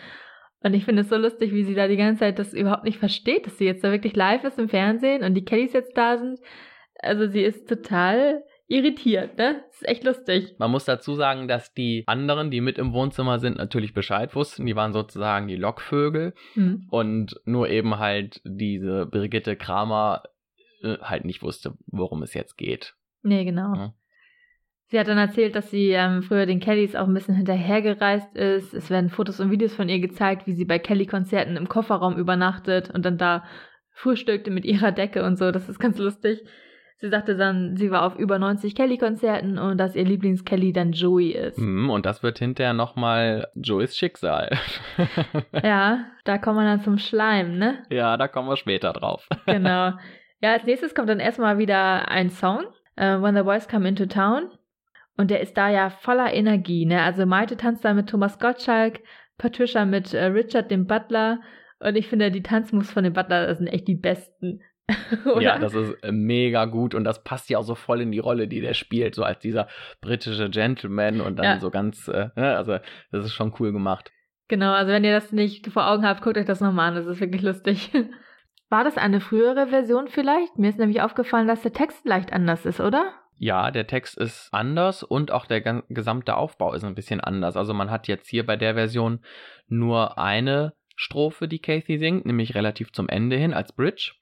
Und 0.64 0.74
ich 0.74 0.86
finde 0.86 1.02
es 1.02 1.10
so 1.10 1.18
lustig, 1.18 1.52
wie 1.54 1.64
sie 1.64 1.76
da 1.76 1.88
die 1.88 1.98
ganze 1.98 2.22
Zeit 2.22 2.40
das 2.40 2.54
überhaupt 2.54 2.86
nicht 2.86 2.98
versteht, 2.98 3.46
dass 3.46 3.58
sie 3.58 3.66
jetzt 3.66 3.84
da 3.84 3.92
wirklich 3.92 4.16
live 4.16 4.44
ist 4.46 4.58
im 4.58 4.70
Fernsehen 4.70 5.24
und 5.24 5.34
die 5.34 5.44
Kellys 5.46 5.74
jetzt 5.74 5.98
da 5.98 6.18
sind. 6.18 6.40
Also 7.02 7.28
sie 7.28 7.42
ist 7.42 7.68
total 7.68 8.42
irritiert, 8.68 9.38
ne? 9.38 9.64
Das 9.68 9.82
ist 9.82 9.88
echt 9.88 10.04
lustig. 10.04 10.56
Man 10.58 10.72
muss 10.72 10.86
dazu 10.86 11.16
sagen, 11.16 11.48
dass 11.48 11.74
die 11.74 12.04
anderen, 12.08 12.52
die 12.52 12.62
mit 12.62 12.78
im 12.78 12.94
Wohnzimmer 12.94 13.40
sind, 13.40 13.58
natürlich 13.58 13.94
Bescheid 13.94 14.36
wussten. 14.36 14.66
Die 14.66 14.76
waren 14.76 14.94
sozusagen 14.94 15.48
die 15.48 15.56
Lockvögel. 15.56 16.34
Hm. 16.54 16.88
Und 16.90 17.40
nur 17.46 17.70
eben 17.70 18.00
halt 18.00 18.42
diese 18.44 19.06
Brigitte 19.06 19.56
Kramer 19.56 20.24
äh, 20.82 20.98
halt 21.00 21.26
nicht 21.26 21.44
wusste, 21.44 21.74
worum 21.88 22.24
es 22.24 22.34
jetzt 22.34 22.58
geht. 22.58 22.96
Nee, 23.22 23.46
genau. 23.46 23.76
Ja. 23.76 23.94
Sie 24.88 25.00
hat 25.00 25.08
dann 25.08 25.18
erzählt, 25.18 25.56
dass 25.56 25.72
sie 25.72 25.90
ähm, 25.90 26.22
früher 26.22 26.46
den 26.46 26.60
Kellys 26.60 26.96
auch 26.96 27.08
ein 27.08 27.14
bisschen 27.14 27.36
hinterhergereist 27.36 28.36
ist. 28.36 28.74
Es 28.74 28.90
werden 28.90 29.10
Fotos 29.10 29.40
und 29.40 29.50
Videos 29.50 29.74
von 29.74 29.90
ihr 29.90 30.00
gezeigt, 30.00 30.46
wie 30.46 30.54
sie 30.54 30.66
bei 30.66 30.78
Kelly-Konzerten 30.78 31.58
im 31.58 31.68
Kofferraum 31.68 32.18
übernachtet 32.18 32.92
und 32.92 33.04
dann 33.04 33.18
da 33.18 33.44
frühstückte 33.92 34.52
mit 34.52 34.64
ihrer 34.64 34.92
Decke 34.92 35.24
und 35.24 35.38
so. 35.38 35.52
Das 35.52 35.70
ist 35.70 35.80
ganz 35.80 35.98
lustig. 35.98 36.44
Sie 36.98 37.10
sagte 37.10 37.36
dann, 37.36 37.76
sie 37.76 37.92
war 37.92 38.04
auf 38.06 38.16
über 38.18 38.40
90 38.40 38.74
Kelly-Konzerten 38.74 39.58
und 39.58 39.78
dass 39.78 39.96
ihr 39.96 40.06
Lieblings-Kelly 40.06 40.72
dann 40.72 40.94
Joey 40.94 41.32
ist. 41.32 41.58
Mhm, 41.58 41.90
und 41.90 42.06
das 42.06 42.24
wird 42.24 42.40
hinterher 42.40 42.74
nochmal 42.74 43.48
Joeys 43.56 43.98
Schicksal. 43.98 44.50
Ja, 45.64 46.06
da 46.24 46.38
kommen 46.38 46.60
wir 46.60 46.66
dann 46.66 46.82
zum 46.82 46.98
Schleim, 46.98 47.58
ne? 47.58 47.84
ja, 47.90 48.16
da 48.18 48.28
kommen 48.28 48.48
wir 48.48 48.58
später 48.58 48.94
drauf. 48.94 49.28
Genau. 49.46 49.94
Ja, 50.42 50.52
als 50.54 50.66
nächstes 50.66 50.94
kommt 50.96 51.10
dann 51.10 51.20
erstmal 51.20 51.58
wieder 51.58 52.10
ein 52.10 52.30
Song, 52.30 52.66
äh, 52.96 53.20
When 53.20 53.36
the 53.36 53.44
Boys 53.44 53.68
Come 53.68 53.88
Into 53.88 54.06
Town. 54.06 54.50
Und 55.18 55.32
der 55.32 55.40
ist 55.42 55.58
da 55.58 55.70
ja 55.70 55.90
voller 55.90 56.34
Energie, 56.34 56.86
ne? 56.86 57.02
Also 57.02 57.26
Maite 57.26 57.58
tanzt 57.58 57.86
da 57.86 57.94
mit 57.94 58.10
Thomas 58.10 58.38
Gottschalk, 58.38 59.00
Patricia 59.38 59.86
mit 59.86 60.14
äh, 60.14 60.26
Richard, 60.26 60.72
dem 60.72 60.88
Butler. 60.88 61.40
Und 61.80 61.96
ich 61.96 62.08
finde, 62.08 62.32
die 62.32 62.44
Tanzmoves 62.44 62.92
von 62.92 63.04
dem 63.04 63.14
Butler 63.14 63.48
das 63.48 63.58
sind 63.60 63.68
echt 63.68 63.88
die 63.88 63.96
besten. 63.96 64.62
Ja, 65.40 65.58
das 65.60 65.74
ist 65.74 66.04
äh, 66.04 66.12
mega 66.12 66.66
gut 66.66 66.94
und 66.96 67.04
das 67.04 67.24
passt 67.24 67.50
ja 67.50 67.58
auch 67.58 67.64
so 67.64 67.76
voll 67.76 68.02
in 68.02 68.12
die 68.12 68.20
Rolle, 68.20 68.48
die 68.48 68.62
der 68.62 68.74
spielt, 68.74 69.16
so 69.16 69.24
als 69.24 69.40
dieser 69.40 69.68
britische 70.02 70.50
Gentleman 70.50 71.22
und 71.22 71.38
dann 71.38 71.46
Ja. 71.46 71.60
so 71.60 71.72
ganz, 71.72 72.08
äh, 72.08 72.30
ne, 72.36 72.56
also 72.58 72.78
das 73.12 73.26
ist 73.26 73.34
schon 73.34 73.54
cool 73.60 73.72
gemacht. 73.72 74.12
Genau, 74.48 74.74
also 74.74 74.92
wenn 74.92 75.04
ihr 75.04 75.14
das 75.14 75.32
nicht 75.32 75.68
vor 75.68 75.88
Augen 75.90 76.06
habt, 76.06 76.22
guckt 76.22 76.38
euch 76.38 76.46
das 76.46 76.62
nochmal 76.62 76.90
an, 76.90 76.96
das 76.96 77.08
ist 77.08 77.20
wirklich 77.20 77.42
lustig. 77.42 77.92
War 78.70 78.84
das 78.84 78.98
eine 78.98 79.22
frühere 79.22 79.68
Version 79.68 80.08
vielleicht? 80.08 80.58
Mir 80.58 80.70
ist 80.70 80.80
nämlich 80.80 81.02
aufgefallen, 81.02 81.48
dass 81.48 81.62
der 81.62 81.74
Text 81.74 82.06
leicht 82.06 82.34
anders 82.34 82.66
ist, 82.66 82.80
oder? 82.80 83.14
Ja, 83.38 83.70
der 83.70 83.86
Text 83.86 84.18
ist 84.18 84.50
anders 84.54 85.04
und 85.04 85.32
auch 85.32 85.46
der 85.46 85.62
gesamte 85.90 86.36
Aufbau 86.36 86.74
ist 86.74 86.84
ein 86.84 86.96
bisschen 86.96 87.22
anders. 87.22 87.58
Also 87.58 87.74
man 87.74 87.92
hat 87.92 88.08
jetzt 88.08 88.28
hier 88.30 88.46
bei 88.46 88.56
der 88.56 88.76
Version 88.76 89.20
nur 89.68 90.18
eine 90.18 90.74
Strophe, 90.96 91.48
die 91.48 91.60
Kathy 91.60 91.98
singt, 91.98 92.26
nämlich 92.26 92.56
relativ 92.56 92.92
zum 92.92 93.10
Ende 93.10 93.36
hin 93.36 93.54
als 93.54 93.74
Bridge, 93.74 94.14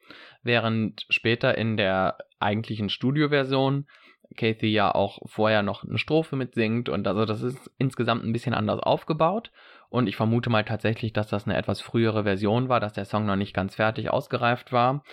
während 0.42 1.06
später 1.10 1.58
in 1.58 1.78
der 1.78 2.18
eigentlichen 2.40 2.90
Studioversion 2.90 3.86
Kathy 4.36 4.68
ja 4.68 4.94
auch 4.94 5.20
vorher 5.26 5.62
noch 5.62 5.84
eine 5.84 5.98
Strophe 5.98 6.36
mitsingt 6.36 6.90
und 6.90 7.08
also 7.08 7.26
das 7.26 7.42
ist 7.42 7.72
insgesamt 7.78 8.24
ein 8.24 8.34
bisschen 8.34 8.54
anders 8.54 8.80
aufgebaut 8.80 9.52
und 9.90 10.08
ich 10.08 10.16
vermute 10.16 10.50
mal 10.50 10.64
tatsächlich, 10.64 11.14
dass 11.14 11.28
das 11.28 11.46
eine 11.46 11.58
etwas 11.58 11.82
frühere 11.82 12.24
Version 12.24 12.70
war, 12.70 12.80
dass 12.80 12.94
der 12.94 13.06
Song 13.06 13.26
noch 13.26 13.36
nicht 13.36 13.54
ganz 13.54 13.76
fertig 13.76 14.10
ausgereift 14.10 14.72
war. 14.72 15.04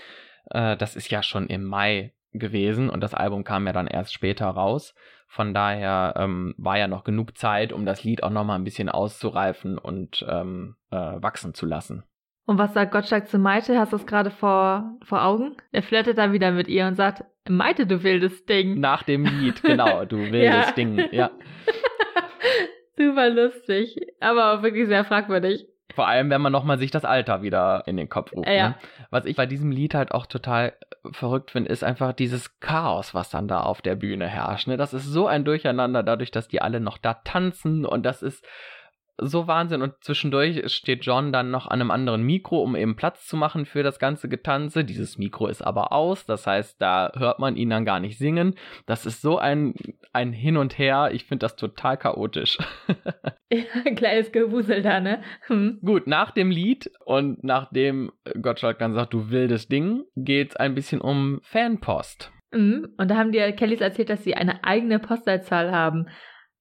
Äh, 0.51 0.77
das 0.77 0.97
ist 0.97 1.11
ja 1.11 1.23
schon 1.23 1.49
im 1.49 1.65
Mai 1.65 2.15
gewesen 2.33 2.89
und 2.89 3.01
das 3.01 3.15
Album 3.15 3.45
kam 3.45 3.67
ja 3.67 3.73
dann 3.73 3.87
erst 3.87 4.15
später 4.15 4.47
raus. 4.47 4.95
Von 5.33 5.55
daher 5.55 6.15
ähm, 6.17 6.55
war 6.59 6.77
ja 6.77 6.89
noch 6.89 7.05
genug 7.05 7.39
Zeit, 7.39 7.73
um 7.73 7.87
das 7.87 8.03
Lied 8.03 8.25
auch 8.25 8.31
noch 8.31 8.45
mal 8.45 8.57
ein 8.57 8.65
bisschen 8.65 8.89
auszureifen 8.89 9.79
und 9.79 10.27
ähm, 10.29 10.75
äh, 10.91 10.97
wachsen 10.97 11.55
zu 11.55 11.67
lassen. 11.67 12.03
Und 12.47 12.59
was 12.59 12.75
sagt 12.75 12.91
Gottschalk 12.91 13.29
zu 13.29 13.39
Maite? 13.39 13.79
Hast 13.79 13.93
du 13.93 13.97
es 13.97 14.07
gerade 14.09 14.33
vor, 14.33 14.99
vor 15.05 15.23
Augen? 15.25 15.57
Er 15.71 15.85
flirtet 15.85 16.19
da 16.19 16.33
wieder 16.33 16.51
mit 16.51 16.67
ihr 16.67 16.85
und 16.89 16.97
sagt, 16.97 17.23
Maite, 17.49 17.87
du 17.87 18.03
wildes 18.03 18.45
Ding. 18.45 18.81
Nach 18.81 19.05
dem 19.05 19.25
Lied, 19.25 19.63
genau, 19.63 20.05
du 20.05 20.17
wildes 20.33 20.67
Ja. 20.67 20.73
Ding, 20.73 21.09
ja. 21.13 21.31
Super 22.97 23.31
lustig, 23.31 24.01
aber 24.19 24.55
auch 24.55 24.63
wirklich 24.65 24.89
sehr 24.89 25.05
fragwürdig. 25.05 25.70
Vor 25.95 26.07
allem, 26.07 26.31
wenn 26.31 26.41
man 26.41 26.53
nochmal 26.53 26.79
sich 26.79 26.91
das 26.91 27.05
Alter 27.05 27.43
wieder 27.43 27.83
in 27.87 27.97
den 27.97 28.09
Kopf 28.09 28.33
ruft. 28.33 28.49
Ja. 28.49 28.71
Ne? 28.71 28.75
Was 29.11 29.25
ich 29.25 29.37
bei 29.37 29.47
diesem 29.47 29.71
Lied 29.71 29.95
halt 29.95 30.13
auch 30.13 30.27
total 30.27 30.75
verrückt 31.11 31.51
finde, 31.51 31.71
ist 31.71 31.85
einfach 31.85 32.13
dieses 32.13 32.61
Chaos, 32.61 33.15
was 33.15 33.31
dann 33.31 33.49
da 33.49 33.61
auf 33.61 33.83
der 33.83 33.97
Bühne 33.97 34.27
herrscht. 34.27 34.69
Ne? 34.69 34.77
Das 34.77 34.93
ist 34.93 35.05
so 35.05 35.27
ein 35.27 35.45
Durcheinander, 35.45 36.03
dadurch, 36.03 36.31
dass 36.31 36.49
die 36.49 36.63
alle 36.63 36.81
noch 36.81 36.99
da 36.99 37.15
tanzen 37.15 37.85
und 37.85 38.05
das 38.05 38.23
ist 38.23 38.45
so 39.19 39.47
Wahnsinn. 39.47 39.83
Und 39.83 39.95
zwischendurch 40.01 40.73
steht 40.73 41.05
John 41.05 41.33
dann 41.33 41.51
noch 41.51 41.67
an 41.67 41.81
einem 41.81 41.91
anderen 41.91 42.23
Mikro, 42.23 42.63
um 42.63 42.77
eben 42.77 42.97
Platz 42.97 43.27
zu 43.27 43.37
machen 43.37 43.67
für 43.67 43.83
das 43.83 43.99
ganze 43.99 44.29
Getanze. 44.29 44.85
Dieses 44.85 45.19
Mikro 45.19 45.47
ist 45.47 45.63
aber 45.63 45.93
aus, 45.93 46.27
das 46.27 46.47
heißt, 46.47 46.81
da 46.81 47.13
hört 47.17 47.39
man 47.39 47.57
ihn 47.57 47.71
dann 47.71 47.85
gar 47.85 48.01
nicht 48.01 48.19
singen. 48.19 48.55
Das 48.87 49.07
ist 49.07 49.23
so 49.23 49.39
ein, 49.39 49.75
ein 50.13 50.33
Hin 50.33 50.57
und 50.57 50.79
Her. 50.79 51.11
Ich 51.13 51.25
finde 51.25 51.45
das 51.45 51.57
total 51.57 51.97
chaotisch. 51.97 52.59
Ja, 53.53 53.65
ein 53.85 53.97
kleines 53.97 54.31
Gewusel 54.31 54.81
da, 54.81 55.01
ne? 55.01 55.25
Hm. 55.49 55.81
Gut, 55.85 56.07
nach 56.07 56.31
dem 56.31 56.53
Lied 56.53 56.89
und 57.05 57.43
nachdem 57.43 58.13
Gottschalk 58.41 58.79
dann 58.79 58.95
sagt, 58.95 59.13
du 59.13 59.31
wildes 59.31 59.67
Ding, 59.67 60.05
geht's 60.15 60.55
ein 60.55 60.77
bisschen 60.77 61.01
um 61.01 61.41
Fanpost. 61.43 62.31
Mhm. 62.53 62.95
Und 62.97 63.11
da 63.11 63.17
haben 63.17 63.33
die 63.33 63.41
Kellys 63.53 63.81
erzählt, 63.81 64.11
dass 64.11 64.25
sie 64.25 64.35
eine 64.35 64.65
eigene 64.65 64.99
Postleitzahl 64.99 65.73
haben. 65.73 66.09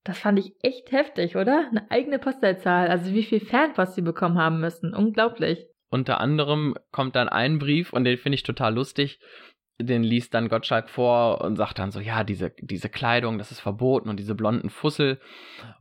Das 0.03 0.19
fand 0.19 0.39
ich 0.39 0.53
echt 0.61 0.91
heftig, 0.91 1.35
oder? 1.35 1.67
Eine 1.69 1.89
eigene 1.91 2.19
Postleitzahl. 2.19 2.87
Also 2.87 3.13
wie 3.13 3.23
viel 3.23 3.39
Fanpost 3.39 3.95
sie 3.95 4.01
bekommen 4.01 4.37
haben 4.37 4.59
müssen. 4.59 4.93
Unglaublich. 4.93 5.67
Unter 5.89 6.19
anderem 6.21 6.75
kommt 6.91 7.15
dann 7.15 7.29
ein 7.29 7.57
Brief 7.59 7.93
und 7.93 8.03
den 8.03 8.17
finde 8.17 8.35
ich 8.35 8.43
total 8.43 8.75
lustig. 8.75 9.19
Den 9.81 10.03
liest 10.03 10.33
dann 10.33 10.49
Gottschalk 10.49 10.89
vor 10.89 11.41
und 11.41 11.55
sagt 11.55 11.79
dann 11.79 11.91
so, 11.91 11.99
ja, 11.99 12.23
diese, 12.23 12.51
diese 12.59 12.89
Kleidung, 12.89 13.37
das 13.37 13.51
ist 13.51 13.61
verboten 13.61 14.09
und 14.09 14.19
diese 14.19 14.35
blonden 14.35 14.69
Fussel. 14.69 15.19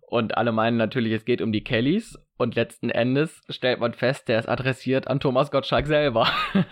Und 0.00 0.38
alle 0.38 0.52
meinen 0.52 0.76
natürlich, 0.76 1.12
es 1.12 1.24
geht 1.24 1.42
um 1.42 1.52
die 1.52 1.64
Kellys. 1.64 2.18
Und 2.38 2.54
letzten 2.54 2.88
Endes 2.88 3.42
stellt 3.48 3.80
man 3.80 3.94
fest, 3.94 4.28
der 4.28 4.38
ist 4.38 4.48
adressiert 4.48 5.08
an 5.08 5.18
Thomas 5.18 5.50
Gottschalk 5.50 5.86
selber. 5.86 6.28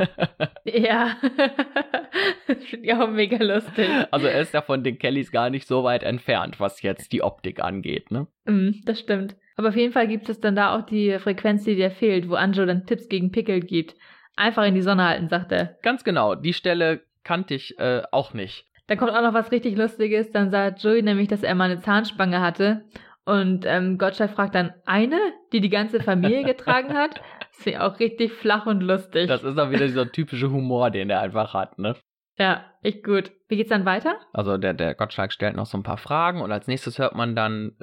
Ja. 0.66 1.16
das 2.48 2.64
finde 2.64 2.86
ich 2.86 2.92
auch 2.92 3.08
mega 3.08 3.42
lustig. 3.42 3.88
also 4.10 4.26
er 4.26 4.40
ist 4.40 4.52
ja 4.52 4.62
von 4.62 4.82
den 4.82 4.98
Kellys 4.98 5.30
gar 5.30 5.48
nicht 5.48 5.66
so 5.66 5.84
weit 5.84 6.02
entfernt, 6.02 6.58
was 6.58 6.82
jetzt 6.82 7.12
die 7.12 7.22
Optik 7.22 7.62
angeht, 7.62 8.10
ne? 8.10 8.26
Mhm, 8.46 8.82
das 8.84 8.98
stimmt. 8.98 9.36
Aber 9.56 9.68
auf 9.68 9.76
jeden 9.76 9.92
Fall 9.92 10.08
gibt 10.08 10.28
es 10.28 10.40
dann 10.40 10.56
da 10.56 10.76
auch 10.76 10.84
die 10.84 11.18
Frequenz, 11.18 11.64
die 11.64 11.76
dir 11.76 11.90
fehlt, 11.90 12.28
wo 12.28 12.34
Anjo 12.34 12.66
dann 12.66 12.84
Tipps 12.84 13.08
gegen 13.08 13.30
Pickel 13.30 13.60
gibt. 13.60 13.94
Einfach 14.34 14.64
in 14.64 14.74
die 14.74 14.82
Sonne 14.82 15.04
halten, 15.04 15.28
sagt 15.28 15.52
er. 15.52 15.76
Ganz 15.82 16.04
genau, 16.04 16.34
die 16.34 16.52
Stelle 16.52 17.05
kannte 17.26 17.54
ich 17.54 17.78
äh, 17.78 18.02
auch 18.12 18.32
nicht. 18.32 18.66
Da 18.86 18.94
kommt 18.94 19.10
auch 19.10 19.20
noch 19.20 19.34
was 19.34 19.50
richtig 19.50 19.76
Lustiges. 19.76 20.30
Dann 20.30 20.50
sagt 20.50 20.82
Joey 20.82 21.02
nämlich, 21.02 21.26
dass 21.26 21.42
er 21.42 21.56
mal 21.56 21.70
eine 21.70 21.80
Zahnspange 21.80 22.40
hatte. 22.40 22.84
Und 23.24 23.66
ähm, 23.66 23.98
Gottschalk 23.98 24.30
fragt 24.30 24.54
dann, 24.54 24.72
eine, 24.84 25.18
die 25.52 25.60
die 25.60 25.68
ganze 25.68 26.00
Familie 26.00 26.44
getragen 26.46 26.94
hat? 26.94 27.20
Finde 27.50 27.78
ich 27.78 27.78
auch 27.80 27.98
richtig 27.98 28.32
flach 28.32 28.66
und 28.66 28.80
lustig. 28.80 29.26
Das 29.26 29.42
ist 29.42 29.58
auch 29.58 29.70
wieder 29.70 29.86
dieser 29.86 30.12
typische 30.12 30.52
Humor, 30.52 30.92
den 30.92 31.10
er 31.10 31.20
einfach 31.20 31.52
hat, 31.52 31.78
ne? 31.78 31.96
Ja, 32.38 32.64
echt 32.82 33.02
gut. 33.02 33.32
Wie 33.48 33.56
geht's 33.56 33.70
dann 33.70 33.86
weiter? 33.86 34.14
Also 34.32 34.56
der, 34.56 34.74
der 34.74 34.94
Gottschalk 34.94 35.32
stellt 35.32 35.56
noch 35.56 35.66
so 35.66 35.76
ein 35.76 35.82
paar 35.82 35.96
Fragen 35.96 36.40
und 36.40 36.52
als 36.52 36.68
nächstes 36.68 36.98
hört 36.98 37.16
man 37.16 37.34
dann 37.34 37.76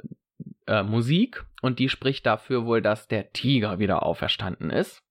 äh, 0.66 0.82
Musik 0.82 1.44
und 1.60 1.78
die 1.78 1.90
spricht 1.90 2.24
dafür 2.24 2.64
wohl, 2.64 2.80
dass 2.80 3.08
der 3.08 3.32
Tiger 3.32 3.78
wieder 3.78 4.04
auferstanden 4.04 4.70
ist. 4.70 5.03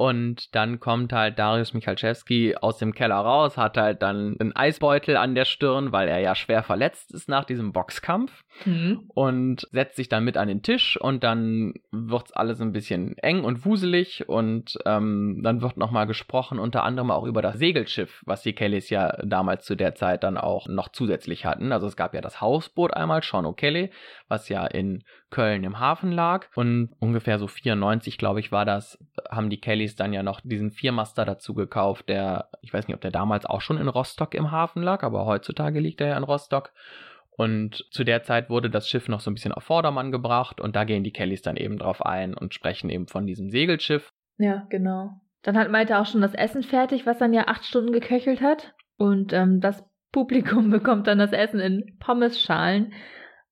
Und 0.00 0.54
dann 0.54 0.80
kommt 0.80 1.12
halt 1.12 1.38
Darius 1.38 1.74
Michalczewski 1.74 2.56
aus 2.58 2.78
dem 2.78 2.94
Keller 2.94 3.16
raus, 3.16 3.58
hat 3.58 3.76
halt 3.76 4.00
dann 4.00 4.34
einen 4.40 4.56
Eisbeutel 4.56 5.18
an 5.18 5.34
der 5.34 5.44
Stirn, 5.44 5.92
weil 5.92 6.08
er 6.08 6.20
ja 6.20 6.34
schwer 6.34 6.62
verletzt 6.62 7.12
ist 7.12 7.28
nach 7.28 7.44
diesem 7.44 7.72
Boxkampf. 7.72 8.32
Mhm. 8.64 9.04
Und 9.08 9.68
setzt 9.72 9.96
sich 9.96 10.08
dann 10.08 10.24
mit 10.24 10.36
an 10.38 10.48
den 10.48 10.62
Tisch 10.62 10.98
und 10.98 11.22
dann 11.22 11.74
wird's 11.90 12.32
alles 12.32 12.60
ein 12.60 12.72
bisschen 12.72 13.16
eng 13.18 13.44
und 13.44 13.64
wuselig 13.64 14.28
und 14.28 14.78
ähm, 14.86 15.40
dann 15.42 15.60
wird 15.60 15.76
nochmal 15.76 16.06
gesprochen, 16.06 16.58
unter 16.58 16.82
anderem 16.82 17.10
auch 17.10 17.24
über 17.24 17.42
das 17.42 17.58
Segelschiff, 17.58 18.22
was 18.24 18.42
die 18.42 18.54
Kellys 18.54 18.90
ja 18.90 19.16
damals 19.22 19.64
zu 19.64 19.76
der 19.76 19.94
Zeit 19.94 20.24
dann 20.24 20.36
auch 20.36 20.66
noch 20.66 20.88
zusätzlich 20.88 21.44
hatten. 21.44 21.72
Also 21.72 21.86
es 21.86 21.96
gab 21.96 22.14
ja 22.14 22.20
das 22.20 22.40
Hausboot 22.40 22.94
einmal, 22.94 23.22
Sean 23.22 23.46
O'Kelly, 23.46 23.90
was 24.28 24.48
ja 24.48 24.66
in 24.66 25.04
Köln 25.30 25.62
im 25.64 25.78
Hafen 25.78 26.10
lag 26.10 26.46
und 26.54 26.90
ungefähr 26.98 27.38
so 27.38 27.46
94, 27.46 28.18
glaube 28.18 28.40
ich, 28.40 28.50
war 28.50 28.64
das, 28.64 28.98
haben 29.30 29.48
die 29.48 29.60
Kellys 29.60 29.89
dann 29.96 30.12
ja 30.12 30.22
noch 30.22 30.40
diesen 30.40 30.70
Viermaster 30.70 31.24
dazu 31.24 31.54
gekauft, 31.54 32.08
der, 32.08 32.50
ich 32.62 32.72
weiß 32.72 32.86
nicht, 32.86 32.94
ob 32.94 33.00
der 33.00 33.10
damals 33.10 33.46
auch 33.46 33.60
schon 33.60 33.78
in 33.78 33.88
Rostock 33.88 34.34
im 34.34 34.50
Hafen 34.50 34.82
lag, 34.82 35.02
aber 35.02 35.26
heutzutage 35.26 35.80
liegt 35.80 36.00
er 36.00 36.08
ja 36.08 36.16
in 36.16 36.24
Rostock. 36.24 36.72
Und 37.30 37.86
zu 37.90 38.04
der 38.04 38.22
Zeit 38.22 38.50
wurde 38.50 38.68
das 38.68 38.88
Schiff 38.88 39.08
noch 39.08 39.20
so 39.20 39.30
ein 39.30 39.34
bisschen 39.34 39.52
auf 39.52 39.64
Vordermann 39.64 40.12
gebracht 40.12 40.60
und 40.60 40.76
da 40.76 40.84
gehen 40.84 41.04
die 41.04 41.12
Kellys 41.12 41.42
dann 41.42 41.56
eben 41.56 41.78
drauf 41.78 42.04
ein 42.04 42.34
und 42.34 42.52
sprechen 42.52 42.90
eben 42.90 43.06
von 43.06 43.26
diesem 43.26 43.48
Segelschiff. 43.50 44.12
Ja, 44.36 44.66
genau. 44.68 45.20
Dann 45.42 45.56
hat 45.56 45.70
Malte 45.70 45.98
auch 45.98 46.06
schon 46.06 46.20
das 46.20 46.34
Essen 46.34 46.62
fertig, 46.62 47.06
was 47.06 47.18
dann 47.18 47.32
ja 47.32 47.46
acht 47.46 47.64
Stunden 47.64 47.92
geköchelt 47.92 48.42
hat. 48.42 48.74
Und 48.98 49.32
ähm, 49.32 49.60
das 49.60 49.82
Publikum 50.12 50.70
bekommt 50.70 51.06
dann 51.06 51.18
das 51.18 51.32
Essen 51.32 51.60
in 51.60 51.96
Pommesschalen 51.98 52.92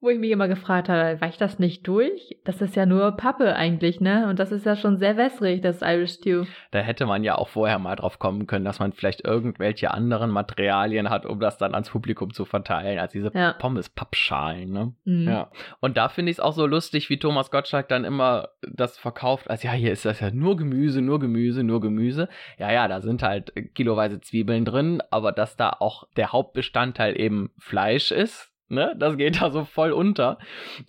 wo 0.01 0.11
ich 0.11 0.19
mich 0.19 0.31
immer 0.31 0.47
gefragt 0.47 0.89
habe, 0.89 1.21
weicht 1.21 1.41
das 1.41 1.59
nicht 1.59 1.87
durch? 1.89 2.39
Das 2.45 2.61
ist 2.61 2.77
ja 2.77 2.87
nur 2.87 3.13
Pappe 3.13 3.57
eigentlich, 3.57 4.01
ne? 4.01 4.29
Und 4.29 4.39
das 4.39 4.53
ist 4.53 4.65
ja 4.65 4.77
schon 4.77 4.97
sehr 4.97 5.17
wässrig, 5.17 5.61
das 5.61 5.83
Irish 5.83 6.13
Stew. 6.13 6.45
Da 6.71 6.79
hätte 6.79 7.05
man 7.05 7.25
ja 7.25 7.35
auch 7.35 7.49
vorher 7.49 7.81
mal 7.81 7.97
drauf 7.97 8.21
kommen 8.21 8.47
können, 8.47 8.65
dass 8.65 8.79
man 8.79 8.93
vielleicht 8.93 9.27
irgendwelche 9.27 9.91
anderen 9.91 10.31
Materialien 10.31 11.11
hat, 11.11 11.27
um 11.27 11.41
das 11.41 11.59
dann 11.59 11.75
ans 11.75 11.91
Publikum 11.91 12.33
zu 12.33 12.45
verteilen, 12.45 13.01
als 13.01 13.13
diese 13.13 13.33
ja. 13.35 13.55
Pommes-Pappschalen, 13.55 14.71
ne? 14.71 14.95
Mhm. 15.05 15.29
Ja. 15.29 15.51
Und 15.81 15.97
da 15.97 16.09
finde 16.09 16.31
ich 16.31 16.37
es 16.37 16.41
auch 16.41 16.53
so 16.53 16.67
lustig, 16.67 17.11
wie 17.11 17.19
Thomas 17.19 17.51
Gottschalk 17.51 17.89
dann 17.89 18.05
immer 18.05 18.51
das 18.63 18.99
verkauft, 18.99 19.51
als 19.51 19.65
ja, 19.65 19.73
hier 19.73 19.93
ist 19.93 20.05
das 20.05 20.21
ja 20.21 20.31
nur 20.31 20.57
Gemüse, 20.57 21.03
nur 21.03 21.19
Gemüse, 21.19 21.65
nur 21.65 21.81
Gemüse. 21.81 22.29
Ja, 22.57 22.71
ja, 22.71 22.87
da 22.87 23.01
sind 23.01 23.25
halt 23.25 23.53
kiloweise 23.75 24.21
Zwiebeln 24.21 24.65
drin, 24.65 25.03
aber 25.11 25.33
dass 25.33 25.57
da 25.57 25.71
auch 25.71 26.05
der 26.17 26.33
Hauptbestandteil 26.33 27.19
eben 27.19 27.51
Fleisch 27.59 28.13
ist, 28.13 28.53
Ne? 28.69 28.95
Das 28.99 29.17
geht 29.17 29.41
da 29.41 29.51
so 29.51 29.65
voll 29.65 29.93
unter. 29.93 30.39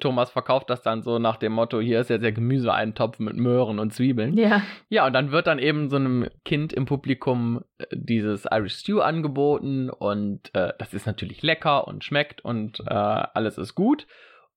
Thomas 0.02 0.32
verkauft 0.32 0.70
das 0.70 0.82
dann 0.82 1.02
so 1.02 1.18
nach 1.20 1.38
dem 1.38 1.54
Motto, 1.54 1.80
hier 1.80 2.02
ist 2.02 2.10
jetzt 2.10 2.24
der 2.24 2.32
Gemüseeintopf 2.32 3.20
mit 3.20 3.38
Möhren 3.38 3.80
und 3.80 3.94
Zwiebeln. 3.94 4.38
Ja. 4.38 4.62
Ja, 4.90 5.08
und 5.08 5.14
dann 5.14 5.32
wird 5.32 5.48
dann 5.48 5.60
eben 5.60 5.90
so 5.90 5.96
einem 5.96 6.28
Kind 6.44 6.74
im 6.74 6.86
Publikum 6.86 7.64
äh, 7.78 7.86
dieses 7.92 8.46
Irish 8.52 8.76
Stew 8.76 9.00
angeboten 9.00 9.90
und 9.90 10.54
äh, 10.54 10.74
das 10.78 10.94
ist 10.94 11.06
natürlich 11.06 11.42
lecker 11.42 11.88
und 11.88 12.04
schmeckt 12.04 12.44
und 12.44 12.82
äh, 12.82 12.94
alles 12.94 13.58
ist 13.58 13.76
gut. 13.76 14.08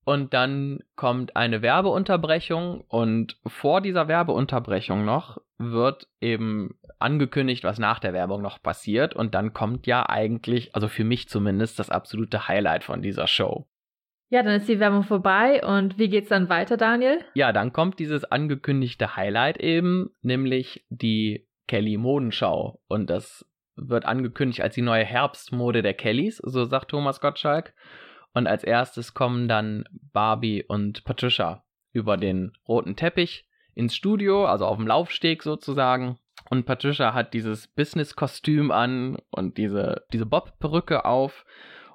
Und 0.05 0.35
dann 0.35 0.81
kommt 0.97 1.37
eine 1.37 1.63
Werbeunterbrechung 1.63 2.81
und 2.89 3.37
vor 3.47 3.81
dieser 3.81 4.09
Werbeunterbrechung 4.09 5.05
noch 5.05 5.39
wird 5.71 6.09
eben 6.21 6.79
angekündigt, 6.99 7.65
was 7.65 7.79
nach 7.79 7.99
der 7.99 8.13
Werbung 8.13 8.43
noch 8.43 8.63
passiert. 8.63 9.15
Und 9.15 9.35
dann 9.35 9.53
kommt 9.53 9.87
ja 9.87 10.09
eigentlich, 10.09 10.75
also 10.75 10.89
für 10.89 11.05
mich 11.05 11.29
zumindest, 11.29 11.79
das 11.79 11.91
absolute 11.91 12.49
Highlight 12.49 12.85
von 12.85 13.03
dieser 13.03 13.27
Show. 13.27 13.67
Ja, 14.29 14.43
dann 14.43 14.55
ist 14.55 14.69
die 14.69 14.81
Werbung 14.81 15.05
vorbei 15.05 15.63
und 15.63 15.99
wie 15.99 16.09
geht's 16.09 16.31
dann 16.31 16.49
weiter, 16.49 16.79
Daniel? 16.79 17.23
Ja, 17.35 17.53
dann 17.53 17.75
kommt 17.75 17.99
dieses 17.99 18.25
angekündigte 18.25 19.15
Highlight 19.15 19.59
eben, 19.59 20.09
nämlich 20.23 20.87
die 20.89 21.47
Kelly 21.69 21.99
Modenschau. 21.99 22.81
Und 22.89 23.11
das 23.11 23.47
wird 23.77 24.07
angekündigt 24.07 24.63
als 24.63 24.75
die 24.75 24.83
neue 24.83 25.05
Herbstmode 25.05 25.83
der 25.83 25.95
Kellys, 25.95 26.39
so 26.39 26.65
sagt 26.65 26.91
Thomas 26.91 27.21
Gottschalk. 27.21 27.75
Und 28.33 28.47
als 28.47 28.65
erstes 28.65 29.13
kommen 29.13 29.49
dann 29.49 29.85
Barbie 29.91 30.65
und 30.67 31.05
Patricia 31.05 31.65
über 31.93 32.17
den 32.17 32.53
roten 32.67 32.97
Teppich 32.97 33.47
ins 33.75 33.95
Studio, 33.95 34.47
also 34.47 34.67
auf 34.67 34.77
dem 34.77 34.87
Laufsteg 34.87 35.43
sozusagen. 35.43 36.19
Und 36.51 36.67
Patricia 36.67 37.15
hat 37.15 37.35
dieses 37.35 37.67
Business-Kostüm 37.69 38.71
an 38.71 39.17
und 39.31 39.57
diese, 39.57 40.05
diese 40.13 40.27
Bob-Perücke 40.27 41.05
auf 41.05 41.45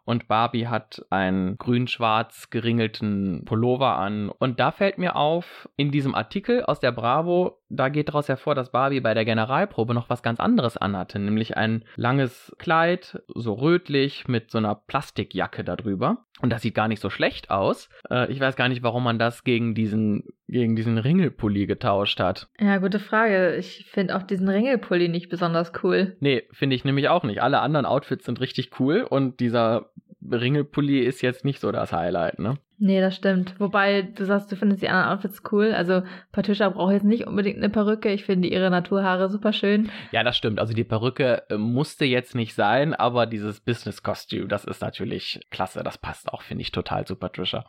und 0.07 0.29
Barbie 0.29 0.67
hat 0.67 1.05
einen 1.09 1.57
grün-schwarz 1.57 2.49
geringelten 2.49 3.43
Pullover 3.43 3.97
an. 3.97 4.29
Und 4.29 4.57
da 4.57 4.71
fällt 4.71 4.97
mir 4.97 5.17
auf, 5.17 5.67
in 5.75 5.91
diesem 5.91 6.15
Artikel 6.15 6.63
aus 6.63 6.79
der 6.79 6.93
Bravo, 6.93 7.59
da 7.69 7.89
geht 7.89 8.09
daraus 8.09 8.29
hervor, 8.29 8.55
dass 8.55 8.71
Barbie 8.71 9.01
bei 9.01 9.13
der 9.13 9.25
Generalprobe 9.25 9.93
noch 9.93 10.09
was 10.09 10.23
ganz 10.23 10.39
anderes 10.39 10.77
anhatte, 10.77 11.19
nämlich 11.19 11.57
ein 11.57 11.83
langes 11.95 12.55
Kleid, 12.57 13.21
so 13.27 13.53
rötlich, 13.53 14.27
mit 14.27 14.51
so 14.51 14.57
einer 14.57 14.75
Plastikjacke 14.75 15.63
darüber. 15.63 16.25
Und 16.39 16.51
das 16.51 16.61
sieht 16.61 16.75
gar 16.75 16.87
nicht 16.87 17.01
so 17.01 17.09
schlecht 17.09 17.49
aus. 17.49 17.89
Äh, 18.09 18.31
ich 18.31 18.39
weiß 18.39 18.55
gar 18.55 18.69
nicht, 18.69 18.83
warum 18.83 19.03
man 19.03 19.19
das 19.19 19.43
gegen 19.43 19.73
diesen, 19.73 20.23
gegen 20.47 20.75
diesen 20.75 20.97
Ringelpulli 20.97 21.65
getauscht 21.65 22.19
hat. 22.19 22.47
Ja, 22.59 22.77
gute 22.77 22.99
Frage. 22.99 23.55
Ich 23.55 23.87
finde 23.89 24.15
auch 24.15 24.23
diesen 24.23 24.47
Ringelpulli 24.47 25.09
nicht 25.09 25.29
besonders 25.29 25.71
cool. 25.83 26.15
Nee, 26.19 26.43
finde 26.51 26.75
ich 26.75 26.85
nämlich 26.85 27.09
auch 27.09 27.23
nicht. 27.23 27.41
Alle 27.41 27.59
anderen 27.59 27.85
Outfits 27.85 28.25
sind 28.25 28.39
richtig 28.39 28.79
cool 28.79 29.01
und 29.01 29.39
dieser 29.39 29.89
Ringelpulli 30.31 30.99
ist 30.99 31.21
jetzt 31.21 31.45
nicht 31.45 31.59
so 31.59 31.71
das 31.71 31.91
Highlight, 31.91 32.39
ne? 32.39 32.57
Nee, 32.79 33.01
das 33.01 33.15
stimmt. 33.15 33.59
Wobei 33.59 34.03
du 34.03 34.23
sagst, 34.25 34.51
du 34.51 34.55
findest 34.55 34.83
die 34.83 34.89
anderen 34.89 35.11
Outfits 35.11 35.41
cool. 35.51 35.73
Also 35.73 36.03
Patricia 36.31 36.69
braucht 36.69 36.93
jetzt 36.93 37.05
nicht 37.05 37.25
unbedingt 37.25 37.57
eine 37.57 37.69
Perücke. 37.69 38.11
Ich 38.11 38.23
finde 38.23 38.47
ihre 38.47 38.69
Naturhaare 38.69 39.29
super 39.29 39.51
schön. 39.51 39.89
Ja, 40.11 40.23
das 40.23 40.37
stimmt. 40.37 40.59
Also 40.59 40.73
die 40.73 40.83
Perücke 40.83 41.43
äh, 41.49 41.57
musste 41.57 42.05
jetzt 42.05 42.35
nicht 42.35 42.53
sein, 42.53 42.93
aber 42.93 43.25
dieses 43.25 43.61
Business-Kostüm, 43.61 44.47
das 44.47 44.63
ist 44.63 44.81
natürlich 44.81 45.39
klasse. 45.49 45.81
Das 45.83 45.97
passt 45.97 46.31
auch, 46.31 46.43
finde 46.43 46.61
ich, 46.61 46.71
total 46.71 47.05
zu 47.05 47.15
Patricia. 47.15 47.65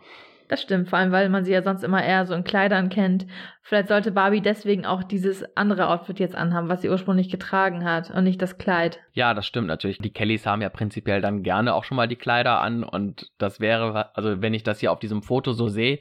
Das 0.48 0.62
stimmt, 0.62 0.88
vor 0.88 0.98
allem 0.98 1.12
weil 1.12 1.28
man 1.28 1.44
sie 1.44 1.52
ja 1.52 1.62
sonst 1.62 1.84
immer 1.84 2.02
eher 2.02 2.24
so 2.24 2.34
in 2.34 2.42
Kleidern 2.42 2.88
kennt. 2.88 3.26
Vielleicht 3.60 3.88
sollte 3.88 4.12
Barbie 4.12 4.40
deswegen 4.40 4.86
auch 4.86 5.02
dieses 5.02 5.44
andere 5.56 5.88
Outfit 5.88 6.18
jetzt 6.18 6.34
anhaben, 6.34 6.70
was 6.70 6.80
sie 6.80 6.88
ursprünglich 6.88 7.28
getragen 7.28 7.84
hat 7.84 8.10
und 8.10 8.24
nicht 8.24 8.40
das 8.40 8.56
Kleid. 8.56 8.98
Ja, 9.12 9.34
das 9.34 9.46
stimmt 9.46 9.66
natürlich. 9.66 9.98
Die 9.98 10.12
Kellys 10.12 10.46
haben 10.46 10.62
ja 10.62 10.70
prinzipiell 10.70 11.20
dann 11.20 11.42
gerne 11.42 11.74
auch 11.74 11.84
schon 11.84 11.96
mal 11.96 12.08
die 12.08 12.16
Kleider 12.16 12.62
an 12.62 12.82
und 12.82 13.30
das 13.36 13.60
wäre, 13.60 14.16
also 14.16 14.40
wenn 14.40 14.54
ich 14.54 14.62
das 14.62 14.80
hier 14.80 14.90
auf 14.90 15.00
diesem 15.00 15.22
Foto 15.22 15.52
so 15.52 15.68
sehe, 15.68 15.98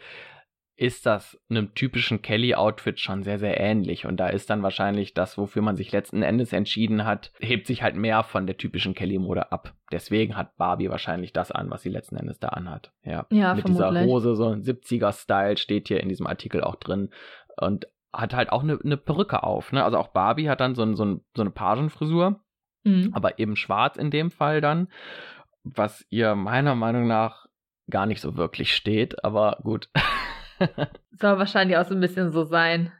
ist 0.78 1.07
das 1.07 1.39
einem 1.49 1.73
typischen 1.73 2.21
Kelly-Outfit 2.21 2.99
schon 2.99 3.23
sehr, 3.23 3.39
sehr 3.39 3.59
ähnlich. 3.59 4.05
Und 4.05 4.17
da 4.17 4.28
ist 4.28 4.51
dann 4.51 4.61
wahrscheinlich 4.61 5.15
das, 5.15 5.36
wofür 5.36 5.63
man 5.63 5.75
sich 5.75 5.91
letzten 5.91 6.21
Endes 6.21 6.53
entschieden 6.53 7.03
hat, 7.03 7.32
hebt 7.39 7.65
sich 7.65 7.82
halt 7.82 7.95
mehr 7.95 8.23
von 8.23 8.45
der 8.45 8.57
typischen 8.57 8.93
Kelly-Mode 8.93 9.51
ab. 9.51 9.73
Deswegen 9.91 10.38
hat 10.38 10.55
Barbie 10.55 10.91
wahrscheinlich 10.91 11.34
das 11.34 11.51
an, 11.51 11.71
was 11.71 11.82
sie 11.82 11.89
letzten 11.89 12.15
Endes 12.15 12.39
da 12.39 12.49
anhat. 12.49 12.93
Ja, 13.03 13.25
ja 13.32 13.55
mit 13.55 13.63
vermutlich. 13.63 13.89
dieser 13.89 14.05
Hose, 14.05 14.36
so 14.36 14.49
ein 14.49 14.61
70er-Style 14.61 15.57
steht 15.57 15.88
hier 15.88 15.99
in 15.99 16.09
diesem 16.09 16.28
Artikel 16.28 16.63
auch 16.63 16.75
drin. 16.75 17.09
Und 17.59 17.88
hat 18.13 18.36
halt 18.36 18.51
auch 18.51 18.61
eine, 18.61 18.80
eine 18.84 18.97
Perücke 18.97 19.43
auf. 19.43 19.71
Ne? 19.71 19.84
Also 19.84 19.97
auch 19.97 20.09
Barbie 20.09 20.49
hat 20.49 20.59
dann 20.59 20.75
so, 20.75 20.84
ein, 20.84 20.95
so, 20.95 21.05
ein, 21.05 21.21
so 21.36 21.41
eine 21.41 21.51
Pagenfrisur, 21.51 22.39
mhm. 22.84 23.11
aber 23.13 23.39
eben 23.39 23.55
schwarz 23.55 23.97
in 23.97 24.11
dem 24.11 24.32
Fall 24.32 24.61
dann, 24.61 24.89
was 25.63 26.05
ihr 26.09 26.36
meiner 26.36 26.75
Meinung 26.75 27.07
nach 27.07 27.47
gar 27.89 28.05
nicht 28.05 28.21
so 28.21 28.36
wirklich 28.38 28.75
steht, 28.75 29.23
aber 29.23 29.59
gut. 29.63 29.89
Soll 31.12 31.38
wahrscheinlich 31.38 31.78
auch 31.78 31.86
so 31.86 31.95
ein 31.95 32.01
bisschen 32.01 32.32
so 32.32 32.43
sein. 32.43 32.91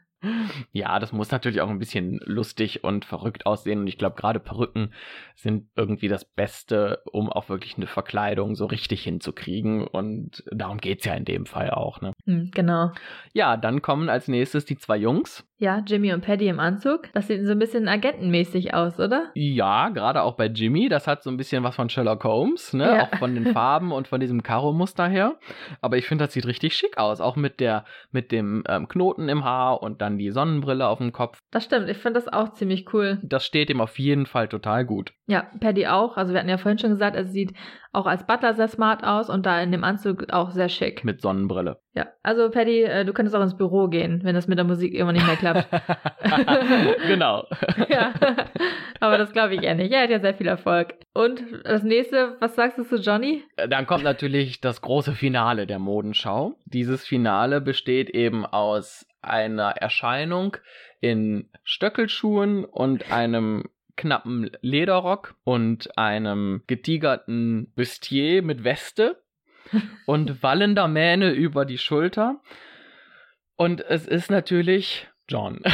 Ja, 0.72 0.98
das 0.98 1.12
muss 1.12 1.30
natürlich 1.30 1.60
auch 1.60 1.68
ein 1.68 1.78
bisschen 1.78 2.20
lustig 2.24 2.82
und 2.82 3.04
verrückt 3.04 3.46
aussehen. 3.46 3.80
Und 3.80 3.86
ich 3.86 3.98
glaube, 3.98 4.16
gerade 4.16 4.40
Perücken 4.40 4.92
sind 5.36 5.68
irgendwie 5.76 6.08
das 6.08 6.24
Beste, 6.24 7.02
um 7.12 7.30
auch 7.30 7.48
wirklich 7.48 7.76
eine 7.76 7.86
Verkleidung 7.86 8.56
so 8.56 8.66
richtig 8.66 9.04
hinzukriegen. 9.04 9.86
Und 9.86 10.42
darum 10.50 10.78
geht 10.78 11.00
es 11.00 11.04
ja 11.04 11.14
in 11.14 11.24
dem 11.24 11.46
Fall 11.46 11.70
auch. 11.70 12.00
Ne? 12.00 12.12
Hm, 12.24 12.50
genau. 12.52 12.90
Ja, 13.32 13.56
dann 13.56 13.80
kommen 13.80 14.08
als 14.08 14.26
nächstes 14.26 14.64
die 14.64 14.76
zwei 14.76 14.96
Jungs. 14.96 15.47
Ja, 15.60 15.82
Jimmy 15.84 16.12
und 16.12 16.20
Paddy 16.20 16.46
im 16.46 16.60
Anzug. 16.60 17.12
Das 17.14 17.26
sieht 17.26 17.44
so 17.44 17.50
ein 17.50 17.58
bisschen 17.58 17.88
agentenmäßig 17.88 18.74
aus, 18.74 19.00
oder? 19.00 19.32
Ja, 19.34 19.88
gerade 19.88 20.22
auch 20.22 20.36
bei 20.36 20.46
Jimmy. 20.46 20.88
Das 20.88 21.08
hat 21.08 21.24
so 21.24 21.30
ein 21.30 21.36
bisschen 21.36 21.64
was 21.64 21.74
von 21.74 21.88
Sherlock 21.88 22.22
Holmes, 22.22 22.72
ne? 22.74 22.84
Ja. 22.84 23.02
Auch 23.02 23.18
von 23.18 23.34
den 23.34 23.46
Farben 23.52 23.90
und 23.90 24.06
von 24.06 24.20
diesem 24.20 24.44
Karo-Muster 24.44 25.08
her. 25.08 25.34
Aber 25.80 25.96
ich 25.96 26.06
finde, 26.06 26.24
das 26.24 26.32
sieht 26.32 26.46
richtig 26.46 26.76
schick 26.76 26.96
aus. 26.96 27.20
Auch 27.20 27.34
mit 27.34 27.58
der, 27.58 27.84
mit 28.12 28.30
dem 28.30 28.62
ähm, 28.68 28.86
Knoten 28.86 29.28
im 29.28 29.42
Haar 29.42 29.82
und 29.82 30.00
dann 30.00 30.16
die 30.16 30.30
Sonnenbrille 30.30 30.86
auf 30.86 30.98
dem 30.98 31.10
Kopf. 31.10 31.40
Das 31.50 31.64
stimmt, 31.64 31.88
ich 31.88 31.98
finde 31.98 32.20
das 32.20 32.32
auch 32.32 32.52
ziemlich 32.52 32.94
cool. 32.94 33.18
Das 33.24 33.44
steht 33.44 33.68
ihm 33.68 33.80
auf 33.80 33.98
jeden 33.98 34.26
Fall 34.26 34.46
total 34.46 34.84
gut. 34.84 35.12
Ja, 35.26 35.50
Paddy 35.58 35.88
auch. 35.88 36.16
Also 36.16 36.32
wir 36.32 36.38
hatten 36.38 36.48
ja 36.48 36.58
vorhin 36.58 36.78
schon 36.78 36.90
gesagt, 36.90 37.16
er 37.16 37.24
sieht 37.24 37.52
auch 37.92 38.06
als 38.06 38.26
Butler 38.26 38.54
sehr 38.54 38.68
smart 38.68 39.04
aus 39.04 39.30
und 39.30 39.46
da 39.46 39.60
in 39.60 39.72
dem 39.72 39.84
Anzug 39.84 40.30
auch 40.30 40.50
sehr 40.50 40.68
schick. 40.68 41.04
Mit 41.04 41.20
Sonnenbrille. 41.20 41.80
Ja, 41.94 42.06
also 42.22 42.50
Paddy, 42.50 42.82
äh, 42.82 43.04
du 43.04 43.12
könntest 43.12 43.34
auch 43.34 43.42
ins 43.42 43.56
Büro 43.56 43.88
gehen, 43.88 44.20
wenn 44.22 44.34
das 44.34 44.46
mit 44.46 44.58
der 44.58 44.64
Musik 44.64 44.92
irgendwann 44.92 45.16
nicht 45.16 45.26
mehr 45.26 45.36
klappt. 45.36 45.68
genau. 47.06 47.46
ja, 47.88 48.12
aber 49.00 49.18
das 49.18 49.32
glaube 49.32 49.54
ich 49.54 49.62
eher 49.62 49.74
nicht. 49.74 49.92
Er 49.92 50.02
hat 50.02 50.10
ja 50.10 50.20
sehr 50.20 50.34
viel 50.34 50.46
Erfolg. 50.46 50.94
Und 51.14 51.42
das 51.64 51.82
nächste, 51.82 52.36
was 52.40 52.54
sagst 52.54 52.78
du 52.78 52.84
zu 52.84 52.96
Johnny? 52.96 53.42
Dann 53.68 53.86
kommt 53.86 54.04
natürlich 54.04 54.60
das 54.60 54.82
große 54.82 55.12
Finale 55.12 55.66
der 55.66 55.78
Modenschau. 55.78 56.56
Dieses 56.66 57.06
Finale 57.06 57.60
besteht 57.60 58.10
eben 58.10 58.44
aus 58.46 59.06
einer 59.22 59.70
Erscheinung 59.70 60.56
in 61.00 61.50
Stöckelschuhen 61.64 62.64
und 62.64 63.10
einem 63.12 63.64
knappen 63.98 64.50
Lederrock 64.62 65.34
und 65.44 65.98
einem 65.98 66.62
getigerten 66.66 67.70
Bustier 67.74 68.42
mit 68.42 68.64
Weste 68.64 69.22
und 70.06 70.42
wallender 70.42 70.88
Mähne 70.88 71.32
über 71.32 71.66
die 71.66 71.76
Schulter. 71.76 72.40
Und 73.56 73.82
es 73.82 74.06
ist 74.06 74.30
natürlich 74.30 75.08
John. 75.28 75.60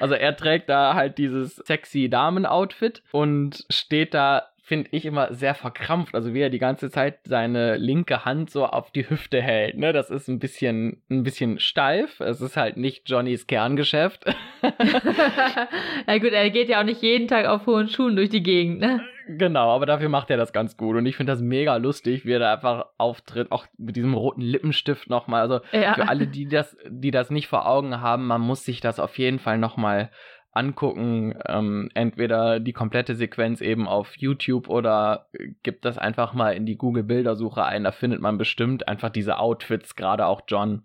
Also 0.00 0.14
er 0.14 0.36
trägt 0.36 0.68
da 0.68 0.94
halt 0.94 1.16
dieses 1.18 1.56
sexy 1.56 2.08
Damen-Outfit 2.08 3.04
und 3.12 3.64
steht 3.70 4.14
da, 4.14 4.48
finde 4.72 4.88
ich, 4.92 5.04
immer 5.04 5.34
sehr 5.34 5.54
verkrampft. 5.54 6.14
Also 6.14 6.32
wie 6.32 6.40
er 6.40 6.48
die 6.48 6.58
ganze 6.58 6.90
Zeit 6.90 7.18
seine 7.24 7.76
linke 7.76 8.24
Hand 8.24 8.48
so 8.48 8.64
auf 8.64 8.90
die 8.90 9.06
Hüfte 9.10 9.42
hält. 9.42 9.76
Ne? 9.76 9.92
Das 9.92 10.08
ist 10.08 10.28
ein 10.28 10.38
bisschen, 10.38 11.02
ein 11.10 11.24
bisschen 11.24 11.58
steif. 11.58 12.20
Es 12.20 12.40
ist 12.40 12.56
halt 12.56 12.78
nicht 12.78 13.06
Johnnys 13.10 13.46
Kerngeschäft. 13.46 14.24
ja 14.62 16.18
gut, 16.18 16.32
er 16.32 16.48
geht 16.48 16.70
ja 16.70 16.80
auch 16.80 16.84
nicht 16.86 17.02
jeden 17.02 17.28
Tag 17.28 17.44
auf 17.44 17.66
hohen 17.66 17.88
Schuhen 17.88 18.16
durch 18.16 18.30
die 18.30 18.42
Gegend, 18.42 18.80
ne? 18.80 19.02
Genau, 19.28 19.68
aber 19.70 19.84
dafür 19.84 20.08
macht 20.08 20.30
er 20.30 20.38
das 20.38 20.54
ganz 20.54 20.78
gut. 20.78 20.96
Und 20.96 21.04
ich 21.04 21.16
finde 21.16 21.32
das 21.34 21.42
mega 21.42 21.76
lustig, 21.76 22.24
wie 22.24 22.32
er 22.32 22.38
da 22.38 22.54
einfach 22.54 22.86
auftritt, 22.96 23.52
auch 23.52 23.66
mit 23.76 23.96
diesem 23.96 24.14
roten 24.14 24.40
Lippenstift 24.40 25.10
nochmal. 25.10 25.42
Also 25.42 25.60
Ja. 25.72 25.92
für 25.94 26.08
alle, 26.08 26.26
die 26.26 26.48
das, 26.48 26.76
die 26.88 27.10
das 27.10 27.28
nicht 27.30 27.46
vor 27.46 27.66
Augen 27.66 28.00
haben, 28.00 28.26
man 28.26 28.40
muss 28.40 28.64
sich 28.64 28.80
das 28.80 28.98
auf 28.98 29.18
jeden 29.18 29.38
Fall 29.38 29.58
nochmal 29.58 30.10
angucken. 30.52 31.34
Ähm, 31.46 31.90
entweder 31.94 32.60
die 32.60 32.72
komplette 32.72 33.14
Sequenz 33.14 33.60
eben 33.60 33.88
auf 33.88 34.16
YouTube 34.16 34.68
oder 34.68 35.26
äh, 35.32 35.48
gibt 35.62 35.84
das 35.84 35.98
einfach 35.98 36.34
mal 36.34 36.50
in 36.50 36.66
die 36.66 36.76
Google-Bildersuche 36.76 37.64
ein. 37.64 37.84
Da 37.84 37.92
findet 37.92 38.20
man 38.20 38.38
bestimmt 38.38 38.88
einfach 38.88 39.10
diese 39.10 39.38
Outfits, 39.38 39.96
gerade 39.96 40.26
auch 40.26 40.42
John. 40.46 40.82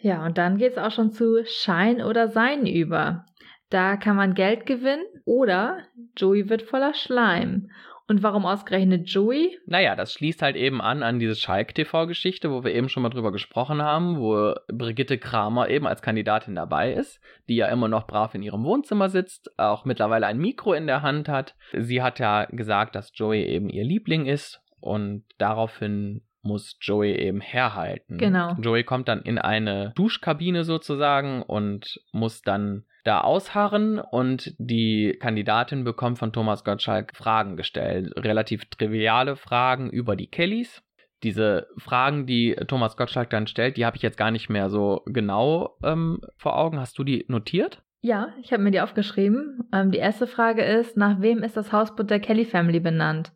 Ja, 0.00 0.24
und 0.24 0.38
dann 0.38 0.56
geht's 0.56 0.78
auch 0.78 0.92
schon 0.92 1.10
zu 1.10 1.44
Schein 1.44 2.00
oder 2.00 2.28
Sein 2.28 2.66
über. 2.66 3.26
Da 3.68 3.96
kann 3.96 4.16
man 4.16 4.34
Geld 4.34 4.66
gewinnen 4.66 5.04
oder 5.24 5.78
Joey 6.16 6.48
wird 6.48 6.62
voller 6.62 6.94
Schleim. 6.94 7.70
Und 8.10 8.24
warum 8.24 8.44
ausgerechnet 8.44 9.08
Joey? 9.08 9.56
Naja, 9.66 9.94
das 9.94 10.12
schließt 10.12 10.42
halt 10.42 10.56
eben 10.56 10.80
an 10.80 11.04
an 11.04 11.20
diese 11.20 11.36
Schalk-TV-Geschichte, 11.36 12.50
wo 12.50 12.64
wir 12.64 12.74
eben 12.74 12.88
schon 12.88 13.04
mal 13.04 13.08
drüber 13.08 13.30
gesprochen 13.30 13.82
haben, 13.82 14.18
wo 14.18 14.52
Brigitte 14.66 15.16
Kramer 15.16 15.70
eben 15.70 15.86
als 15.86 16.02
Kandidatin 16.02 16.56
dabei 16.56 16.92
ist, 16.92 17.20
die 17.48 17.54
ja 17.54 17.68
immer 17.68 17.86
noch 17.86 18.08
brav 18.08 18.34
in 18.34 18.42
ihrem 18.42 18.64
Wohnzimmer 18.64 19.10
sitzt, 19.10 19.56
auch 19.60 19.84
mittlerweile 19.84 20.26
ein 20.26 20.38
Mikro 20.38 20.72
in 20.72 20.88
der 20.88 21.02
Hand 21.02 21.28
hat. 21.28 21.54
Sie 21.72 22.02
hat 22.02 22.18
ja 22.18 22.46
gesagt, 22.46 22.96
dass 22.96 23.12
Joey 23.14 23.44
eben 23.44 23.68
ihr 23.68 23.84
Liebling 23.84 24.26
ist 24.26 24.60
und 24.80 25.22
daraufhin 25.38 26.22
muss 26.42 26.76
Joey 26.80 27.14
eben 27.16 27.40
herhalten. 27.40 28.18
Genau. 28.18 28.54
Joey 28.60 28.84
kommt 28.84 29.08
dann 29.08 29.22
in 29.22 29.38
eine 29.38 29.92
Duschkabine 29.96 30.64
sozusagen 30.64 31.42
und 31.42 32.00
muss 32.12 32.42
dann 32.42 32.84
da 33.04 33.22
ausharren 33.22 33.98
und 33.98 34.54
die 34.58 35.16
Kandidatin 35.20 35.84
bekommt 35.84 36.18
von 36.18 36.32
Thomas 36.32 36.64
Gottschalk 36.64 37.16
Fragen 37.16 37.56
gestellt. 37.56 38.12
Relativ 38.16 38.66
triviale 38.66 39.36
Fragen 39.36 39.90
über 39.90 40.16
die 40.16 40.26
Kellys. 40.26 40.82
Diese 41.22 41.66
Fragen, 41.76 42.26
die 42.26 42.56
Thomas 42.66 42.96
Gottschalk 42.96 43.30
dann 43.30 43.46
stellt, 43.46 43.76
die 43.76 43.84
habe 43.84 43.96
ich 43.96 44.02
jetzt 44.02 44.16
gar 44.16 44.30
nicht 44.30 44.48
mehr 44.48 44.70
so 44.70 45.02
genau 45.06 45.76
ähm, 45.82 46.20
vor 46.36 46.58
Augen. 46.58 46.78
Hast 46.78 46.98
du 46.98 47.04
die 47.04 47.24
notiert? 47.28 47.82
Ja, 48.02 48.28
ich 48.40 48.52
habe 48.52 48.62
mir 48.62 48.70
die 48.70 48.80
aufgeschrieben. 48.80 49.68
Ähm, 49.72 49.90
die 49.90 49.98
erste 49.98 50.26
Frage 50.26 50.62
ist, 50.62 50.96
nach 50.96 51.20
wem 51.20 51.42
ist 51.42 51.56
das 51.56 51.72
Hausboot 51.72 52.10
der 52.10 52.20
Kelly 52.20 52.46
Family 52.46 52.80
benannt? 52.80 53.32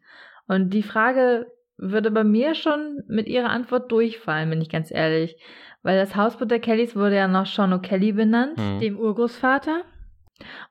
Und 0.47 0.71
die 0.71 0.83
Frage 0.83 1.47
würde 1.77 2.11
bei 2.11 2.25
mir 2.25 2.55
schon 2.55 3.03
mit 3.09 3.27
ihrer 3.27 3.51
Antwort 3.51 3.91
durchfallen, 3.91 4.51
bin 4.51 4.61
ich 4.61 4.69
ganz 4.71 4.91
ehrlich. 4.91 5.37
Weil 5.83 5.99
das 5.99 6.17
Hausboot 6.17 6.51
der 6.51 6.61
Kellys 6.61 6.97
wurde 6.97 7.17
ja 7.17 7.29
nach 7.29 7.47
Sean 7.47 7.73
O'Kelly 7.75 8.15
benannt, 8.15 8.57
Mhm. 8.59 8.81
dem 8.81 8.99
Urgroßvater. 8.99 9.83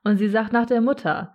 Und 0.02 0.16
sie 0.18 0.28
sagt 0.28 0.52
nach 0.52 0.66
der 0.66 0.80
Mutter. 0.80 1.34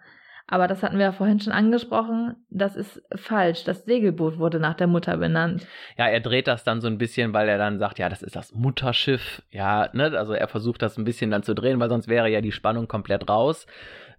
Aber 0.49 0.67
das 0.67 0.81
hatten 0.81 0.97
wir 0.97 1.05
ja 1.05 1.11
vorhin 1.11 1.39
schon 1.39 1.53
angesprochen. 1.53 2.35
Das 2.49 2.75
ist 2.75 3.01
falsch. 3.15 3.63
Das 3.65 3.85
Segelboot 3.85 4.39
wurde 4.39 4.59
nach 4.59 4.73
der 4.73 4.87
Mutter 4.87 5.15
benannt. 5.17 5.67
Ja, 5.95 6.07
er 6.07 6.19
dreht 6.19 6.47
das 6.47 6.63
dann 6.63 6.81
so 6.81 6.87
ein 6.87 6.97
bisschen, 6.97 7.33
weil 7.33 7.47
er 7.47 7.59
dann 7.59 7.77
sagt, 7.77 7.99
ja, 7.99 8.09
das 8.09 8.23
ist 8.23 8.35
das 8.35 8.53
Mutterschiff. 8.53 9.43
Ja, 9.51 9.89
ne, 9.93 10.17
also 10.17 10.33
er 10.33 10.47
versucht 10.47 10.81
das 10.81 10.97
ein 10.97 11.05
bisschen 11.05 11.29
dann 11.29 11.43
zu 11.43 11.53
drehen, 11.53 11.79
weil 11.79 11.89
sonst 11.89 12.07
wäre 12.07 12.29
ja 12.29 12.41
die 12.41 12.51
Spannung 12.51 12.87
komplett 12.87 13.29
raus, 13.29 13.67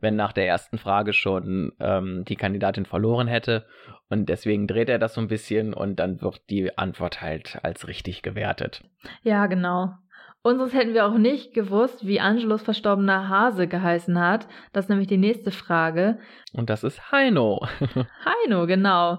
wenn 0.00 0.14
nach 0.14 0.32
der 0.32 0.46
ersten 0.46 0.78
Frage 0.78 1.12
schon 1.12 1.72
ähm, 1.80 2.24
die 2.24 2.36
Kandidatin 2.36 2.86
verloren 2.86 3.26
hätte. 3.26 3.66
Und 4.08 4.28
deswegen 4.28 4.68
dreht 4.68 4.88
er 4.88 5.00
das 5.00 5.14
so 5.14 5.20
ein 5.20 5.28
bisschen 5.28 5.74
und 5.74 5.96
dann 5.96 6.22
wird 6.22 6.42
die 6.48 6.78
Antwort 6.78 7.20
halt 7.20 7.58
als 7.62 7.88
richtig 7.88 8.22
gewertet. 8.22 8.82
Ja, 9.22 9.46
genau. 9.46 9.94
Und 10.42 10.58
sonst 10.58 10.72
hätten 10.72 10.94
wir 10.94 11.06
auch 11.06 11.18
nicht 11.18 11.52
gewusst, 11.52 12.06
wie 12.06 12.20
Angelos 12.20 12.62
verstorbener 12.62 13.28
Hase 13.28 13.66
geheißen 13.66 14.18
hat. 14.18 14.48
Das 14.72 14.86
ist 14.86 14.88
nämlich 14.88 15.08
die 15.08 15.18
nächste 15.18 15.50
Frage. 15.50 16.18
Und 16.54 16.70
das 16.70 16.82
ist 16.82 17.12
Heino. 17.12 17.66
Heino, 18.24 18.66
genau. 18.66 19.18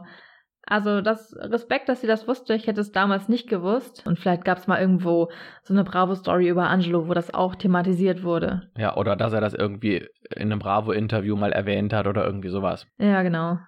Also 0.66 1.02
das 1.02 1.36
Respekt, 1.38 1.90
dass 1.90 2.02
sie 2.02 2.08
das 2.08 2.28
wusste. 2.28 2.56
Ich 2.56 2.66
hätte 2.66 2.82
es 2.82 2.92
damals 2.92 3.30
nicht 3.30 3.48
gewusst. 3.50 4.08
Und 4.08 4.18
vielleicht 4.18 4.46
gab 4.46 4.58
es 4.58 4.68
mal 4.68 4.80
irgendwo 4.80 5.30
so 5.62 5.74
eine 5.74 5.84
Bravo-Story 5.84 6.48
über 6.48 6.70
Angelo, 6.70 7.08
wo 7.08 7.14
das 7.14 7.34
auch 7.34 7.54
thematisiert 7.56 8.24
wurde. 8.24 8.70
ja, 8.78 8.96
oder 8.96 9.16
dass 9.16 9.34
er 9.34 9.42
das 9.42 9.54
irgendwie 9.54 10.08
in 10.36 10.52
einem 10.52 10.60
Bravo-Interview 10.60 11.36
mal 11.36 11.52
erwähnt 11.52 11.94
hat 11.94 12.08
oder 12.08 12.26
irgendwie 12.26 12.50
sowas. 12.50 12.88
Ja, 12.98 13.22
genau. 13.22 13.60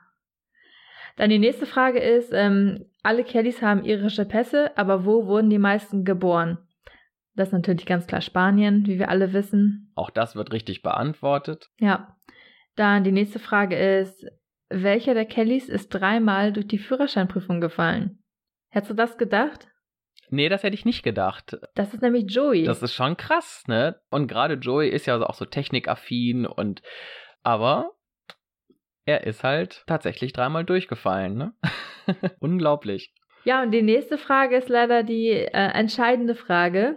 Dann 1.18 1.30
die 1.30 1.40
nächste 1.40 1.68
Frage 1.68 2.00
ist, 2.00 2.32
ähm, 2.34 2.86
alle 3.04 3.24
Kellys 3.24 3.62
haben 3.62 3.86
irische 3.86 4.26
Pässe, 4.26 4.72
aber 4.76 5.06
wo 5.06 5.28
wurden 5.28 5.52
die 5.52 5.60
meisten 5.60 6.06
geboren? 6.06 6.58
Das 7.36 7.50
ist 7.50 7.54
natürlich 7.54 7.86
ganz 7.86 8.06
klar 8.08 8.22
Spanien, 8.22 8.86
wie 8.86 9.00
wir 9.00 9.10
alle 9.10 9.34
wissen. 9.34 9.92
Auch 9.96 10.10
das 10.10 10.36
wird 10.36 10.52
richtig 10.52 10.84
beantwortet. 10.84 11.70
Ja. 11.80 12.16
Dann 12.76 13.04
die 13.04 13.12
nächste 13.12 13.40
Frage 13.40 13.76
ist, 13.76 14.26
welcher 14.70 15.14
der 15.14 15.26
Kellys 15.26 15.70
ist 15.70 15.90
dreimal 15.90 16.52
durch 16.54 16.68
die 16.68 16.80
Führerscheinprüfung 16.80 17.62
gefallen? 17.62 18.24
Hättest 18.70 18.92
du 18.92 18.96
das 18.96 19.18
gedacht? 19.18 19.68
Nee, 20.30 20.50
das 20.50 20.64
hätte 20.64 20.74
ich 20.74 20.86
nicht 20.86 21.04
gedacht. 21.04 21.58
Das 21.76 21.94
ist 21.94 22.02
nämlich 22.02 22.26
Joey. 22.28 22.64
Das 22.64 22.82
ist 22.82 22.94
schon 22.94 23.18
krass, 23.18 23.64
ne? 23.68 24.00
Und 24.10 24.28
gerade 24.28 24.56
Joey 24.56 24.90
ist 24.90 25.06
ja 25.06 25.22
auch 25.22 25.36
so 25.36 25.46
technikaffin 25.46 26.48
und 26.48 26.82
aber 27.44 27.92
er 29.06 29.26
ist 29.26 29.44
halt 29.44 29.84
tatsächlich 29.86 30.34
dreimal 30.34 30.66
durchgefallen, 30.66 31.36
ne? 31.36 31.54
Unglaublich. 32.40 33.14
ja, 33.44 33.62
und 33.62 33.72
die 33.72 33.84
nächste 33.84 34.18
Frage 34.18 34.56
ist 34.56 34.70
leider 34.70 35.04
die 35.04 35.30
äh, 35.30 35.50
entscheidende 35.52 36.34
Frage. 36.36 36.96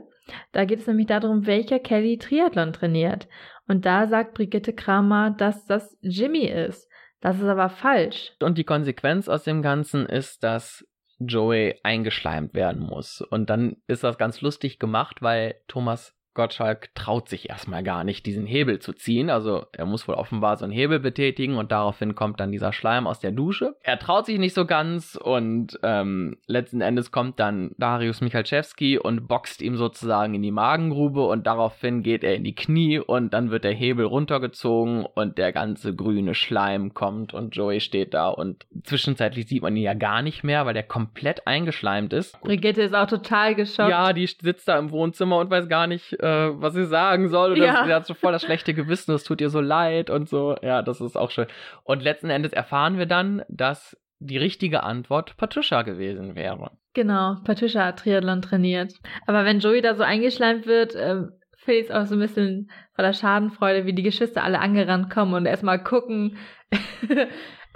Da 0.53 0.65
geht 0.65 0.81
es 0.81 0.87
nämlich 0.87 1.07
darum, 1.07 1.47
welcher 1.47 1.79
Kelly 1.79 2.19
Triathlon 2.19 2.73
trainiert. 2.73 3.29
Und 3.69 3.85
da 3.85 4.07
sagt 4.07 4.35
Brigitte 4.35 4.73
Kramer, 4.73 5.31
dass 5.31 5.65
das 5.67 5.97
Jimmy 6.01 6.47
ist. 6.47 6.89
Das 7.21 7.39
ist 7.39 7.45
aber 7.45 7.71
falsch. 7.71 8.33
Und 8.41 8.59
die 8.59 8.65
Konsequenz 8.65 9.29
aus 9.29 9.45
dem 9.45 9.63
Ganzen 9.63 10.07
ist, 10.07 10.45
dass 10.45 10.87
Joey 11.19 11.79
eingeschleimt 11.83 12.55
werden 12.55 12.83
muss. 12.83 13.21
Und 13.21 13.49
dann 13.51 13.77
ist 13.87 14.05
das 14.05 14.19
ganz 14.19 14.41
lustig 14.41 14.79
gemacht, 14.79 15.23
weil 15.23 15.57
Thomas 15.67 16.15
Gottschalk 16.37 16.95
traut 16.95 17.29
sich 17.29 17.49
erstmal 17.49 17.83
gar 17.83 18.05
nicht, 18.05 18.27
diesen 18.27 18.47
Hebel 18.47 18.79
zu 18.79 18.93
ziehen. 18.93 19.31
Also 19.31 19.67
er 19.73 19.87
muss 19.87 20.07
wohl 20.07 20.15
offenbar 20.15 20.57
so 20.57 20.65
einen 20.65 20.73
Hebel 20.73 21.01
betätigen 21.01 21.57
und 21.57 21.73
daraufhin 21.73 22.15
kommt 22.15 22.39
dann 22.39 22.53
dieser 22.53 22.73
Schleim 22.73 23.07
aus 23.07 23.19
der 23.19 23.33
Dusche. 23.33 23.75
Er 23.83 23.99
traut 23.99 24.27
sich 24.27 24.39
nicht 24.39 24.55
so 24.55 24.67
ganz 24.67 25.19
und 25.21 25.79
ähm, 25.83 26.37
letzten 26.47 26.81
Endes 26.81 27.11
kommt 27.11 27.41
dann 27.41 27.73
Darius 27.79 28.21
Michalczewski 28.21 28.99
und 28.99 29.27
boxt 29.27 29.63
ihm 29.63 29.77
sozusagen 29.77 30.35
in 30.35 30.43
die 30.43 30.53
Magengrube 30.53 31.27
und 31.27 31.47
daraufhin 31.47 32.03
geht 32.03 32.23
er 32.23 32.35
in 32.35 32.45
die 32.45 32.55
Knie 32.55 32.99
und 32.99 33.33
dann 33.33 33.51
wird 33.51 33.65
der 33.65 33.73
Hebel 33.73 34.05
runtergezogen 34.05 35.07
und 35.07 35.39
der 35.39 35.53
ganze 35.53 35.95
grüne 35.95 36.35
Schleim 36.35 36.93
kommt 36.93 37.33
und 37.33 37.57
Joey 37.57 37.81
steht 37.81 38.13
da 38.13 38.29
und 38.29 38.67
zwischenzeitlich 38.85 39.49
sieht 39.49 39.63
man 39.63 39.75
ihn 39.75 39.83
ja 39.83 39.95
gar 39.95 40.21
nicht 40.21 40.45
mehr, 40.45 40.67
weil 40.67 40.75
der 40.75 40.83
komplett 40.83 41.47
eingeschleimt 41.47 42.13
ist. 42.13 42.39
Brigitte 42.43 42.83
ist 42.83 42.95
auch 42.95 43.07
total 43.07 43.55
geschockt. 43.55 43.91
Ja, 43.91 44.13
die 44.13 44.27
sitzt 44.27 44.69
da 44.69 44.79
im 44.79 44.91
Wohnzimmer 44.91 45.39
und 45.39 45.51
weiß 45.51 45.69
gar 45.69 45.87
nicht, 45.87 46.13
äh, 46.27 46.61
was 46.61 46.75
sie 46.75 46.87
sagen 46.87 47.29
soll. 47.29 47.53
Und 47.53 47.59
ja. 47.59 47.85
sie 47.85 47.95
hat 47.95 48.07
so 48.07 48.15
voll 48.15 48.33
das 48.33 48.43
schlechte 48.43 48.75
Gewissen, 48.75 49.15
es 49.15 49.25
tut 49.25 49.41
ihr 49.41 49.51
so 49.51 49.61
leid 49.61 50.11
und 50.11 50.29
so. 50.29 50.57
Ja, 50.63 50.83
das 50.83 51.01
ist 51.01 51.17
auch 51.17 51.31
schön. 51.31 51.47
Und 51.85 52.03
letzten 52.03 52.31
Endes 52.31 52.53
erfahren 52.53 52.99
wir 52.99 53.07
dann, 53.07 53.43
dass 53.49 53.97
die 54.19 54.39
richtige 54.39 54.83
Antwort 54.83 55.37
Patricia 55.37 55.83
gewesen 55.83 56.35
wäre. 56.35 56.71
Genau, 56.95 57.37
Patricia 57.45 57.85
hat 57.85 57.99
Triathlon 57.99 58.43
trainiert. 58.43 58.95
Aber 59.27 59.45
wenn 59.45 59.61
Joey 59.61 59.83
da 59.83 59.95
so 59.95 60.03
eingeschleimt 60.03 60.67
wird, 60.67 60.95
äh, 60.95 61.23
finde 61.59 61.81
ich 61.81 61.87
es 61.87 61.91
auch 61.91 62.07
so 62.07 62.15
ein 62.15 62.21
bisschen 62.21 62.71
voller 62.95 63.13
Schadenfreude, 63.13 63.85
wie 63.85 63.93
die 63.93 64.03
Geschwister 64.03 64.43
alle 64.43 64.61
angerannt 64.61 65.11
kommen 65.11 65.35
und 65.35 65.47
erstmal 65.47 65.83
gucken. 65.83 66.39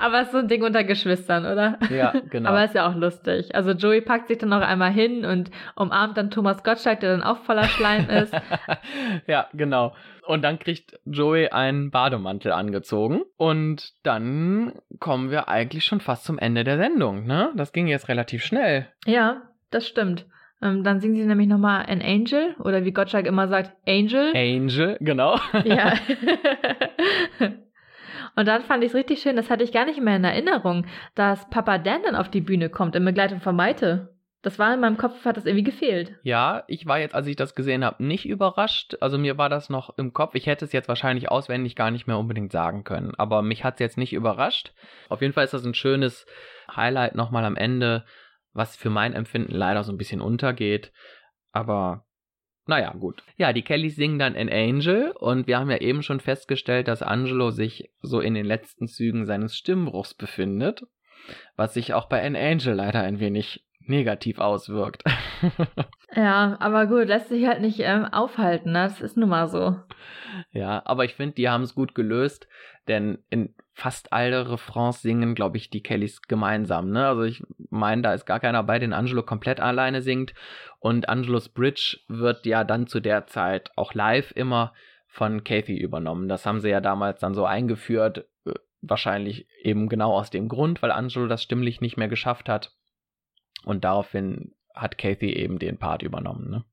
Aber 0.00 0.20
es 0.20 0.28
ist 0.28 0.32
so 0.32 0.38
ein 0.38 0.48
Ding 0.48 0.62
unter 0.62 0.82
Geschwistern, 0.82 1.44
oder? 1.44 1.78
Ja, 1.90 2.14
genau. 2.30 2.48
Aber 2.48 2.64
ist 2.64 2.74
ja 2.74 2.88
auch 2.88 2.94
lustig. 2.94 3.54
Also 3.54 3.72
Joey 3.72 4.00
packt 4.00 4.28
sich 4.28 4.38
dann 4.38 4.48
noch 4.48 4.62
einmal 4.62 4.90
hin 4.90 5.26
und 5.26 5.50
umarmt 5.76 6.16
dann 6.16 6.30
Thomas 6.30 6.64
Gottschalk, 6.64 7.00
der 7.00 7.12
dann 7.12 7.22
auch 7.22 7.38
voller 7.44 7.64
Schleim 7.64 8.08
ist. 8.08 8.34
ja, 9.26 9.48
genau. 9.52 9.94
Und 10.26 10.42
dann 10.42 10.58
kriegt 10.58 10.98
Joey 11.04 11.48
einen 11.48 11.90
Bademantel 11.90 12.52
angezogen. 12.52 13.22
Und 13.36 13.92
dann 14.02 14.72
kommen 15.00 15.30
wir 15.30 15.48
eigentlich 15.48 15.84
schon 15.84 16.00
fast 16.00 16.24
zum 16.24 16.38
Ende 16.38 16.64
der 16.64 16.78
Sendung, 16.78 17.26
ne? 17.26 17.52
Das 17.56 17.72
ging 17.72 17.86
jetzt 17.86 18.08
relativ 18.08 18.42
schnell. 18.42 18.86
Ja, 19.04 19.42
das 19.70 19.86
stimmt. 19.86 20.24
Ähm, 20.62 20.82
dann 20.82 21.00
singen 21.00 21.16
sie 21.16 21.26
nämlich 21.26 21.48
nochmal 21.48 21.84
An 21.86 22.00
Angel 22.02 22.54
oder 22.58 22.84
wie 22.84 22.92
Gottschalk 22.92 23.26
immer 23.26 23.48
sagt, 23.48 23.72
Angel. 23.86 24.32
Angel, 24.34 24.96
genau. 25.00 25.38
Ja. 25.64 25.94
Und 28.36 28.46
dann 28.46 28.62
fand 28.62 28.84
ich 28.84 28.90
es 28.90 28.96
richtig 28.96 29.22
schön, 29.22 29.36
das 29.36 29.50
hatte 29.50 29.64
ich 29.64 29.72
gar 29.72 29.84
nicht 29.84 30.00
mehr 30.00 30.16
in 30.16 30.24
Erinnerung, 30.24 30.86
dass 31.14 31.48
Papa 31.50 31.78
Dan 31.78 32.02
dann 32.02 32.16
auf 32.16 32.30
die 32.30 32.40
Bühne 32.40 32.70
kommt 32.70 32.94
in 32.94 33.04
Begleitung 33.04 33.40
von 33.40 33.56
Maite. 33.56 34.14
Das 34.42 34.58
war 34.58 34.72
in 34.72 34.80
meinem 34.80 34.96
Kopf, 34.96 35.26
hat 35.26 35.36
das 35.36 35.44
irgendwie 35.44 35.64
gefehlt. 35.64 36.18
Ja, 36.22 36.64
ich 36.66 36.86
war 36.86 36.98
jetzt, 36.98 37.14
als 37.14 37.26
ich 37.26 37.36
das 37.36 37.54
gesehen 37.54 37.84
habe, 37.84 38.02
nicht 38.02 38.26
überrascht. 38.26 38.96
Also 39.00 39.18
mir 39.18 39.36
war 39.36 39.50
das 39.50 39.68
noch 39.68 39.98
im 39.98 40.14
Kopf. 40.14 40.34
Ich 40.34 40.46
hätte 40.46 40.64
es 40.64 40.72
jetzt 40.72 40.88
wahrscheinlich 40.88 41.30
auswendig 41.30 41.76
gar 41.76 41.90
nicht 41.90 42.06
mehr 42.06 42.16
unbedingt 42.16 42.50
sagen 42.50 42.82
können. 42.82 43.12
Aber 43.16 43.42
mich 43.42 43.64
hat 43.64 43.74
es 43.74 43.80
jetzt 43.80 43.98
nicht 43.98 44.14
überrascht. 44.14 44.72
Auf 45.10 45.20
jeden 45.20 45.34
Fall 45.34 45.44
ist 45.44 45.52
das 45.52 45.66
ein 45.66 45.74
schönes 45.74 46.24
Highlight 46.74 47.14
nochmal 47.14 47.44
am 47.44 47.56
Ende, 47.56 48.06
was 48.54 48.76
für 48.76 48.88
mein 48.88 49.12
Empfinden 49.12 49.52
leider 49.52 49.84
so 49.84 49.92
ein 49.92 49.98
bisschen 49.98 50.22
untergeht. 50.22 50.90
Aber 51.52 52.06
naja, 52.66 52.92
gut. 52.92 53.22
Ja, 53.36 53.52
die 53.52 53.62
Kellys 53.62 53.96
singen 53.96 54.18
dann 54.18 54.36
An 54.36 54.48
Angel 54.48 55.12
und 55.18 55.46
wir 55.46 55.58
haben 55.58 55.70
ja 55.70 55.78
eben 55.78 56.02
schon 56.02 56.20
festgestellt, 56.20 56.88
dass 56.88 57.02
Angelo 57.02 57.50
sich 57.50 57.90
so 58.02 58.20
in 58.20 58.34
den 58.34 58.46
letzten 58.46 58.86
Zügen 58.86 59.26
seines 59.26 59.56
Stimmbruchs 59.56 60.14
befindet, 60.14 60.86
was 61.56 61.74
sich 61.74 61.94
auch 61.94 62.08
bei 62.08 62.22
An 62.22 62.36
Angel 62.36 62.74
leider 62.74 63.02
ein 63.02 63.20
wenig 63.20 63.64
negativ 63.90 64.38
auswirkt. 64.38 65.04
ja, 66.16 66.56
aber 66.60 66.86
gut, 66.86 67.08
lässt 67.08 67.28
sich 67.28 67.46
halt 67.46 67.60
nicht 67.60 67.80
ähm, 67.80 68.06
aufhalten, 68.06 68.72
ne? 68.72 68.84
das 68.84 69.00
ist 69.00 69.16
nun 69.16 69.28
mal 69.28 69.48
so. 69.48 69.76
Ja, 70.52 70.82
aber 70.86 71.04
ich 71.04 71.14
finde, 71.14 71.34
die 71.34 71.48
haben 71.48 71.62
es 71.62 71.74
gut 71.74 71.94
gelöst, 71.94 72.48
denn 72.88 73.18
in 73.28 73.54
fast 73.74 74.12
alle 74.12 74.50
Refrains 74.50 75.00
singen, 75.00 75.34
glaube 75.34 75.56
ich, 75.56 75.70
die 75.70 75.82
Kellys 75.82 76.22
gemeinsam. 76.22 76.90
Ne? 76.90 77.06
Also 77.06 77.22
ich 77.22 77.42
meine, 77.70 78.02
da 78.02 78.14
ist 78.14 78.26
gar 78.26 78.40
keiner 78.40 78.62
bei, 78.62 78.78
den 78.78 78.92
Angelo 78.92 79.22
komplett 79.22 79.60
alleine 79.60 80.02
singt. 80.02 80.34
Und 80.78 81.08
Angelos 81.08 81.48
Bridge 81.48 81.98
wird 82.08 82.46
ja 82.46 82.64
dann 82.64 82.86
zu 82.86 83.00
der 83.00 83.26
Zeit 83.26 83.70
auch 83.76 83.94
live 83.94 84.32
immer 84.32 84.72
von 85.06 85.44
Kathy 85.44 85.76
übernommen. 85.76 86.28
Das 86.28 86.46
haben 86.46 86.60
sie 86.60 86.68
ja 86.68 86.80
damals 86.80 87.20
dann 87.20 87.34
so 87.34 87.44
eingeführt, 87.44 88.26
äh, 88.44 88.52
wahrscheinlich 88.82 89.46
eben 89.62 89.88
genau 89.88 90.12
aus 90.12 90.30
dem 90.30 90.48
Grund, 90.48 90.82
weil 90.82 90.92
Angelo 90.92 91.26
das 91.26 91.42
stimmlich 91.42 91.80
nicht 91.80 91.96
mehr 91.96 92.08
geschafft 92.08 92.48
hat. 92.48 92.72
Und 93.64 93.84
daraufhin 93.84 94.54
hat 94.74 94.98
Kathy 94.98 95.32
eben 95.32 95.58
den 95.58 95.78
Part 95.78 96.02
übernommen. 96.02 96.50
Ne? 96.50 96.64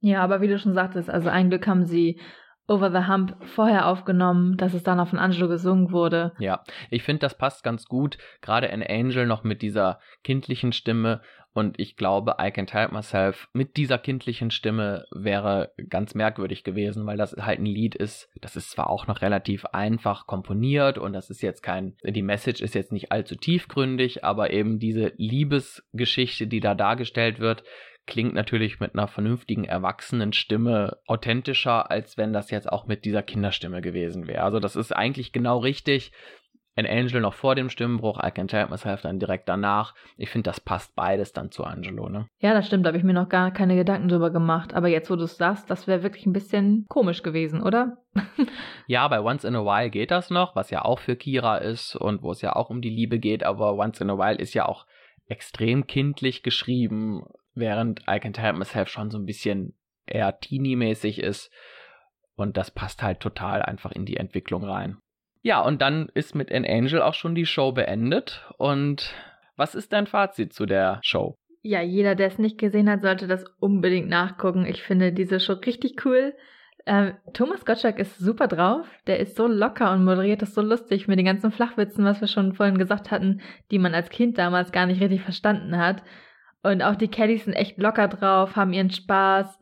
Ja, 0.00 0.22
aber 0.22 0.40
wie 0.40 0.48
du 0.48 0.58
schon 0.58 0.74
sagtest, 0.74 1.10
also 1.10 1.28
ein 1.28 1.50
Glück 1.50 1.66
haben 1.66 1.84
sie 1.84 2.20
Over 2.68 2.90
the 2.90 3.06
Hump 3.06 3.36
vorher 3.44 3.86
aufgenommen, 3.86 4.56
dass 4.56 4.74
es 4.74 4.82
dann 4.82 4.98
auch 4.98 5.06
von 5.06 5.20
Angelo 5.20 5.46
gesungen 5.46 5.92
wurde. 5.92 6.32
Ja, 6.40 6.64
ich 6.90 7.04
finde, 7.04 7.20
das 7.20 7.38
passt 7.38 7.62
ganz 7.62 7.84
gut. 7.86 8.18
Gerade 8.40 8.66
in 8.66 8.82
Angel 8.82 9.24
noch 9.24 9.44
mit 9.44 9.62
dieser 9.62 10.00
kindlichen 10.24 10.72
Stimme. 10.72 11.22
Und 11.56 11.80
ich 11.80 11.96
glaube, 11.96 12.32
I 12.38 12.48
Can't 12.48 12.74
Help 12.74 12.92
Myself 12.92 13.48
mit 13.54 13.78
dieser 13.78 13.96
kindlichen 13.96 14.50
Stimme 14.50 15.06
wäre 15.10 15.72
ganz 15.88 16.14
merkwürdig 16.14 16.64
gewesen, 16.64 17.06
weil 17.06 17.16
das 17.16 17.32
halt 17.32 17.60
ein 17.60 17.64
Lied 17.64 17.94
ist. 17.94 18.28
Das 18.42 18.56
ist 18.56 18.72
zwar 18.72 18.90
auch 18.90 19.06
noch 19.06 19.22
relativ 19.22 19.64
einfach 19.64 20.26
komponiert 20.26 20.98
und 20.98 21.14
das 21.14 21.30
ist 21.30 21.40
jetzt 21.40 21.62
kein, 21.62 21.96
die 22.04 22.20
Message 22.20 22.60
ist 22.60 22.74
jetzt 22.74 22.92
nicht 22.92 23.10
allzu 23.10 23.36
tiefgründig, 23.36 24.22
aber 24.22 24.50
eben 24.50 24.78
diese 24.78 25.14
Liebesgeschichte, 25.16 26.46
die 26.46 26.60
da 26.60 26.74
dargestellt 26.74 27.40
wird, 27.40 27.64
klingt 28.06 28.34
natürlich 28.34 28.78
mit 28.78 28.92
einer 28.92 29.08
vernünftigen 29.08 29.64
erwachsenen 29.64 30.34
Stimme 30.34 30.98
authentischer, 31.06 31.90
als 31.90 32.18
wenn 32.18 32.34
das 32.34 32.50
jetzt 32.50 32.70
auch 32.70 32.86
mit 32.86 33.06
dieser 33.06 33.22
Kinderstimme 33.22 33.80
gewesen 33.80 34.26
wäre. 34.26 34.42
Also 34.42 34.60
das 34.60 34.76
ist 34.76 34.94
eigentlich 34.94 35.32
genau 35.32 35.60
richtig. 35.60 36.12
An 36.76 36.86
Angel 36.86 37.22
noch 37.22 37.32
vor 37.32 37.54
dem 37.54 37.70
Stimmenbruch, 37.70 38.22
I 38.22 38.30
Can 38.30 38.48
Tell 38.48 38.68
Myself 38.68 39.00
dann 39.00 39.18
direkt 39.18 39.48
danach. 39.48 39.94
Ich 40.18 40.28
finde, 40.28 40.50
das 40.50 40.60
passt 40.60 40.94
beides 40.94 41.32
dann 41.32 41.50
zu 41.50 41.64
Angelo, 41.64 42.10
ne? 42.10 42.28
Ja, 42.38 42.52
das 42.52 42.66
stimmt, 42.66 42.84
da 42.84 42.88
habe 42.88 42.98
ich 42.98 43.04
mir 43.04 43.14
noch 43.14 43.30
gar 43.30 43.50
keine 43.50 43.76
Gedanken 43.76 44.08
drüber 44.08 44.30
gemacht. 44.30 44.74
Aber 44.74 44.88
jetzt, 44.88 45.10
wo 45.10 45.16
du 45.16 45.24
es 45.24 45.38
sagst, 45.38 45.70
das 45.70 45.86
wäre 45.86 46.02
wirklich 46.02 46.26
ein 46.26 46.34
bisschen 46.34 46.84
komisch 46.88 47.22
gewesen, 47.22 47.62
oder? 47.62 47.96
ja, 48.86 49.08
bei 49.08 49.22
Once 49.22 49.44
in 49.44 49.56
a 49.56 49.64
While 49.64 49.90
geht 49.90 50.10
das 50.10 50.28
noch, 50.28 50.54
was 50.54 50.70
ja 50.70 50.84
auch 50.84 50.98
für 50.98 51.16
Kira 51.16 51.56
ist 51.56 51.96
und 51.96 52.22
wo 52.22 52.30
es 52.30 52.42
ja 52.42 52.54
auch 52.54 52.68
um 52.68 52.82
die 52.82 52.90
Liebe 52.90 53.18
geht, 53.18 53.42
aber 53.42 53.74
Once 53.74 54.00
in 54.00 54.10
a 54.10 54.18
While 54.18 54.38
ist 54.38 54.52
ja 54.52 54.66
auch 54.66 54.86
extrem 55.28 55.86
kindlich 55.86 56.42
geschrieben 56.42 57.24
während 57.54 58.02
I 58.02 58.20
Can't 58.20 58.38
Help 58.38 58.56
Myself 58.56 58.88
schon 58.88 59.10
so 59.10 59.18
ein 59.18 59.24
bisschen 59.24 59.74
eher 60.06 60.38
teeny-mäßig 60.40 61.20
ist. 61.20 61.50
Und 62.36 62.58
das 62.58 62.70
passt 62.70 63.02
halt 63.02 63.20
total 63.20 63.62
einfach 63.62 63.92
in 63.92 64.04
die 64.04 64.18
Entwicklung 64.18 64.62
rein. 64.62 64.98
Ja, 65.46 65.60
und 65.60 65.80
dann 65.80 66.08
ist 66.12 66.34
mit 66.34 66.50
An 66.50 66.64
Angel 66.64 67.00
auch 67.00 67.14
schon 67.14 67.36
die 67.36 67.46
Show 67.46 67.70
beendet. 67.70 68.44
Und 68.58 69.14
was 69.54 69.76
ist 69.76 69.92
dein 69.92 70.08
Fazit 70.08 70.52
zu 70.52 70.66
der 70.66 70.98
Show? 71.04 71.38
Ja, 71.62 71.80
jeder, 71.80 72.16
der 72.16 72.26
es 72.26 72.40
nicht 72.40 72.58
gesehen 72.58 72.90
hat, 72.90 73.02
sollte 73.02 73.28
das 73.28 73.44
unbedingt 73.60 74.08
nachgucken. 74.08 74.66
Ich 74.66 74.82
finde 74.82 75.12
diese 75.12 75.38
Show 75.38 75.52
richtig 75.52 76.04
cool. 76.04 76.34
Ähm, 76.84 77.12
Thomas 77.32 77.64
Gottschalk 77.64 78.00
ist 78.00 78.18
super 78.18 78.48
drauf. 78.48 78.88
Der 79.06 79.20
ist 79.20 79.36
so 79.36 79.46
locker 79.46 79.92
und 79.92 80.04
moderiert 80.04 80.42
das 80.42 80.52
so 80.52 80.62
lustig 80.62 81.06
mit 81.06 81.16
den 81.16 81.26
ganzen 81.26 81.52
Flachwitzen, 81.52 82.04
was 82.04 82.20
wir 82.20 82.26
schon 82.26 82.54
vorhin 82.54 82.76
gesagt 82.76 83.12
hatten, 83.12 83.40
die 83.70 83.78
man 83.78 83.94
als 83.94 84.10
Kind 84.10 84.38
damals 84.38 84.72
gar 84.72 84.86
nicht 84.86 85.00
richtig 85.00 85.22
verstanden 85.22 85.78
hat. 85.78 86.02
Und 86.64 86.82
auch 86.82 86.96
die 86.96 87.06
Kellys 87.06 87.44
sind 87.44 87.54
echt 87.54 87.78
locker 87.78 88.08
drauf, 88.08 88.56
haben 88.56 88.72
ihren 88.72 88.90
Spaß. 88.90 89.60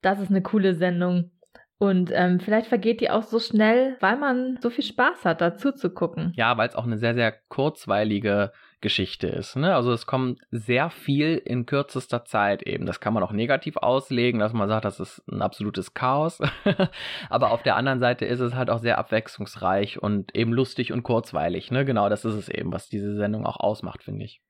Das 0.00 0.20
ist 0.20 0.30
eine 0.30 0.42
coole 0.42 0.76
Sendung. 0.76 1.32
Und 1.78 2.10
ähm, 2.12 2.40
vielleicht 2.40 2.66
vergeht 2.66 3.00
die 3.00 3.10
auch 3.10 3.22
so 3.22 3.38
schnell, 3.38 3.96
weil 4.00 4.16
man 4.16 4.58
so 4.60 4.68
viel 4.68 4.82
Spaß 4.82 5.24
hat, 5.24 5.40
dazu 5.40 5.70
zu 5.70 5.90
gucken. 5.90 6.32
Ja, 6.34 6.56
weil 6.56 6.68
es 6.68 6.74
auch 6.74 6.84
eine 6.84 6.98
sehr, 6.98 7.14
sehr 7.14 7.32
kurzweilige 7.48 8.52
Geschichte 8.80 9.28
ist. 9.28 9.56
Ne? 9.56 9.74
Also 9.74 9.92
es 9.92 10.06
kommt 10.06 10.40
sehr 10.50 10.90
viel 10.90 11.36
in 11.36 11.66
kürzester 11.66 12.24
Zeit 12.24 12.62
eben. 12.62 12.84
Das 12.84 12.98
kann 12.98 13.14
man 13.14 13.22
auch 13.22 13.32
negativ 13.32 13.76
auslegen, 13.76 14.40
dass 14.40 14.52
man 14.52 14.68
sagt, 14.68 14.84
das 14.84 14.98
ist 14.98 15.22
ein 15.30 15.40
absolutes 15.40 15.94
Chaos. 15.94 16.40
Aber 17.30 17.52
auf 17.52 17.62
der 17.62 17.76
anderen 17.76 18.00
Seite 18.00 18.24
ist 18.24 18.40
es 18.40 18.54
halt 18.54 18.70
auch 18.70 18.78
sehr 18.78 18.98
abwechslungsreich 18.98 20.02
und 20.02 20.34
eben 20.34 20.52
lustig 20.52 20.92
und 20.92 21.04
kurzweilig. 21.04 21.70
Ne? 21.70 21.84
Genau, 21.84 22.08
das 22.08 22.24
ist 22.24 22.34
es 22.34 22.48
eben, 22.48 22.72
was 22.72 22.88
diese 22.88 23.14
Sendung 23.14 23.46
auch 23.46 23.58
ausmacht, 23.58 24.02
finde 24.02 24.24
ich. 24.24 24.40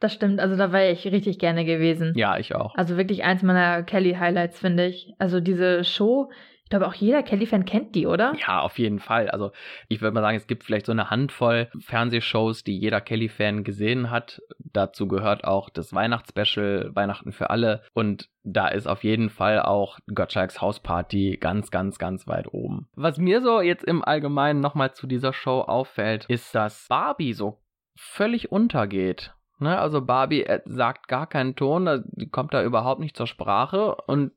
Das 0.00 0.12
stimmt, 0.12 0.40
also 0.40 0.56
da 0.56 0.72
wäre 0.72 0.90
ich 0.90 1.06
richtig 1.06 1.38
gerne 1.38 1.64
gewesen. 1.64 2.12
Ja, 2.16 2.36
ich 2.36 2.54
auch. 2.54 2.74
Also 2.74 2.96
wirklich 2.96 3.22
eins 3.22 3.42
meiner 3.42 3.82
Kelly-Highlights, 3.82 4.58
finde 4.58 4.86
ich. 4.86 5.14
Also 5.18 5.40
diese 5.40 5.84
Show, 5.84 6.30
glaube 6.74 6.88
auch 6.88 6.94
jeder 6.94 7.22
Kelly-Fan 7.22 7.64
kennt 7.64 7.94
die, 7.94 8.06
oder? 8.06 8.34
Ja, 8.44 8.60
auf 8.60 8.78
jeden 8.80 8.98
Fall. 8.98 9.30
Also 9.30 9.52
ich 9.88 10.00
würde 10.00 10.12
mal 10.12 10.22
sagen, 10.22 10.36
es 10.36 10.48
gibt 10.48 10.64
vielleicht 10.64 10.86
so 10.86 10.92
eine 10.92 11.08
Handvoll 11.08 11.68
Fernsehshows, 11.78 12.64
die 12.64 12.76
jeder 12.76 13.00
Kelly-Fan 13.00 13.62
gesehen 13.62 14.10
hat. 14.10 14.42
Dazu 14.58 15.06
gehört 15.06 15.44
auch 15.44 15.70
das 15.70 15.92
Weihnachtsspecial, 15.94 16.90
Weihnachten 16.94 17.30
für 17.30 17.50
alle. 17.50 17.82
Und 17.92 18.28
da 18.42 18.66
ist 18.66 18.88
auf 18.88 19.04
jeden 19.04 19.30
Fall 19.30 19.62
auch 19.62 19.98
Gottschalks 20.12 20.60
Hausparty 20.60 21.38
ganz, 21.40 21.70
ganz, 21.70 21.98
ganz 21.98 22.26
weit 22.26 22.52
oben. 22.52 22.88
Was 22.96 23.18
mir 23.18 23.40
so 23.40 23.60
jetzt 23.60 23.84
im 23.84 24.04
Allgemeinen 24.04 24.60
nochmal 24.60 24.94
zu 24.94 25.06
dieser 25.06 25.32
Show 25.32 25.60
auffällt, 25.60 26.24
ist, 26.26 26.54
dass 26.56 26.86
Barbie 26.88 27.34
so 27.34 27.62
völlig 27.96 28.50
untergeht. 28.50 29.32
Ne, 29.60 29.78
also 29.78 30.02
Barbie 30.02 30.42
äh, 30.42 30.60
sagt 30.64 31.06
gar 31.06 31.28
keinen 31.28 31.54
Ton, 31.54 32.02
die 32.06 32.28
kommt 32.28 32.52
da 32.52 32.64
überhaupt 32.64 33.00
nicht 33.00 33.16
zur 33.16 33.28
Sprache 33.28 33.94
und 33.94 34.32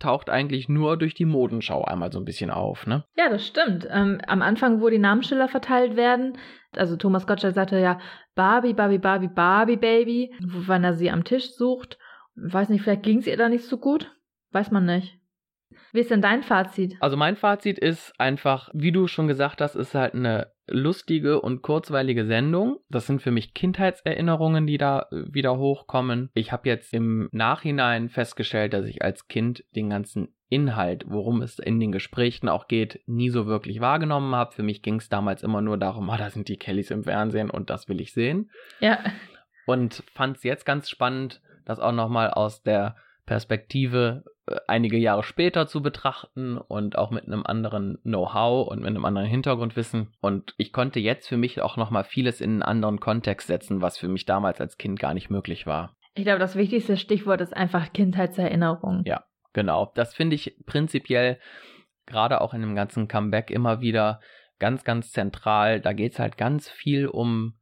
taucht 0.00 0.30
eigentlich 0.30 0.68
nur 0.68 0.96
durch 0.96 1.14
die 1.14 1.24
Modenschau 1.24 1.84
einmal 1.84 2.10
so 2.10 2.18
ein 2.18 2.24
bisschen 2.24 2.50
auf, 2.50 2.86
ne? 2.86 3.04
Ja, 3.16 3.28
das 3.28 3.46
stimmt. 3.46 3.86
Ähm, 3.90 4.20
am 4.26 4.42
Anfang, 4.42 4.80
wo 4.80 4.88
die 4.88 4.98
Namensschilder 4.98 5.48
verteilt 5.48 5.96
werden, 5.96 6.36
also 6.76 6.96
Thomas 6.96 7.26
Gottschalk 7.26 7.54
sagte 7.54 7.78
ja 7.78 8.00
Barbie, 8.34 8.74
Barbie, 8.74 8.98
Barbie, 8.98 9.28
Barbie 9.28 9.76
Baby, 9.76 10.34
wann 10.40 10.84
er 10.84 10.94
sie 10.94 11.10
am 11.10 11.24
Tisch 11.24 11.52
sucht. 11.52 11.98
Weiß 12.34 12.68
nicht, 12.68 12.82
vielleicht 12.82 13.02
ging 13.02 13.18
es 13.18 13.26
ihr 13.26 13.36
da 13.36 13.48
nicht 13.48 13.64
so 13.64 13.78
gut. 13.78 14.10
Weiß 14.52 14.70
man 14.70 14.86
nicht. 14.86 15.18
Wie 15.92 16.00
ist 16.00 16.10
denn 16.10 16.22
dein 16.22 16.42
Fazit? 16.42 16.96
Also 17.00 17.16
mein 17.16 17.36
Fazit 17.36 17.78
ist 17.78 18.12
einfach, 18.18 18.70
wie 18.72 18.92
du 18.92 19.06
schon 19.06 19.28
gesagt 19.28 19.60
hast, 19.60 19.74
ist 19.74 19.94
halt 19.94 20.14
eine 20.14 20.52
lustige 20.70 21.40
und 21.40 21.62
kurzweilige 21.62 22.24
Sendung. 22.26 22.78
Das 22.88 23.06
sind 23.06 23.22
für 23.22 23.30
mich 23.30 23.54
Kindheitserinnerungen, 23.54 24.66
die 24.66 24.78
da 24.78 25.06
äh, 25.10 25.24
wieder 25.32 25.58
hochkommen. 25.58 26.30
Ich 26.34 26.52
habe 26.52 26.68
jetzt 26.68 26.94
im 26.94 27.28
Nachhinein 27.32 28.08
festgestellt, 28.08 28.72
dass 28.72 28.86
ich 28.86 29.02
als 29.02 29.28
Kind 29.28 29.64
den 29.74 29.90
ganzen 29.90 30.28
Inhalt, 30.48 31.04
worum 31.06 31.42
es 31.42 31.58
in 31.58 31.78
den 31.78 31.92
Gesprächen 31.92 32.48
auch 32.48 32.66
geht, 32.66 33.00
nie 33.06 33.30
so 33.30 33.46
wirklich 33.46 33.80
wahrgenommen 33.80 34.34
habe. 34.34 34.52
Für 34.52 34.64
mich 34.64 34.82
ging 34.82 34.96
es 34.96 35.08
damals 35.08 35.42
immer 35.42 35.60
nur 35.60 35.78
darum, 35.78 36.10
ah, 36.10 36.16
da 36.16 36.30
sind 36.30 36.48
die 36.48 36.56
Kellys 36.56 36.90
im 36.90 37.04
Fernsehen 37.04 37.50
und 37.50 37.70
das 37.70 37.88
will 37.88 38.00
ich 38.00 38.12
sehen. 38.12 38.50
Ja. 38.80 38.98
Und 39.66 40.02
fand 40.12 40.38
es 40.38 40.42
jetzt 40.42 40.66
ganz 40.66 40.90
spannend, 40.90 41.40
das 41.64 41.78
auch 41.78 41.92
nochmal 41.92 42.30
aus 42.30 42.62
der 42.62 42.96
Perspektive 43.30 44.24
äh, 44.48 44.56
einige 44.66 44.96
Jahre 44.96 45.22
später 45.22 45.68
zu 45.68 45.82
betrachten 45.82 46.58
und 46.58 46.98
auch 46.98 47.12
mit 47.12 47.28
einem 47.28 47.46
anderen 47.46 47.98
Know-how 48.02 48.66
und 48.66 48.80
mit 48.80 48.88
einem 48.88 49.04
anderen 49.04 49.28
Hintergrundwissen. 49.28 50.08
Und 50.20 50.52
ich 50.56 50.72
konnte 50.72 50.98
jetzt 50.98 51.28
für 51.28 51.36
mich 51.36 51.62
auch 51.62 51.76
nochmal 51.76 52.02
vieles 52.02 52.40
in 52.40 52.50
einen 52.50 52.62
anderen 52.64 52.98
Kontext 52.98 53.46
setzen, 53.46 53.82
was 53.82 53.98
für 53.98 54.08
mich 54.08 54.26
damals 54.26 54.60
als 54.60 54.78
Kind 54.78 54.98
gar 54.98 55.14
nicht 55.14 55.30
möglich 55.30 55.64
war. 55.64 55.94
Ich 56.14 56.24
glaube, 56.24 56.40
das 56.40 56.56
wichtigste 56.56 56.96
Stichwort 56.96 57.40
ist 57.40 57.56
einfach 57.56 57.92
Kindheitserinnerung. 57.92 59.04
Ja, 59.04 59.22
genau. 59.52 59.92
Das 59.94 60.12
finde 60.12 60.34
ich 60.34 60.56
prinzipiell 60.66 61.38
gerade 62.06 62.40
auch 62.40 62.52
in 62.52 62.62
dem 62.62 62.74
ganzen 62.74 63.06
Comeback 63.06 63.52
immer 63.52 63.80
wieder 63.80 64.18
ganz, 64.58 64.82
ganz 64.82 65.12
zentral. 65.12 65.80
Da 65.80 65.92
geht 65.92 66.14
es 66.14 66.18
halt 66.18 66.36
ganz 66.36 66.68
viel 66.68 67.06
um 67.06 67.59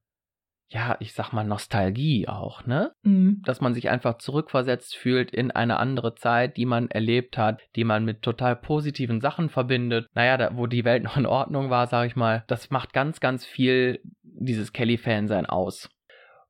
ja, 0.71 0.97
ich 1.01 1.15
sag 1.15 1.33
mal, 1.33 1.45
Nostalgie 1.45 2.29
auch, 2.29 2.67
ne? 2.67 2.93
Mhm. 3.03 3.41
Dass 3.45 3.63
man 3.63 3.73
sich 3.73 3.89
einfach 3.89 4.19
zurückversetzt 4.19 4.97
fühlt 4.97 5.31
in 5.31 5.51
eine 5.51 5.79
andere 5.79 6.15
Zeit, 6.15 6.59
die 6.59 6.67
man 6.67 6.91
erlebt 6.91 7.39
hat, 7.39 7.63
die 7.75 7.85
man 7.85 8.05
mit 8.05 8.21
total 8.21 8.55
positiven 8.55 9.23
Sachen 9.23 9.49
verbindet. 9.49 10.07
Naja, 10.15 10.37
da, 10.37 10.57
wo 10.57 10.67
die 10.67 10.85
Welt 10.85 11.05
noch 11.05 11.17
in 11.17 11.25
Ordnung 11.25 11.71
war, 11.71 11.87
sag 11.87 12.07
ich 12.07 12.17
mal, 12.17 12.45
das 12.49 12.71
macht 12.71 12.93
ganz, 12.93 13.21
ganz 13.21 13.47
viel 13.47 14.01
dieses 14.23 14.75
Kelly-Fan-Sein 14.75 15.47
aus. 15.47 15.89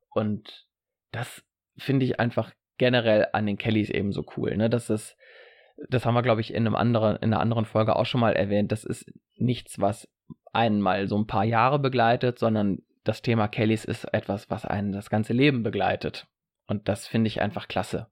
Und 0.09 0.67
das 1.11 1.41
finde 1.77 2.05
ich 2.05 2.19
einfach 2.19 2.51
generell 2.77 3.27
an 3.31 3.45
den 3.45 3.57
Kellys 3.57 3.89
eben 3.89 4.11
so 4.11 4.25
cool, 4.35 4.57
ne? 4.57 4.69
Dass 4.69 4.87
das, 4.87 5.15
das 5.87 6.05
haben 6.05 6.13
wir, 6.13 6.23
glaube 6.23 6.41
ich, 6.41 6.53
in 6.53 6.67
einem 6.67 6.75
anderen, 6.75 7.15
in 7.17 7.33
einer 7.33 7.39
anderen 7.39 7.63
Folge 7.63 7.95
auch 7.95 8.05
schon 8.05 8.19
mal 8.19 8.33
erwähnt. 8.33 8.73
Das 8.73 8.83
ist 8.83 9.09
nichts, 9.35 9.79
was 9.79 10.09
einen 10.51 10.81
mal 10.81 11.07
so 11.07 11.17
ein 11.17 11.27
paar 11.27 11.45
Jahre 11.45 11.79
begleitet, 11.79 12.37
sondern 12.37 12.79
das 13.03 13.21
Thema 13.21 13.47
Kellys 13.47 13.85
ist 13.85 14.05
etwas, 14.13 14.49
was 14.49 14.65
einen 14.65 14.91
das 14.91 15.09
ganze 15.09 15.33
Leben 15.33 15.63
begleitet. 15.63 16.27
Und 16.67 16.87
das 16.87 17.07
finde 17.07 17.27
ich 17.27 17.41
einfach 17.41 17.67
klasse. 17.67 18.07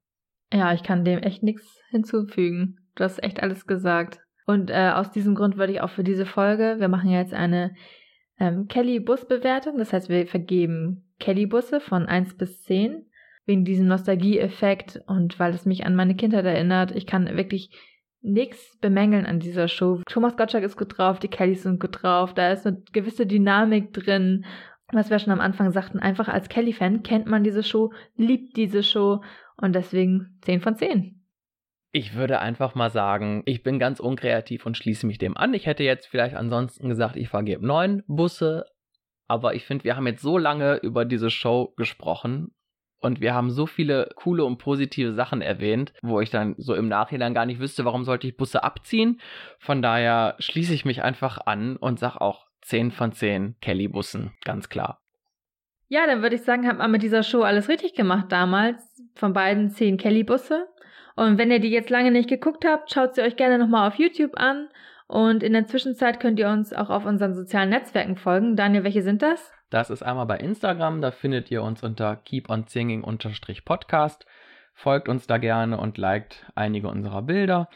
Ja, 0.51 0.73
ich 0.73 0.83
kann 0.83 1.05
dem 1.05 1.19
echt 1.19 1.43
nichts 1.43 1.81
hinzufügen. 1.89 2.77
Du 2.95 3.03
hast 3.03 3.21
echt 3.23 3.41
alles 3.43 3.67
gesagt. 3.67 4.19
Und 4.45 4.71
äh, 4.71 4.91
aus 4.95 5.11
diesem 5.11 5.35
Grund 5.35 5.57
würde 5.57 5.73
ich 5.73 5.81
auch 5.81 5.89
für 5.89 6.03
diese 6.03 6.25
Folge, 6.25 6.77
wir 6.79 6.87
machen 6.87 7.09
ja 7.09 7.19
jetzt 7.19 7.33
eine 7.33 7.75
ähm, 8.39 8.67
Kelly-Bus-Bewertung. 8.67 9.77
Das 9.77 9.91
heißt, 9.91 10.09
wir 10.09 10.25
vergeben 10.25 11.05
Kelly-Busse 11.19 11.81
von 11.81 12.05
1 12.05 12.37
bis 12.37 12.63
10 12.63 13.05
wegen 13.45 13.65
diesem 13.65 13.87
Nostalgie-Effekt 13.87 15.01
und 15.07 15.37
weil 15.39 15.53
es 15.53 15.65
mich 15.65 15.85
an 15.85 15.95
meine 15.95 16.15
Kindheit 16.15 16.45
erinnert. 16.45 16.91
Ich 16.95 17.05
kann 17.05 17.25
wirklich 17.35 17.69
nichts 18.21 18.77
bemängeln 18.79 19.25
an 19.25 19.39
dieser 19.39 19.67
Show. 19.67 20.01
Thomas 20.07 20.35
Gottschalk 20.35 20.63
ist 20.63 20.77
gut 20.77 20.97
drauf, 20.97 21.19
die 21.19 21.29
Kellys 21.29 21.63
sind 21.63 21.79
gut 21.79 22.01
drauf, 22.01 22.33
da 22.33 22.51
ist 22.51 22.65
eine 22.67 22.81
gewisse 22.91 23.25
Dynamik 23.25 23.93
drin 23.93 24.45
was 24.91 25.09
wir 25.09 25.19
schon 25.19 25.33
am 25.33 25.41
Anfang 25.41 25.71
sagten, 25.71 25.99
einfach 25.99 26.27
als 26.27 26.49
Kelly-Fan 26.49 27.03
kennt 27.03 27.27
man 27.27 27.43
diese 27.43 27.63
Show, 27.63 27.93
liebt 28.15 28.55
diese 28.55 28.83
Show 28.83 29.21
und 29.57 29.73
deswegen 29.73 30.37
10 30.41 30.61
von 30.61 30.75
10. 30.75 31.25
Ich 31.91 32.15
würde 32.15 32.39
einfach 32.39 32.75
mal 32.75 32.89
sagen, 32.89 33.43
ich 33.45 33.63
bin 33.63 33.79
ganz 33.79 33.99
unkreativ 33.99 34.65
und 34.65 34.77
schließe 34.77 35.07
mich 35.07 35.17
dem 35.17 35.35
an. 35.35 35.53
Ich 35.53 35.65
hätte 35.65 35.83
jetzt 35.83 36.07
vielleicht 36.07 36.35
ansonsten 36.35 36.89
gesagt, 36.89 37.15
ich 37.15 37.29
vergebe 37.29 37.65
neun 37.65 38.03
Busse, 38.07 38.65
aber 39.27 39.55
ich 39.55 39.65
finde, 39.65 39.83
wir 39.83 39.95
haben 39.95 40.07
jetzt 40.07 40.21
so 40.21 40.37
lange 40.37 40.75
über 40.77 41.05
diese 41.05 41.29
Show 41.29 41.73
gesprochen 41.75 42.53
und 42.99 43.21
wir 43.21 43.33
haben 43.33 43.51
so 43.51 43.65
viele 43.65 44.09
coole 44.15 44.43
und 44.43 44.57
positive 44.57 45.13
Sachen 45.13 45.41
erwähnt, 45.41 45.93
wo 46.01 46.19
ich 46.19 46.29
dann 46.29 46.55
so 46.57 46.73
im 46.73 46.87
Nachhinein 46.87 47.33
gar 47.33 47.45
nicht 47.45 47.59
wüsste, 47.59 47.85
warum 47.85 48.03
sollte 48.03 48.27
ich 48.27 48.37
Busse 48.37 48.63
abziehen. 48.63 49.19
Von 49.59 49.81
daher 49.81 50.35
schließe 50.39 50.73
ich 50.73 50.85
mich 50.85 51.03
einfach 51.03 51.39
an 51.45 51.77
und 51.77 51.99
sage 51.99 52.21
auch 52.21 52.46
10 52.61 52.91
von 52.91 53.11
10 53.11 53.55
Kelly-Bussen, 53.61 54.33
ganz 54.43 54.69
klar. 54.69 55.01
Ja, 55.89 56.05
dann 56.05 56.21
würde 56.21 56.35
ich 56.35 56.41
sagen, 56.41 56.67
hat 56.67 56.77
man 56.77 56.91
mit 56.91 57.01
dieser 57.01 57.23
Show 57.23 57.41
alles 57.41 57.69
richtig 57.69 57.93
gemacht 57.93 58.25
damals. 58.29 58.83
Von 59.15 59.33
beiden 59.33 59.69
10 59.69 59.97
Kelly-Busse. 59.97 60.67
Und 61.15 61.37
wenn 61.37 61.49
ihr 61.49 61.59
die 61.59 61.69
jetzt 61.69 61.89
lange 61.89 62.11
nicht 62.11 62.29
geguckt 62.29 62.65
habt, 62.65 62.91
schaut 62.91 63.15
sie 63.15 63.21
euch 63.21 63.37
gerne 63.37 63.57
nochmal 63.57 63.87
auf 63.87 63.95
YouTube 63.95 64.37
an. 64.37 64.67
Und 65.07 65.41
in 65.41 65.53
der 65.53 65.65
Zwischenzeit 65.65 66.19
könnt 66.19 66.39
ihr 66.39 66.49
uns 66.49 66.73
auch 66.73 66.89
auf 66.89 67.05
unseren 67.05 67.33
sozialen 67.33 67.69
Netzwerken 67.69 68.17
folgen. 68.17 68.57
Daniel, 68.57 68.83
welche 68.83 69.01
sind 69.01 69.21
das? 69.21 69.51
Das 69.69 69.89
ist 69.89 70.03
einmal 70.03 70.25
bei 70.25 70.37
Instagram, 70.37 71.01
da 71.01 71.11
findet 71.11 71.51
ihr 71.51 71.63
uns 71.63 71.83
unter 71.83 72.15
keeponsinging-podcast. 72.15 74.25
Folgt 74.73 75.09
uns 75.09 75.27
da 75.27 75.39
gerne 75.39 75.77
und 75.79 75.97
liked 75.97 76.45
einige 76.55 76.87
unserer 76.87 77.21
Bilder. 77.21 77.67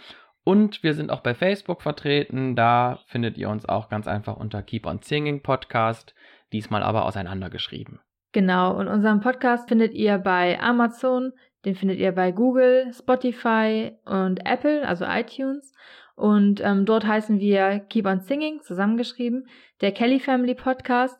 Und 0.43 0.83
wir 0.83 0.93
sind 0.93 1.11
auch 1.11 1.21
bei 1.21 1.33
Facebook 1.33 1.81
vertreten. 1.81 2.55
Da 2.55 2.99
findet 3.07 3.37
ihr 3.37 3.49
uns 3.49 3.67
auch 3.67 3.89
ganz 3.89 4.07
einfach 4.07 4.37
unter 4.37 4.63
Keep 4.63 4.85
on 4.85 4.99
Singing 5.01 5.43
Podcast. 5.43 6.15
Diesmal 6.51 6.83
aber 6.83 7.05
auseinandergeschrieben. 7.05 7.99
Genau. 8.31 8.75
Und 8.77 8.87
unseren 8.87 9.19
Podcast 9.19 9.69
findet 9.69 9.93
ihr 9.93 10.17
bei 10.17 10.59
Amazon. 10.59 11.33
Den 11.65 11.75
findet 11.75 11.99
ihr 11.99 12.11
bei 12.11 12.31
Google, 12.31 12.91
Spotify 12.91 13.91
und 14.05 14.45
Apple, 14.45 14.87
also 14.87 15.05
iTunes. 15.05 15.73
Und 16.15 16.61
ähm, 16.63 16.85
dort 16.85 17.05
heißen 17.05 17.39
wir 17.39 17.79
Keep 17.79 18.05
on 18.05 18.21
Singing, 18.21 18.61
zusammengeschrieben, 18.61 19.47
der 19.81 19.91
Kelly 19.91 20.19
Family 20.19 20.55
Podcast. 20.55 21.19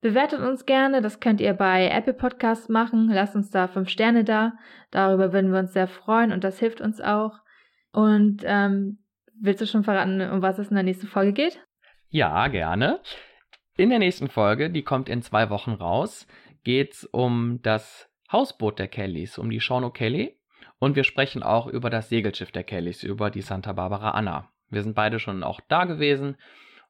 Bewertet 0.00 0.40
uns 0.40 0.66
gerne, 0.66 1.00
das 1.00 1.20
könnt 1.20 1.40
ihr 1.40 1.54
bei 1.54 1.88
Apple 1.88 2.12
Podcasts 2.12 2.68
machen. 2.68 3.08
Lasst 3.10 3.34
uns 3.36 3.50
da 3.50 3.68
fünf 3.68 3.88
Sterne 3.88 4.24
da. 4.24 4.52
Darüber 4.90 5.32
würden 5.32 5.50
wir 5.52 5.60
uns 5.60 5.72
sehr 5.72 5.88
freuen 5.88 6.32
und 6.32 6.44
das 6.44 6.58
hilft 6.58 6.80
uns 6.80 7.00
auch. 7.00 7.43
Und 7.94 8.42
ähm, 8.44 8.98
willst 9.40 9.60
du 9.60 9.66
schon 9.66 9.84
verraten, 9.84 10.20
um 10.20 10.42
was 10.42 10.58
es 10.58 10.68
in 10.68 10.74
der 10.74 10.82
nächsten 10.82 11.06
Folge 11.06 11.32
geht? 11.32 11.60
Ja, 12.08 12.48
gerne. 12.48 13.00
In 13.76 13.90
der 13.90 14.00
nächsten 14.00 14.28
Folge, 14.28 14.68
die 14.68 14.82
kommt 14.82 15.08
in 15.08 15.22
zwei 15.22 15.48
Wochen 15.48 15.70
raus, 15.70 16.26
geht 16.64 16.94
es 16.94 17.04
um 17.04 17.60
das 17.62 18.10
Hausboot 18.32 18.80
der 18.80 18.88
Kellys, 18.88 19.38
um 19.38 19.48
die 19.48 19.60
Sean 19.60 19.84
O'Kelly. 19.84 20.34
Und 20.80 20.96
wir 20.96 21.04
sprechen 21.04 21.44
auch 21.44 21.68
über 21.68 21.88
das 21.88 22.08
Segelschiff 22.08 22.50
der 22.50 22.64
Kellys, 22.64 23.04
über 23.04 23.30
die 23.30 23.42
Santa 23.42 23.72
Barbara 23.72 24.10
Anna. 24.10 24.50
Wir 24.70 24.82
sind 24.82 24.96
beide 24.96 25.20
schon 25.20 25.44
auch 25.44 25.60
da 25.68 25.84
gewesen 25.84 26.36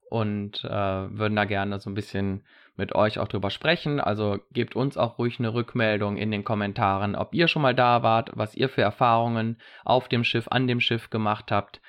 und 0.08 0.64
äh, 0.64 0.70
würden 0.70 1.36
da 1.36 1.44
gerne 1.44 1.80
so 1.80 1.90
ein 1.90 1.94
bisschen 1.94 2.44
mit 2.76 2.94
euch 2.94 3.18
auch 3.18 3.28
drüber 3.28 3.50
sprechen. 3.50 4.00
Also 4.00 4.38
gebt 4.52 4.76
uns 4.76 4.96
auch 4.96 5.18
ruhig 5.18 5.38
eine 5.38 5.54
Rückmeldung 5.54 6.16
in 6.16 6.30
den 6.30 6.44
Kommentaren, 6.44 7.14
ob 7.14 7.34
ihr 7.34 7.48
schon 7.48 7.62
mal 7.62 7.74
da 7.74 8.02
wart, 8.02 8.30
was 8.34 8.54
ihr 8.54 8.68
für 8.68 8.82
Erfahrungen 8.82 9.58
auf 9.84 10.08
dem 10.08 10.24
Schiff, 10.24 10.48
an 10.48 10.66
dem 10.66 10.80
Schiff 10.80 11.10
gemacht 11.10 11.50
habt. 11.50 11.80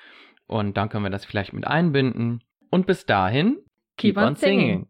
Und 0.46 0.76
dann 0.76 0.88
können 0.88 1.04
wir 1.04 1.10
das 1.10 1.24
vielleicht 1.24 1.52
mit 1.52 1.66
einbinden. 1.66 2.42
Und 2.70 2.86
bis 2.86 3.06
dahin, 3.06 3.56
keep, 3.96 4.14
keep 4.14 4.18
on, 4.18 4.36
singing. 4.36 4.60
singing. 4.60 4.88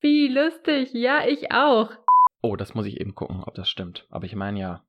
Wie 0.00 0.28
lustig, 0.28 0.92
ja, 0.92 1.26
ich 1.26 1.50
auch. 1.50 1.90
Oh, 2.42 2.56
das 2.56 2.74
muss 2.74 2.84
ich 2.84 3.00
eben 3.00 3.14
gucken, 3.14 3.42
ob 3.42 3.54
das 3.54 3.70
stimmt. 3.70 4.06
Aber 4.10 4.26
ich 4.26 4.34
meine 4.34 4.60
ja. 4.60 4.84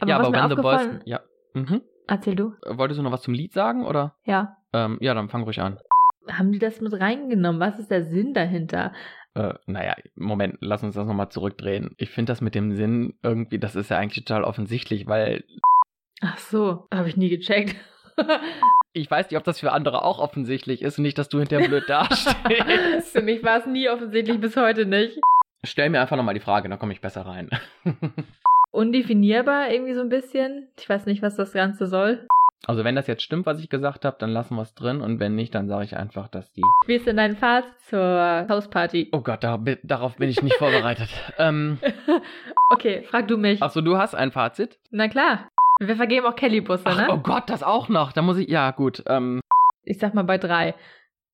Aber 0.00 0.10
ja, 0.10 0.18
aber 0.18 0.32
wenn 0.32 0.48
The 0.50 0.62
Boys. 0.62 1.00
Ja. 1.06 1.20
Mhm. 1.54 1.82
Erzähl 2.06 2.36
du. 2.36 2.54
Wolltest 2.66 2.98
du 2.98 3.02
noch 3.02 3.12
was 3.12 3.22
zum 3.22 3.32
Lied 3.32 3.52
sagen, 3.52 3.86
oder? 3.86 4.16
Ja. 4.24 4.58
Ähm, 4.72 4.98
ja, 5.00 5.14
dann 5.14 5.28
fang 5.28 5.42
ruhig 5.42 5.60
an. 5.60 5.78
Haben 6.30 6.52
die 6.52 6.58
das 6.58 6.80
mit 6.80 6.92
reingenommen? 6.92 7.60
Was 7.60 7.78
ist 7.78 7.90
der 7.90 8.04
Sinn 8.04 8.34
dahinter? 8.34 8.92
Äh, 9.34 9.54
naja, 9.66 9.94
Moment, 10.16 10.58
lass 10.60 10.82
uns 10.82 10.94
das 10.94 11.06
nochmal 11.06 11.30
zurückdrehen. 11.30 11.94
Ich 11.98 12.10
finde 12.10 12.32
das 12.32 12.40
mit 12.40 12.54
dem 12.54 12.72
Sinn 12.72 13.14
irgendwie, 13.22 13.58
das 13.58 13.76
ist 13.76 13.90
ja 13.90 13.98
eigentlich 13.98 14.24
total 14.24 14.44
offensichtlich, 14.44 15.06
weil. 15.06 15.44
Ach 16.20 16.38
so, 16.38 16.86
habe 16.92 17.08
ich 17.08 17.16
nie 17.16 17.30
gecheckt. 17.30 17.76
ich 18.92 19.10
weiß 19.10 19.30
nicht, 19.30 19.38
ob 19.38 19.44
das 19.44 19.60
für 19.60 19.72
andere 19.72 20.04
auch 20.04 20.18
offensichtlich 20.18 20.82
ist 20.82 20.98
und 20.98 21.02
nicht, 21.02 21.18
dass 21.18 21.28
du 21.28 21.38
hinterher 21.38 21.68
blöd 21.68 21.88
dastehst. 21.88 22.36
für 23.12 23.22
mich 23.22 23.42
war 23.42 23.58
es 23.58 23.66
nie 23.66 23.88
offensichtlich, 23.88 24.40
bis 24.40 24.56
heute 24.56 24.84
nicht. 24.84 25.20
Stell 25.64 25.90
mir 25.90 26.00
einfach 26.00 26.16
nochmal 26.16 26.34
die 26.34 26.40
Frage, 26.40 26.68
dann 26.68 26.78
komme 26.78 26.92
ich 26.92 27.00
besser 27.00 27.22
rein 27.22 27.50
undefinierbar 28.72 29.70
irgendwie 29.70 29.94
so 29.94 30.00
ein 30.00 30.08
bisschen. 30.08 30.68
Ich 30.78 30.88
weiß 30.88 31.06
nicht, 31.06 31.22
was 31.22 31.36
das 31.36 31.52
Ganze 31.52 31.86
soll. 31.86 32.26
Also 32.66 32.84
wenn 32.84 32.94
das 32.94 33.06
jetzt 33.06 33.22
stimmt, 33.22 33.46
was 33.46 33.58
ich 33.58 33.70
gesagt 33.70 34.04
habe, 34.04 34.16
dann 34.18 34.30
lassen 34.30 34.54
wir 34.56 34.62
es 34.62 34.74
drin 34.74 35.00
und 35.00 35.18
wenn 35.18 35.34
nicht, 35.34 35.54
dann 35.54 35.68
sage 35.68 35.84
ich 35.84 35.96
einfach, 35.96 36.28
dass 36.28 36.52
die... 36.52 36.62
Wie 36.86 36.94
ist 36.94 37.06
denn 37.06 37.16
dein 37.16 37.36
Fazit 37.36 37.72
zur 37.88 38.46
Hausparty? 38.48 39.08
Oh 39.12 39.20
Gott, 39.20 39.42
da, 39.42 39.58
darauf 39.82 40.16
bin 40.16 40.28
ich 40.28 40.42
nicht 40.42 40.56
vorbereitet. 40.56 41.08
ähm, 41.38 41.78
okay, 42.70 43.02
frag 43.02 43.28
du 43.28 43.38
mich. 43.38 43.62
Achso, 43.62 43.80
du 43.80 43.96
hast 43.96 44.14
ein 44.14 44.30
Fazit? 44.30 44.78
Na 44.90 45.08
klar. 45.08 45.48
Wir 45.80 45.96
vergeben 45.96 46.26
auch 46.26 46.36
Kelly-Busse, 46.36 46.84
ne? 46.84 47.08
Oh 47.10 47.16
Gott, 47.16 47.48
das 47.48 47.62
auch 47.62 47.88
noch. 47.88 48.12
Da 48.12 48.20
muss 48.20 48.36
ich... 48.36 48.48
Ja, 48.50 48.70
gut. 48.72 49.02
Ähm, 49.06 49.40
ich 49.84 49.98
sag 49.98 50.12
mal 50.12 50.24
bei 50.24 50.36
drei. 50.36 50.74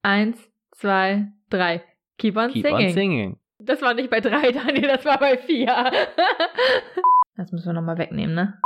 Eins, 0.02 0.38
zwei, 0.70 1.26
drei. 1.50 1.82
Keep 2.18 2.36
on 2.36 2.52
keep 2.52 2.64
singing. 2.64 2.86
on 2.86 2.92
singing. 2.92 3.38
Das 3.58 3.82
war 3.82 3.94
nicht 3.94 4.10
bei 4.10 4.20
drei, 4.20 4.52
Daniel, 4.52 4.88
das 4.88 5.04
war 5.04 5.18
bei 5.18 5.36
vier. 5.38 5.66
das 7.36 7.50
müssen 7.52 7.66
wir 7.66 7.72
nochmal 7.72 7.98
wegnehmen, 7.98 8.34
ne? 8.34 8.60